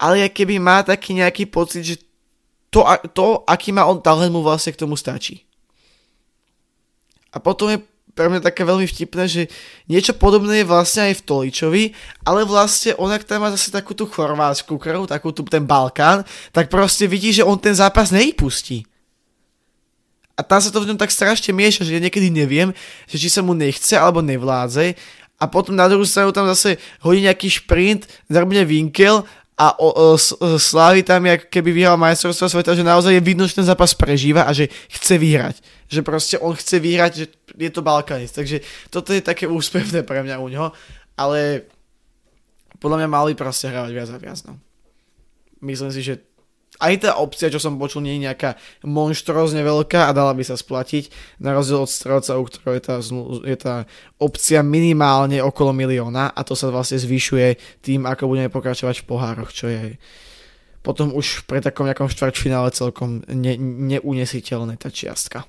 ale 0.00 0.26
keby 0.32 0.56
má 0.56 0.80
taký 0.80 1.14
nejaký 1.20 1.46
pocit, 1.52 1.84
že 1.84 1.96
to, 2.72 2.80
to, 3.12 3.44
aký 3.44 3.70
má 3.70 3.84
on 3.84 4.00
talent, 4.00 4.32
mu 4.32 4.40
vlastne 4.40 4.72
k 4.72 4.80
tomu 4.80 4.96
stačí. 4.96 5.44
A 7.32 7.40
potom 7.40 7.68
je 7.68 7.78
pre 8.12 8.28
mňa 8.28 8.44
také 8.44 8.64
veľmi 8.64 8.84
vtipné, 8.84 9.24
že 9.24 9.42
niečo 9.88 10.12
podobné 10.12 10.60
je 10.60 10.68
vlastne 10.68 11.12
aj 11.12 11.20
v 11.20 11.24
Toličovi, 11.24 11.84
ale 12.28 12.44
vlastne 12.44 12.92
on, 13.00 13.08
ak 13.08 13.24
tam 13.24 13.44
má 13.44 13.48
zase 13.52 13.72
takú 13.72 13.96
tú 13.96 14.04
chorvátsku 14.04 14.76
krv, 14.76 15.08
takú 15.08 15.32
tu 15.32 15.40
ten 15.48 15.64
Balkán, 15.64 16.24
tak 16.52 16.68
proste 16.68 17.08
vidí, 17.08 17.32
že 17.32 17.44
on 17.44 17.56
ten 17.56 17.72
zápas 17.72 18.12
nevypustí. 18.12 18.84
A 20.36 20.40
tam 20.40 20.60
sa 20.60 20.72
to 20.72 20.80
v 20.80 20.88
ňom 20.88 20.98
tak 20.98 21.12
strašne 21.12 21.52
mieša, 21.52 21.84
že 21.84 21.94
ja 21.96 22.00
niekedy 22.00 22.32
neviem, 22.32 22.72
že 23.04 23.20
či 23.20 23.28
sa 23.28 23.44
mu 23.44 23.52
nechce 23.52 23.92
alebo 23.92 24.24
nevládze. 24.24 24.96
A 25.36 25.44
potom 25.50 25.74
na 25.74 25.90
druhú 25.90 26.06
stranu 26.06 26.30
tam 26.30 26.46
zase 26.48 26.78
hodí 27.02 27.26
nejaký 27.26 27.50
šprint, 27.50 28.06
zarbne 28.30 28.62
Winkel 28.62 29.26
a 29.58 29.76
o, 29.76 29.90
o, 29.92 30.16
Slávy 30.56 31.04
tam 31.04 31.28
jak 31.28 31.50
keby 31.52 31.70
vyhral 31.70 32.00
majstrovstvo 32.00 32.48
sveta, 32.48 32.72
že 32.72 32.86
naozaj 32.86 33.18
je 33.18 33.22
vidno, 33.22 33.44
že 33.44 33.60
ten 33.60 33.68
zápas 33.68 33.92
prežíva 33.92 34.48
a 34.48 34.56
že 34.56 34.72
chce 34.88 35.20
vyhrať. 35.20 35.56
Že 35.92 36.00
proste 36.00 36.36
on 36.40 36.56
chce 36.56 36.80
vyhrať, 36.80 37.12
že 37.12 37.24
je 37.58 37.70
to 37.70 37.84
Balkanist. 37.84 38.32
Takže 38.38 38.64
toto 38.88 39.12
je 39.12 39.20
také 39.20 39.44
úspevné 39.58 40.02
pre 40.02 40.24
mňa 40.24 40.40
u 40.40 40.48
ňoho. 40.48 40.68
Ale 41.20 41.68
podľa 42.80 43.04
mňa 43.04 43.08
mali 43.12 43.32
proste 43.36 43.68
hrávať 43.68 43.92
viac 43.92 44.08
a 44.08 44.18
viac. 44.18 44.38
No. 44.48 44.56
Myslím 45.60 45.92
si, 45.92 46.00
že 46.02 46.18
aj 46.82 46.94
tá 47.06 47.10
opcia, 47.22 47.46
čo 47.46 47.62
som 47.62 47.78
počul, 47.78 48.02
nie 48.02 48.18
je 48.18 48.26
nejaká 48.26 48.58
monštrozne 48.82 49.62
veľká 49.62 50.10
a 50.10 50.16
dala 50.16 50.34
by 50.34 50.42
sa 50.42 50.58
splatiť, 50.58 51.38
na 51.38 51.54
rozdiel 51.54 51.86
od 51.86 51.90
strelca, 51.90 52.34
u 52.34 52.44
ktorého 52.44 52.74
je 52.74 52.82
tá, 52.82 52.96
je 53.46 53.56
tá 53.56 53.74
opcia 54.18 54.66
minimálne 54.66 55.38
okolo 55.38 55.70
milióna 55.70 56.34
a 56.34 56.40
to 56.42 56.58
sa 56.58 56.74
vlastne 56.74 56.98
zvyšuje 56.98 57.78
tým, 57.80 58.04
ako 58.10 58.26
budeme 58.26 58.50
pokračovať 58.50 59.02
v 59.02 59.08
pohároch, 59.08 59.54
čo 59.54 59.70
je 59.70 59.94
potom 60.82 61.14
už 61.14 61.46
pre 61.46 61.62
takom 61.62 61.86
nejakom 61.86 62.10
štvrťfinále 62.10 62.74
celkom 62.74 63.22
ne, 63.30 63.54
neunesiteľné 63.94 64.74
tá 64.82 64.90
čiastka. 64.90 65.46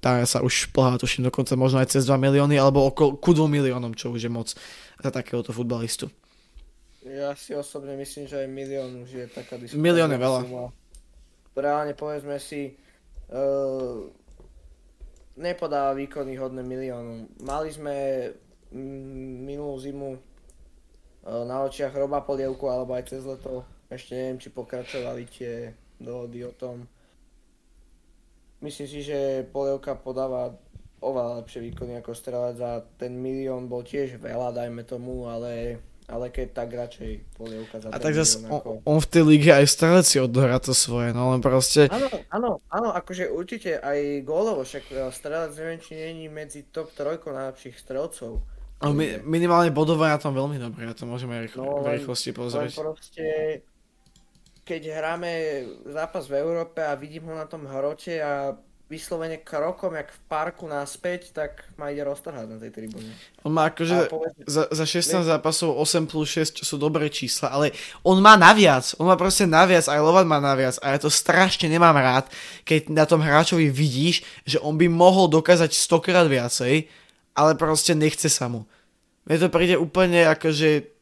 Tá 0.00 0.24
sa 0.24 0.40
už 0.40 0.72
plhá, 0.72 0.96
tuším, 0.96 1.28
dokonca 1.28 1.52
možno 1.56 1.84
aj 1.84 1.92
cez 1.96 2.08
2 2.08 2.16
milióny, 2.16 2.56
alebo 2.56 2.88
okolo, 2.88 3.20
ku 3.20 3.36
2 3.36 3.44
miliónom, 3.48 3.92
čo 3.92 4.12
už 4.12 4.24
je 4.24 4.32
moc 4.32 4.52
za 5.00 5.10
takéhoto 5.12 5.52
futbalistu. 5.52 6.08
Ja 7.04 7.36
si 7.36 7.52
osobne 7.52 8.00
myslím, 8.00 8.24
že 8.24 8.40
aj 8.40 8.48
milión 8.48 9.04
už 9.04 9.10
je 9.12 9.26
taká 9.28 9.60
diskusia. 9.60 9.84
Milión 9.84 10.08
je 10.08 10.16
veľa. 10.16 10.40
Reálne 11.54 11.92
povedzme 11.92 12.40
si, 12.40 12.72
uh, 13.28 14.08
nepodáva 15.36 15.92
výkony 15.92 16.40
hodné 16.40 16.64
miliónu. 16.64 17.28
Mali 17.44 17.68
sme 17.68 17.94
minulú 19.44 19.76
zimu 19.78 20.10
uh, 20.16 21.44
na 21.44 21.60
očiach 21.68 21.92
Roba 21.92 22.24
Polievku 22.24 22.72
alebo 22.72 22.96
aj 22.96 23.12
cez 23.12 23.22
leto. 23.22 23.68
Ešte 23.92 24.16
neviem, 24.16 24.40
či 24.40 24.48
pokračovali 24.48 25.22
tie 25.28 25.76
dohody 26.00 26.40
o 26.48 26.56
tom. 26.56 26.88
Myslím 28.64 28.88
si, 28.88 29.04
že 29.04 29.44
Polievka 29.52 29.92
podáva 30.00 30.56
oveľa 31.04 31.44
lepšie 31.44 31.60
výkony 31.68 32.00
ako 32.00 32.16
strelec 32.16 32.56
a 32.64 32.80
ten 32.96 33.12
milión 33.12 33.68
bol 33.68 33.84
tiež 33.84 34.16
veľa, 34.16 34.56
dajme 34.56 34.88
tomu, 34.88 35.28
ale 35.28 35.84
ale 36.04 36.28
keď 36.28 36.46
tak 36.52 36.68
radšej 36.68 37.10
polievka 37.32 37.80
za 37.80 37.88
A 37.88 37.96
tak 37.96 38.12
zase 38.12 38.44
on, 38.44 38.84
on 38.84 38.98
v 39.00 39.08
tej 39.08 39.24
lige 39.24 39.48
aj 39.48 39.64
strelec 39.64 40.04
si 40.04 40.20
odohrá 40.20 40.60
to 40.60 40.76
svoje, 40.76 41.16
no 41.16 41.32
len 41.32 41.40
proste... 41.40 41.88
Áno, 41.88 42.08
áno, 42.28 42.50
áno, 42.68 42.88
akože 42.92 43.32
určite 43.32 43.80
aj 43.80 44.20
gólovo, 44.20 44.68
však 44.68 44.84
e, 44.92 45.08
strelec 45.08 45.56
neviem, 45.56 45.80
či 45.80 45.92
není 45.96 46.28
medzi 46.28 46.68
top 46.68 46.92
trojkou 46.92 47.32
najlepších 47.32 47.80
strelcov. 47.80 48.44
No, 48.84 48.92
mi, 48.92 49.16
minimálne 49.24 49.72
bodové 49.72 50.12
na 50.12 50.20
tom 50.20 50.36
veľmi 50.36 50.60
dobre, 50.60 50.84
ja 50.84 50.92
to 50.92 51.08
môžeme 51.08 51.40
rýchlo, 51.40 51.64
no, 51.64 51.80
v 51.80 51.96
rýchlosti 51.96 52.36
pozrieť. 52.36 52.76
Len 52.76 52.84
proste, 52.84 53.26
keď 54.68 54.82
hráme 54.92 55.32
zápas 55.88 56.28
v 56.28 56.36
Európe 56.36 56.84
a 56.84 56.92
vidím 57.00 57.32
ho 57.32 57.34
na 57.34 57.48
tom 57.48 57.64
hrote 57.64 58.20
a 58.20 58.52
vyslovene 58.84 59.40
krokom, 59.40 59.96
jak 59.96 60.12
v 60.12 60.20
parku 60.28 60.68
naspäť, 60.68 61.32
tak 61.32 61.64
ma 61.80 61.88
ide 61.88 62.04
roztrhať 62.04 62.44
na 62.44 62.60
tej 62.60 62.68
tribúne. 62.68 63.08
On 63.40 63.48
má 63.48 63.72
akože 63.72 64.12
za, 64.44 64.68
za 64.68 64.84
16 64.84 65.24
zápasov 65.24 65.72
8 65.80 66.04
plus 66.04 66.28
6, 66.36 66.60
čo 66.60 66.64
sú 66.68 66.76
dobré 66.76 67.08
čísla, 67.08 67.48
ale 67.48 67.72
on 68.04 68.20
má 68.20 68.36
naviac, 68.36 68.92
on 69.00 69.08
má 69.08 69.16
proste 69.16 69.48
naviac, 69.48 69.88
aj 69.88 70.04
Lovan 70.04 70.28
má 70.28 70.36
naviac 70.36 70.76
a 70.84 70.92
ja 70.92 70.98
to 71.00 71.08
strašne 71.08 71.72
nemám 71.72 71.96
rád, 71.96 72.28
keď 72.68 72.92
na 72.92 73.08
tom 73.08 73.24
hráčovi 73.24 73.72
vidíš, 73.72 74.20
že 74.44 74.60
on 74.60 74.76
by 74.76 74.84
mohol 74.92 75.32
dokázať 75.32 75.72
100 75.72 76.04
krát 76.04 76.28
viacej, 76.28 76.84
ale 77.32 77.50
proste 77.56 77.96
nechce 77.96 78.28
sa 78.28 78.52
mu. 78.52 78.68
Mne 79.24 79.40
to 79.40 79.48
príde 79.48 79.80
úplne 79.80 80.28
akože 80.28 80.92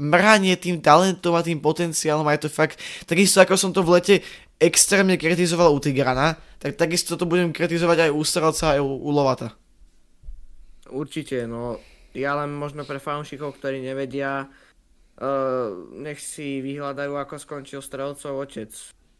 mranie 0.00 0.56
tým 0.56 0.82
talentom 0.82 1.36
a 1.36 1.44
tým 1.44 1.62
potenciálom 1.62 2.24
a 2.26 2.34
je 2.34 2.48
to 2.48 2.50
fakt, 2.50 2.80
takisto 3.04 3.38
ako 3.38 3.54
som 3.54 3.70
to 3.70 3.84
v 3.84 4.00
lete 4.00 4.14
extrémne 4.60 5.16
kritizoval 5.16 5.72
u 5.72 5.80
Tigrana, 5.80 6.36
tak 6.60 6.76
takisto 6.76 7.16
to 7.16 7.24
budem 7.24 7.50
kritizovať 7.50 8.06
aj 8.06 8.10
u 8.12 8.22
Strelca, 8.22 8.76
aj 8.76 8.80
u, 8.84 8.90
u 9.00 9.10
Lovata. 9.10 9.56
Určite, 10.92 11.48
no 11.48 11.80
ja 12.12 12.36
len 12.36 12.52
možno 12.52 12.84
pre 12.84 13.00
fanúšikov, 13.00 13.56
ktorí 13.56 13.80
nevedia, 13.80 14.44
uh, 14.44 15.72
nech 15.96 16.20
si 16.20 16.60
vyhľadajú, 16.60 17.16
ako 17.16 17.34
skončil 17.40 17.80
Strelcov 17.80 18.36
otec. 18.36 18.70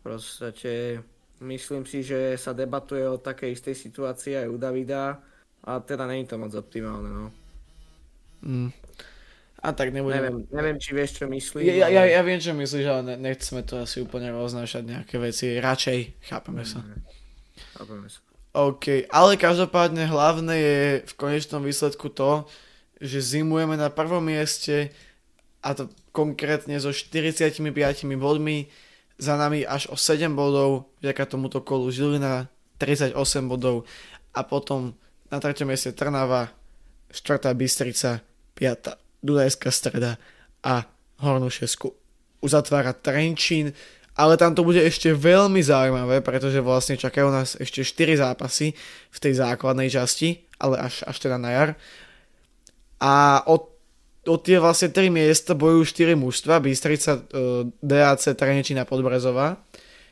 Proste 0.05 1.01
myslím 1.41 1.88
si, 1.88 2.05
že 2.05 2.36
sa 2.36 2.53
debatuje 2.53 3.09
o 3.09 3.20
takej 3.20 3.57
istej 3.57 3.74
situácii 3.76 4.45
aj 4.45 4.49
u 4.53 4.57
Davida 4.61 5.16
a 5.64 5.72
teda 5.80 6.05
není 6.05 6.24
to 6.28 6.36
moc 6.36 6.53
optimálne, 6.53 7.09
no. 7.09 7.26
Mm. 8.41 8.72
A 9.61 9.76
tak 9.76 9.92
nebudem... 9.92 10.24
Neviem, 10.24 10.38
neviem, 10.48 10.76
či 10.80 10.96
vieš, 10.96 11.20
čo 11.20 11.28
myslíš. 11.28 11.64
Ja, 11.68 11.92
ja, 11.92 12.02
ja 12.08 12.20
viem, 12.24 12.40
čo 12.40 12.56
myslíš, 12.56 12.84
ale 12.88 13.02
ne, 13.12 13.14
nechceme 13.28 13.61
to 13.61 13.84
asi 13.84 14.00
úplne 14.00 14.32
roznášať 14.32 14.82
nejaké 14.88 15.20
veci. 15.20 15.61
Radšej, 15.61 16.24
chápeme 16.24 16.64
sa. 16.64 16.80
Chápeme 17.76 18.08
sa. 18.08 18.24
OK, 18.50 19.06
ale 19.12 19.38
každopádne 19.38 20.11
hlavné 20.11 20.54
je 20.58 20.78
v 21.06 21.12
konečnom 21.14 21.62
výsledku 21.62 22.11
to, 22.11 22.48
že 22.98 23.38
zimujeme 23.38 23.76
na 23.76 23.92
prvom 23.92 24.24
mieste 24.24 24.90
a 25.61 25.76
to 25.76 25.92
konkrétne 26.11 26.74
so 26.80 26.90
45 26.90 27.61
bodmi, 28.18 28.66
za 29.20 29.36
nami 29.36 29.68
až 29.68 29.92
o 29.92 29.96
7 30.00 30.32
bodov, 30.32 30.88
vďaka 31.04 31.28
tomuto 31.28 31.61
kolu 31.61 31.92
Žilina 31.92 32.48
38 32.80 33.12
bodov 33.44 33.84
a 34.32 34.40
potom 34.40 34.96
na 35.28 35.36
3. 35.36 35.68
mieste 35.68 35.92
Trnava, 35.92 36.48
4. 37.12 37.52
Bystrica, 37.52 38.24
5. 38.56 39.09
Dunajská 39.21 39.68
streda 39.71 40.16
a 40.64 40.85
Hornú 41.21 41.53
Šesku 41.53 41.93
uzatvára 42.41 42.97
Trenčín, 42.97 43.77
ale 44.16 44.37
tam 44.41 44.57
to 44.57 44.64
bude 44.64 44.81
ešte 44.81 45.12
veľmi 45.12 45.61
zaujímavé, 45.61 46.25
pretože 46.25 46.61
vlastne 46.61 46.97
čakajú 46.97 47.29
nás 47.29 47.57
ešte 47.57 47.85
4 47.85 48.21
zápasy 48.21 48.73
v 49.12 49.18
tej 49.21 49.33
základnej 49.41 49.93
časti, 49.93 50.45
ale 50.61 50.81
až, 50.81 51.05
až 51.05 51.16
teda 51.21 51.37
na 51.37 51.51
jar. 51.53 51.71
A 53.01 53.45
od 53.49 53.71
o 54.29 54.37
tie 54.37 54.61
vlastne 54.61 54.93
3 54.93 55.09
miesta 55.09 55.57
bojujú 55.57 55.97
4 55.97 56.12
mužstva, 56.12 56.61
Bystrica, 56.61 57.16
uh, 57.16 57.64
DAC, 57.81 58.37
Trenčín 58.37 58.77
a 58.77 58.85
Podbrezová, 58.85 59.57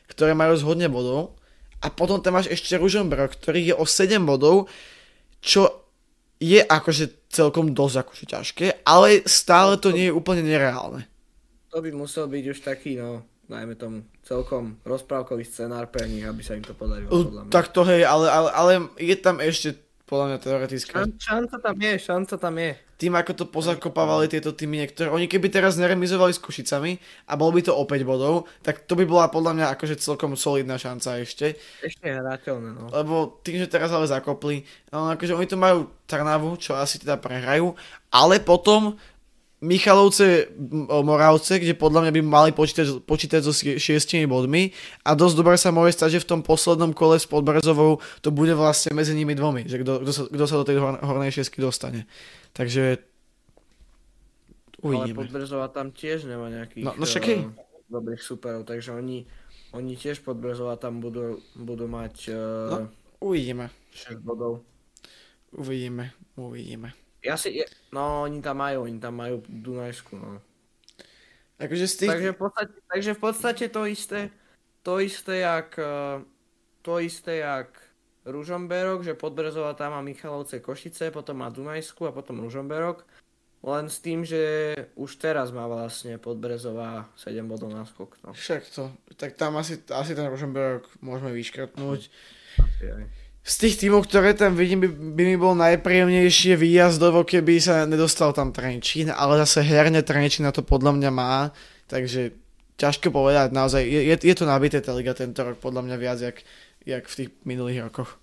ktoré 0.09 0.33
majú 0.33 0.57
zhodne 0.57 0.89
bodov. 0.89 1.37
A 1.79 1.93
potom 1.93 2.19
tam 2.19 2.35
máš 2.35 2.49
ešte 2.49 2.75
Ružomberok, 2.75 3.37
ktorý 3.37 3.71
je 3.71 3.75
o 3.77 3.85
7 3.85 4.19
bodov, 4.25 4.67
čo 5.39 5.85
je 6.41 6.59
akože 6.59 7.29
celkom 7.29 7.71
dosť 7.71 7.95
akože 8.03 8.25
ťažké, 8.25 8.65
ale 8.89 9.21
stále 9.29 9.77
to 9.77 9.93
nie 9.93 10.09
je 10.09 10.17
úplne 10.17 10.41
nereálne. 10.41 11.05
To 11.69 11.85
by 11.85 11.93
musel 11.93 12.25
byť 12.25 12.43
už 12.49 12.59
taký, 12.65 12.97
no, 12.97 13.21
najmä 13.45 13.77
tomu, 13.77 14.01
celkom 14.25 14.81
rozprávkový 14.81 15.45
scenár 15.45 15.93
pre 15.93 16.09
nich, 16.09 16.25
aby 16.25 16.41
sa 16.41 16.57
im 16.57 16.65
to 16.65 16.73
podarilo. 16.73 17.13
Uh, 17.13 17.45
tak 17.53 17.69
to 17.69 17.85
hej, 17.85 18.01
ale, 18.05 18.25
ale, 18.25 18.49
ale 18.49 18.71
je 18.97 19.13
tam 19.13 19.37
ešte 19.37 19.77
podľa 20.09 20.25
mňa 20.25 20.37
teoreticky. 20.41 20.89
Šan, 20.89 21.13
šanca 21.21 21.55
tam 21.61 21.77
je, 21.77 21.93
šanca 22.01 22.35
tam 22.41 22.55
je. 22.57 22.71
Tým, 22.99 23.13
ako 23.15 23.31
to 23.31 23.45
pozakopávali 23.47 24.27
tieto 24.27 24.51
týmy 24.51 24.83
niektoré, 24.83 25.07
oni 25.07 25.29
keby 25.29 25.47
teraz 25.47 25.79
neremizovali 25.79 26.35
s 26.35 26.41
Košicami 26.41 26.99
a 27.29 27.37
bol 27.39 27.53
by 27.53 27.61
to 27.63 27.71
o 27.71 27.87
5 27.87 28.03
bodov, 28.03 28.49
tak 28.59 28.83
to 28.89 28.97
by 28.97 29.07
bola 29.07 29.31
podľa 29.31 29.55
mňa 29.55 29.65
akože 29.77 30.01
celkom 30.01 30.35
solidná 30.35 30.75
šanca 30.75 31.23
ešte. 31.23 31.55
Ešte 31.79 32.09
hrateľné, 32.09 32.69
no. 32.75 32.91
Lebo 32.91 33.39
tým, 33.45 33.61
že 33.61 33.71
teraz 33.71 33.93
ale 33.93 34.09
zakopli, 34.09 34.67
no, 34.91 35.13
akože 35.15 35.37
oni 35.37 35.47
to 35.47 35.55
majú 35.55 35.87
Trnavu, 36.09 36.57
čo 36.59 36.75
asi 36.75 36.99
teda 36.99 37.15
prehrajú, 37.21 37.71
ale 38.11 38.41
potom 38.43 38.99
Michalovce 39.59 40.55
Moravce, 40.87 41.59
kde 41.59 41.75
podľa 41.75 42.07
mňa 42.07 42.11
by 42.15 42.21
mali 42.23 42.49
počítať, 42.55 43.03
počítať 43.03 43.43
so 43.43 43.51
šiestimi 43.51 44.23
bodmi 44.23 44.71
a 45.03 45.11
dosť 45.19 45.35
dobre 45.35 45.59
sa 45.59 45.75
môže 45.75 45.99
stať, 45.99 46.15
že 46.15 46.23
v 46.23 46.29
tom 46.31 46.41
poslednom 46.47 46.95
kole 46.95 47.19
s 47.19 47.27
Podbrezovou 47.27 47.99
to 48.23 48.31
bude 48.31 48.55
vlastne 48.55 48.95
medzi 48.95 49.11
nimi 49.11 49.35
dvomi, 49.35 49.67
že 49.67 49.83
kto, 49.83 50.07
kto, 50.07 50.11
sa, 50.15 50.23
kto 50.31 50.45
sa 50.47 50.55
do 50.63 50.65
tej 50.65 50.79
hor, 50.79 50.95
hornej 51.03 51.35
šiestky 51.35 51.59
dostane. 51.59 52.07
Takže 52.55 53.03
uvidíme. 54.79 55.27
Ale 55.27 55.27
Podbrezová 55.27 55.67
tam 55.75 55.91
tiež 55.91 56.23
nemá 56.23 56.47
nejakých 56.47 56.83
no, 56.87 56.95
no 56.95 57.03
však 57.03 57.23
uh, 57.27 57.51
dobrých 57.91 58.23
superov, 58.23 58.63
takže 58.63 58.95
oni, 58.95 59.27
oni 59.75 59.99
tiež 59.99 60.23
Podbrezová 60.23 60.79
tam 60.79 61.03
budú, 61.03 61.43
budú 61.59 61.83
mať 61.91 62.31
uh, 62.31 62.79
no, 62.79 62.87
uvidíme. 63.19 63.67
6 63.91 64.23
bodov. 64.23 64.63
Uvidíme, 65.51 66.15
uvidíme. 66.39 66.95
Ja 67.19 67.35
si, 67.35 67.59
no 67.91 68.23
oni 68.23 68.39
tam 68.39 68.63
majú, 68.63 68.87
oni 68.87 68.99
tam 68.99 69.19
majú 69.19 69.43
Dunajsku, 69.43 70.15
no. 70.15 70.39
Akože 71.59 71.85
z 71.91 71.95
tých... 72.05 72.09
takže, 72.15 72.31
v 72.31 72.39
podstate, 72.39 72.75
takže 72.87 73.11
v 73.11 73.19
podstate 73.19 73.65
to 73.67 73.81
isté, 73.83 74.19
to 74.79 75.03
isté 75.03 75.43
jak, 75.43 75.75
eh, 75.75 76.23
to 76.79 76.93
isté 77.03 77.43
jak 77.43 77.75
Ružomberok, 78.23 79.03
že 79.03 79.19
Podbrezová 79.19 79.75
tam 79.75 79.91
má 79.91 80.01
Michalovce 80.01 80.63
Košice, 80.63 81.11
potom 81.11 81.43
má 81.43 81.51
Dunajsku 81.51 82.07
a 82.07 82.15
potom 82.15 82.39
Ružomberok. 82.39 83.03
Len 83.59 83.91
s 83.91 83.99
tým, 83.99 84.23
že 84.23 84.71
už 84.95 85.19
teraz 85.19 85.51
má 85.51 85.67
vlastne 85.67 86.15
Podbrezová 86.15 87.11
7 87.19 87.43
bodov 87.43 87.75
na 87.75 87.83
skok. 87.83 88.15
No. 88.23 88.31
Však 88.31 88.63
to, 88.71 88.95
tak 89.19 89.35
tam 89.35 89.59
asi, 89.59 89.83
asi 89.91 90.15
ten 90.15 90.31
Ružomberok 90.31 90.87
môžeme 91.03 91.35
vyškrtnúť. 91.35 92.07
Asi 92.55 92.85
aj 92.87 93.03
z 93.49 93.55
tých 93.65 93.81
tímov, 93.81 94.05
ktoré 94.05 94.37
tam 94.37 94.53
vidím, 94.53 94.85
by, 94.85 94.89
by 94.93 95.23
mi 95.25 95.33
bol 95.33 95.57
najpríjemnejšie 95.57 96.53
výjazdovo, 96.53 97.25
keby 97.25 97.57
sa 97.57 97.89
nedostal 97.89 98.29
tam 98.29 98.53
Trenčín, 98.53 99.09
ale 99.09 99.41
zase 99.41 99.65
herne 99.65 100.05
Trenčín 100.05 100.45
na 100.45 100.53
to 100.53 100.61
podľa 100.61 100.93
mňa 100.93 101.09
má, 101.09 101.49
takže 101.89 102.37
ťažko 102.77 103.09
povedať, 103.09 103.49
naozaj 103.49 103.81
je, 103.81 104.13
je, 104.13 104.15
je 104.21 104.35
to 104.37 104.45
nabité 104.45 104.77
tá 104.85 104.93
liga 104.93 105.17
tento 105.17 105.41
rok 105.41 105.57
podľa 105.57 105.81
mňa 105.81 105.95
viac, 105.97 106.21
jak, 106.21 106.37
jak 106.85 107.03
v 107.09 107.15
tých 107.17 107.29
minulých 107.41 107.89
rokoch. 107.89 108.21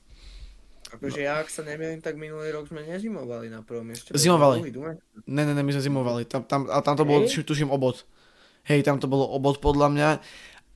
Akože 0.94 1.18
ja, 1.18 1.42
ak 1.42 1.50
sa 1.50 1.66
nemýlim, 1.66 1.98
tak 1.98 2.14
minulý 2.14 2.54
rok 2.54 2.70
sme 2.70 2.86
nezimovali 2.86 3.50
na 3.50 3.66
prvom 3.66 3.82
mieste. 3.82 4.14
Zimovali. 4.14 4.70
Ne, 5.26 5.42
ne, 5.42 5.52
ne, 5.52 5.62
my 5.66 5.74
sme 5.74 5.82
zimovali. 5.82 6.22
Tam, 6.30 6.46
tam, 6.46 6.70
a 6.70 6.78
tam 6.78 6.94
to 6.94 7.02
bolo, 7.02 7.26
hey? 7.26 7.42
tuším, 7.42 7.74
obod. 7.74 8.06
Hej, 8.70 8.86
tam 8.86 9.02
to 9.02 9.10
bolo 9.10 9.26
obod 9.26 9.58
podľa 9.58 9.90
mňa. 9.90 10.08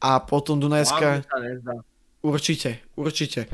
A 0.03 0.18
potom 0.26 0.59
Dunajská... 0.59 1.22
Určite, 2.20 2.84
určite. 2.98 3.48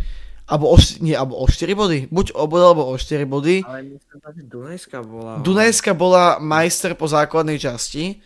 Alebo 0.47 0.71
o, 0.71 0.79
nie, 1.03 1.19
alebo 1.19 1.35
o 1.43 1.47
4 1.51 1.75
body. 1.75 1.99
Buď 2.07 2.31
o 2.39 2.47
bod, 2.47 2.63
alebo 2.63 2.87
o 2.87 2.95
4 2.95 3.27
body. 3.27 3.67
Ale 3.67 3.99
myslím, 3.99 4.19
že 4.23 4.43
Dunajska 4.47 4.99
bola... 5.03 5.33
Dunajska 5.43 5.91
bola 5.91 6.39
majster 6.39 6.95
po 6.95 7.11
základnej 7.11 7.59
časti. 7.59 8.23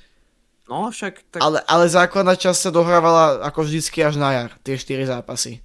No 0.68 0.92
však... 0.92 1.32
Tak... 1.32 1.40
Ale, 1.40 1.64
ale 1.64 1.88
základná 1.88 2.36
časť 2.36 2.68
sa 2.68 2.70
dohrávala 2.70 3.40
ako 3.40 3.64
vždycky 3.64 4.04
až 4.04 4.20
na 4.20 4.36
jar, 4.36 4.50
tie 4.60 4.76
4 4.76 5.08
zápasy. 5.08 5.64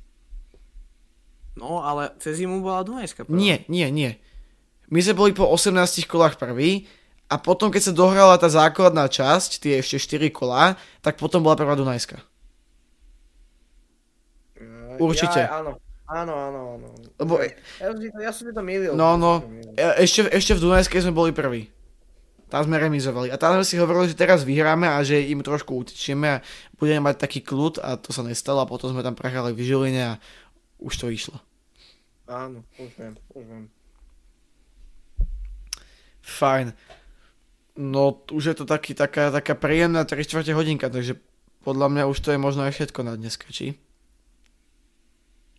No, 1.59 1.83
ale 1.83 2.15
cez 2.23 2.39
zimu 2.39 2.63
bola 2.63 2.87
Dunajska 2.87 3.27
prvá. 3.27 3.35
Nie, 3.35 3.67
nie, 3.67 3.91
nie. 3.91 4.15
My 4.87 5.03
sme 5.03 5.15
boli 5.15 5.31
po 5.35 5.51
18 5.51 6.07
kolách 6.07 6.39
prvý 6.39 6.87
a 7.27 7.35
potom, 7.35 7.67
keď 7.67 7.91
sa 7.91 7.93
dohrala 7.95 8.39
tá 8.39 8.47
základná 8.47 9.11
časť, 9.11 9.59
tie 9.59 9.83
ešte 9.83 9.99
4 9.99 10.31
kolá, 10.31 10.79
tak 11.03 11.19
potom 11.19 11.43
bola 11.43 11.59
prvá 11.59 11.75
Dunajska. 11.75 12.23
Určite. 14.95 15.51
Ja, 15.51 15.59
áno, 15.59 15.83
Áno, 16.05 16.33
áno, 16.37 16.59
áno. 16.77 16.87
Lebo... 17.17 17.41
Ja, 17.81 17.89
ja 17.97 18.31
som 18.31 18.45
to 18.53 18.61
milil. 18.61 18.93
No, 18.93 19.17
no, 19.17 19.41
ešte, 19.97 20.29
ešte 20.29 20.53
v 20.53 20.61
Dunajskej 20.69 21.01
sme 21.01 21.17
boli 21.17 21.33
prví. 21.33 21.73
Tam 22.45 22.61
sme 22.61 22.77
remizovali. 22.77 23.33
A 23.33 23.41
tam 23.41 23.57
sme 23.57 23.65
si 23.65 23.81
hovorili, 23.81 24.13
že 24.13 24.21
teraz 24.21 24.45
vyhráme 24.45 24.85
a 24.85 25.01
že 25.01 25.17
im 25.17 25.41
trošku 25.41 25.73
utečieme 25.73 26.39
a 26.39 26.41
budeme 26.77 27.09
mať 27.09 27.25
taký 27.25 27.41
kľud 27.41 27.81
a 27.81 27.97
to 27.97 28.13
sa 28.13 28.21
nestalo 28.21 28.61
a 28.61 28.69
potom 28.69 28.93
sme 28.93 29.01
tam 29.01 29.17
prehrali 29.17 29.49
v 29.57 29.65
Žiline 29.65 30.01
a 30.05 30.13
už 30.77 30.93
to 30.93 31.09
išlo. 31.09 31.41
Áno, 32.29 32.61
už 32.77 32.89
viem, 33.01 33.13
už 33.33 33.43
viem. 33.49 33.65
Fajn. 36.21 36.77
No, 37.75 38.21
už 38.29 38.53
je 38.53 38.55
to 38.61 38.65
taký, 38.69 38.93
taká, 38.93 39.33
taká 39.33 39.57
príjemná 39.57 40.05
3 40.05 40.21
čtvrte 40.21 40.53
hodinka, 40.53 40.89
takže 40.89 41.17
podľa 41.65 41.89
mňa 41.89 42.03
už 42.13 42.17
to 42.21 42.29
je 42.29 42.39
možno 42.39 42.65
aj 42.65 42.77
všetko 42.77 43.01
na 43.01 43.17
dneska, 43.17 43.49
či? 43.49 43.77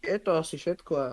Je 0.06 0.18
to 0.22 0.30
asi 0.38 0.54
všetko 0.56 0.92
a 0.96 1.08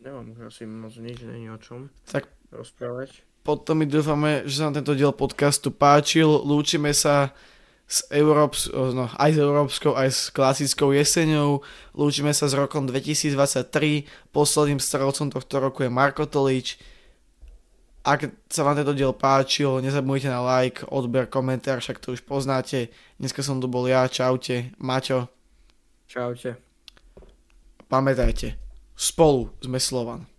nemám 0.00 0.32
už 0.32 0.48
asi 0.48 0.66
moc 0.66 0.96
nič, 0.96 1.22
není 1.22 1.52
o 1.52 1.58
čom 1.60 1.92
tak 2.08 2.26
rozprávať. 2.50 3.22
Potom 3.42 3.82
my 3.82 3.86
dúfame, 3.90 4.46
že 4.46 4.62
sa 4.62 4.70
nám 4.70 4.78
tento 4.78 4.94
diel 4.94 5.10
podcastu 5.10 5.74
páčil. 5.74 6.30
Lúčime 6.30 6.94
sa 6.94 7.34
s 7.90 8.06
Európs- 8.08 8.70
no, 8.70 9.10
aj 9.18 9.30
s 9.34 9.38
európskou, 9.42 9.92
aj 9.98 10.08
s 10.08 10.20
klasickou 10.30 10.94
jeseňou. 10.94 11.58
Lúčime 11.92 12.30
sa 12.30 12.46
s 12.46 12.54
rokom 12.54 12.86
2023. 12.86 14.06
Posledným 14.30 14.78
strelcom 14.78 15.26
tohto 15.28 15.58
roku 15.58 15.82
je 15.82 15.90
Marko 15.90 16.24
Tolič. 16.24 16.78
Ak 18.02 18.30
sa 18.50 18.62
vám 18.66 18.78
tento 18.78 18.94
diel 18.94 19.14
páčil, 19.14 19.82
nezabudnite 19.82 20.30
na 20.30 20.42
like, 20.42 20.82
odber, 20.90 21.26
komentár, 21.26 21.78
však 21.78 22.02
to 22.02 22.14
už 22.14 22.22
poznáte. 22.26 22.90
Dneska 23.18 23.42
som 23.42 23.62
tu 23.62 23.66
bol 23.70 23.86
ja, 23.86 24.06
čaute. 24.10 24.74
Maťo. 24.78 25.30
Čaute. 26.06 26.71
Pamätajte, 27.92 28.56
spolu 28.96 29.52
sme 29.60 29.76
Slovan. 29.76 30.24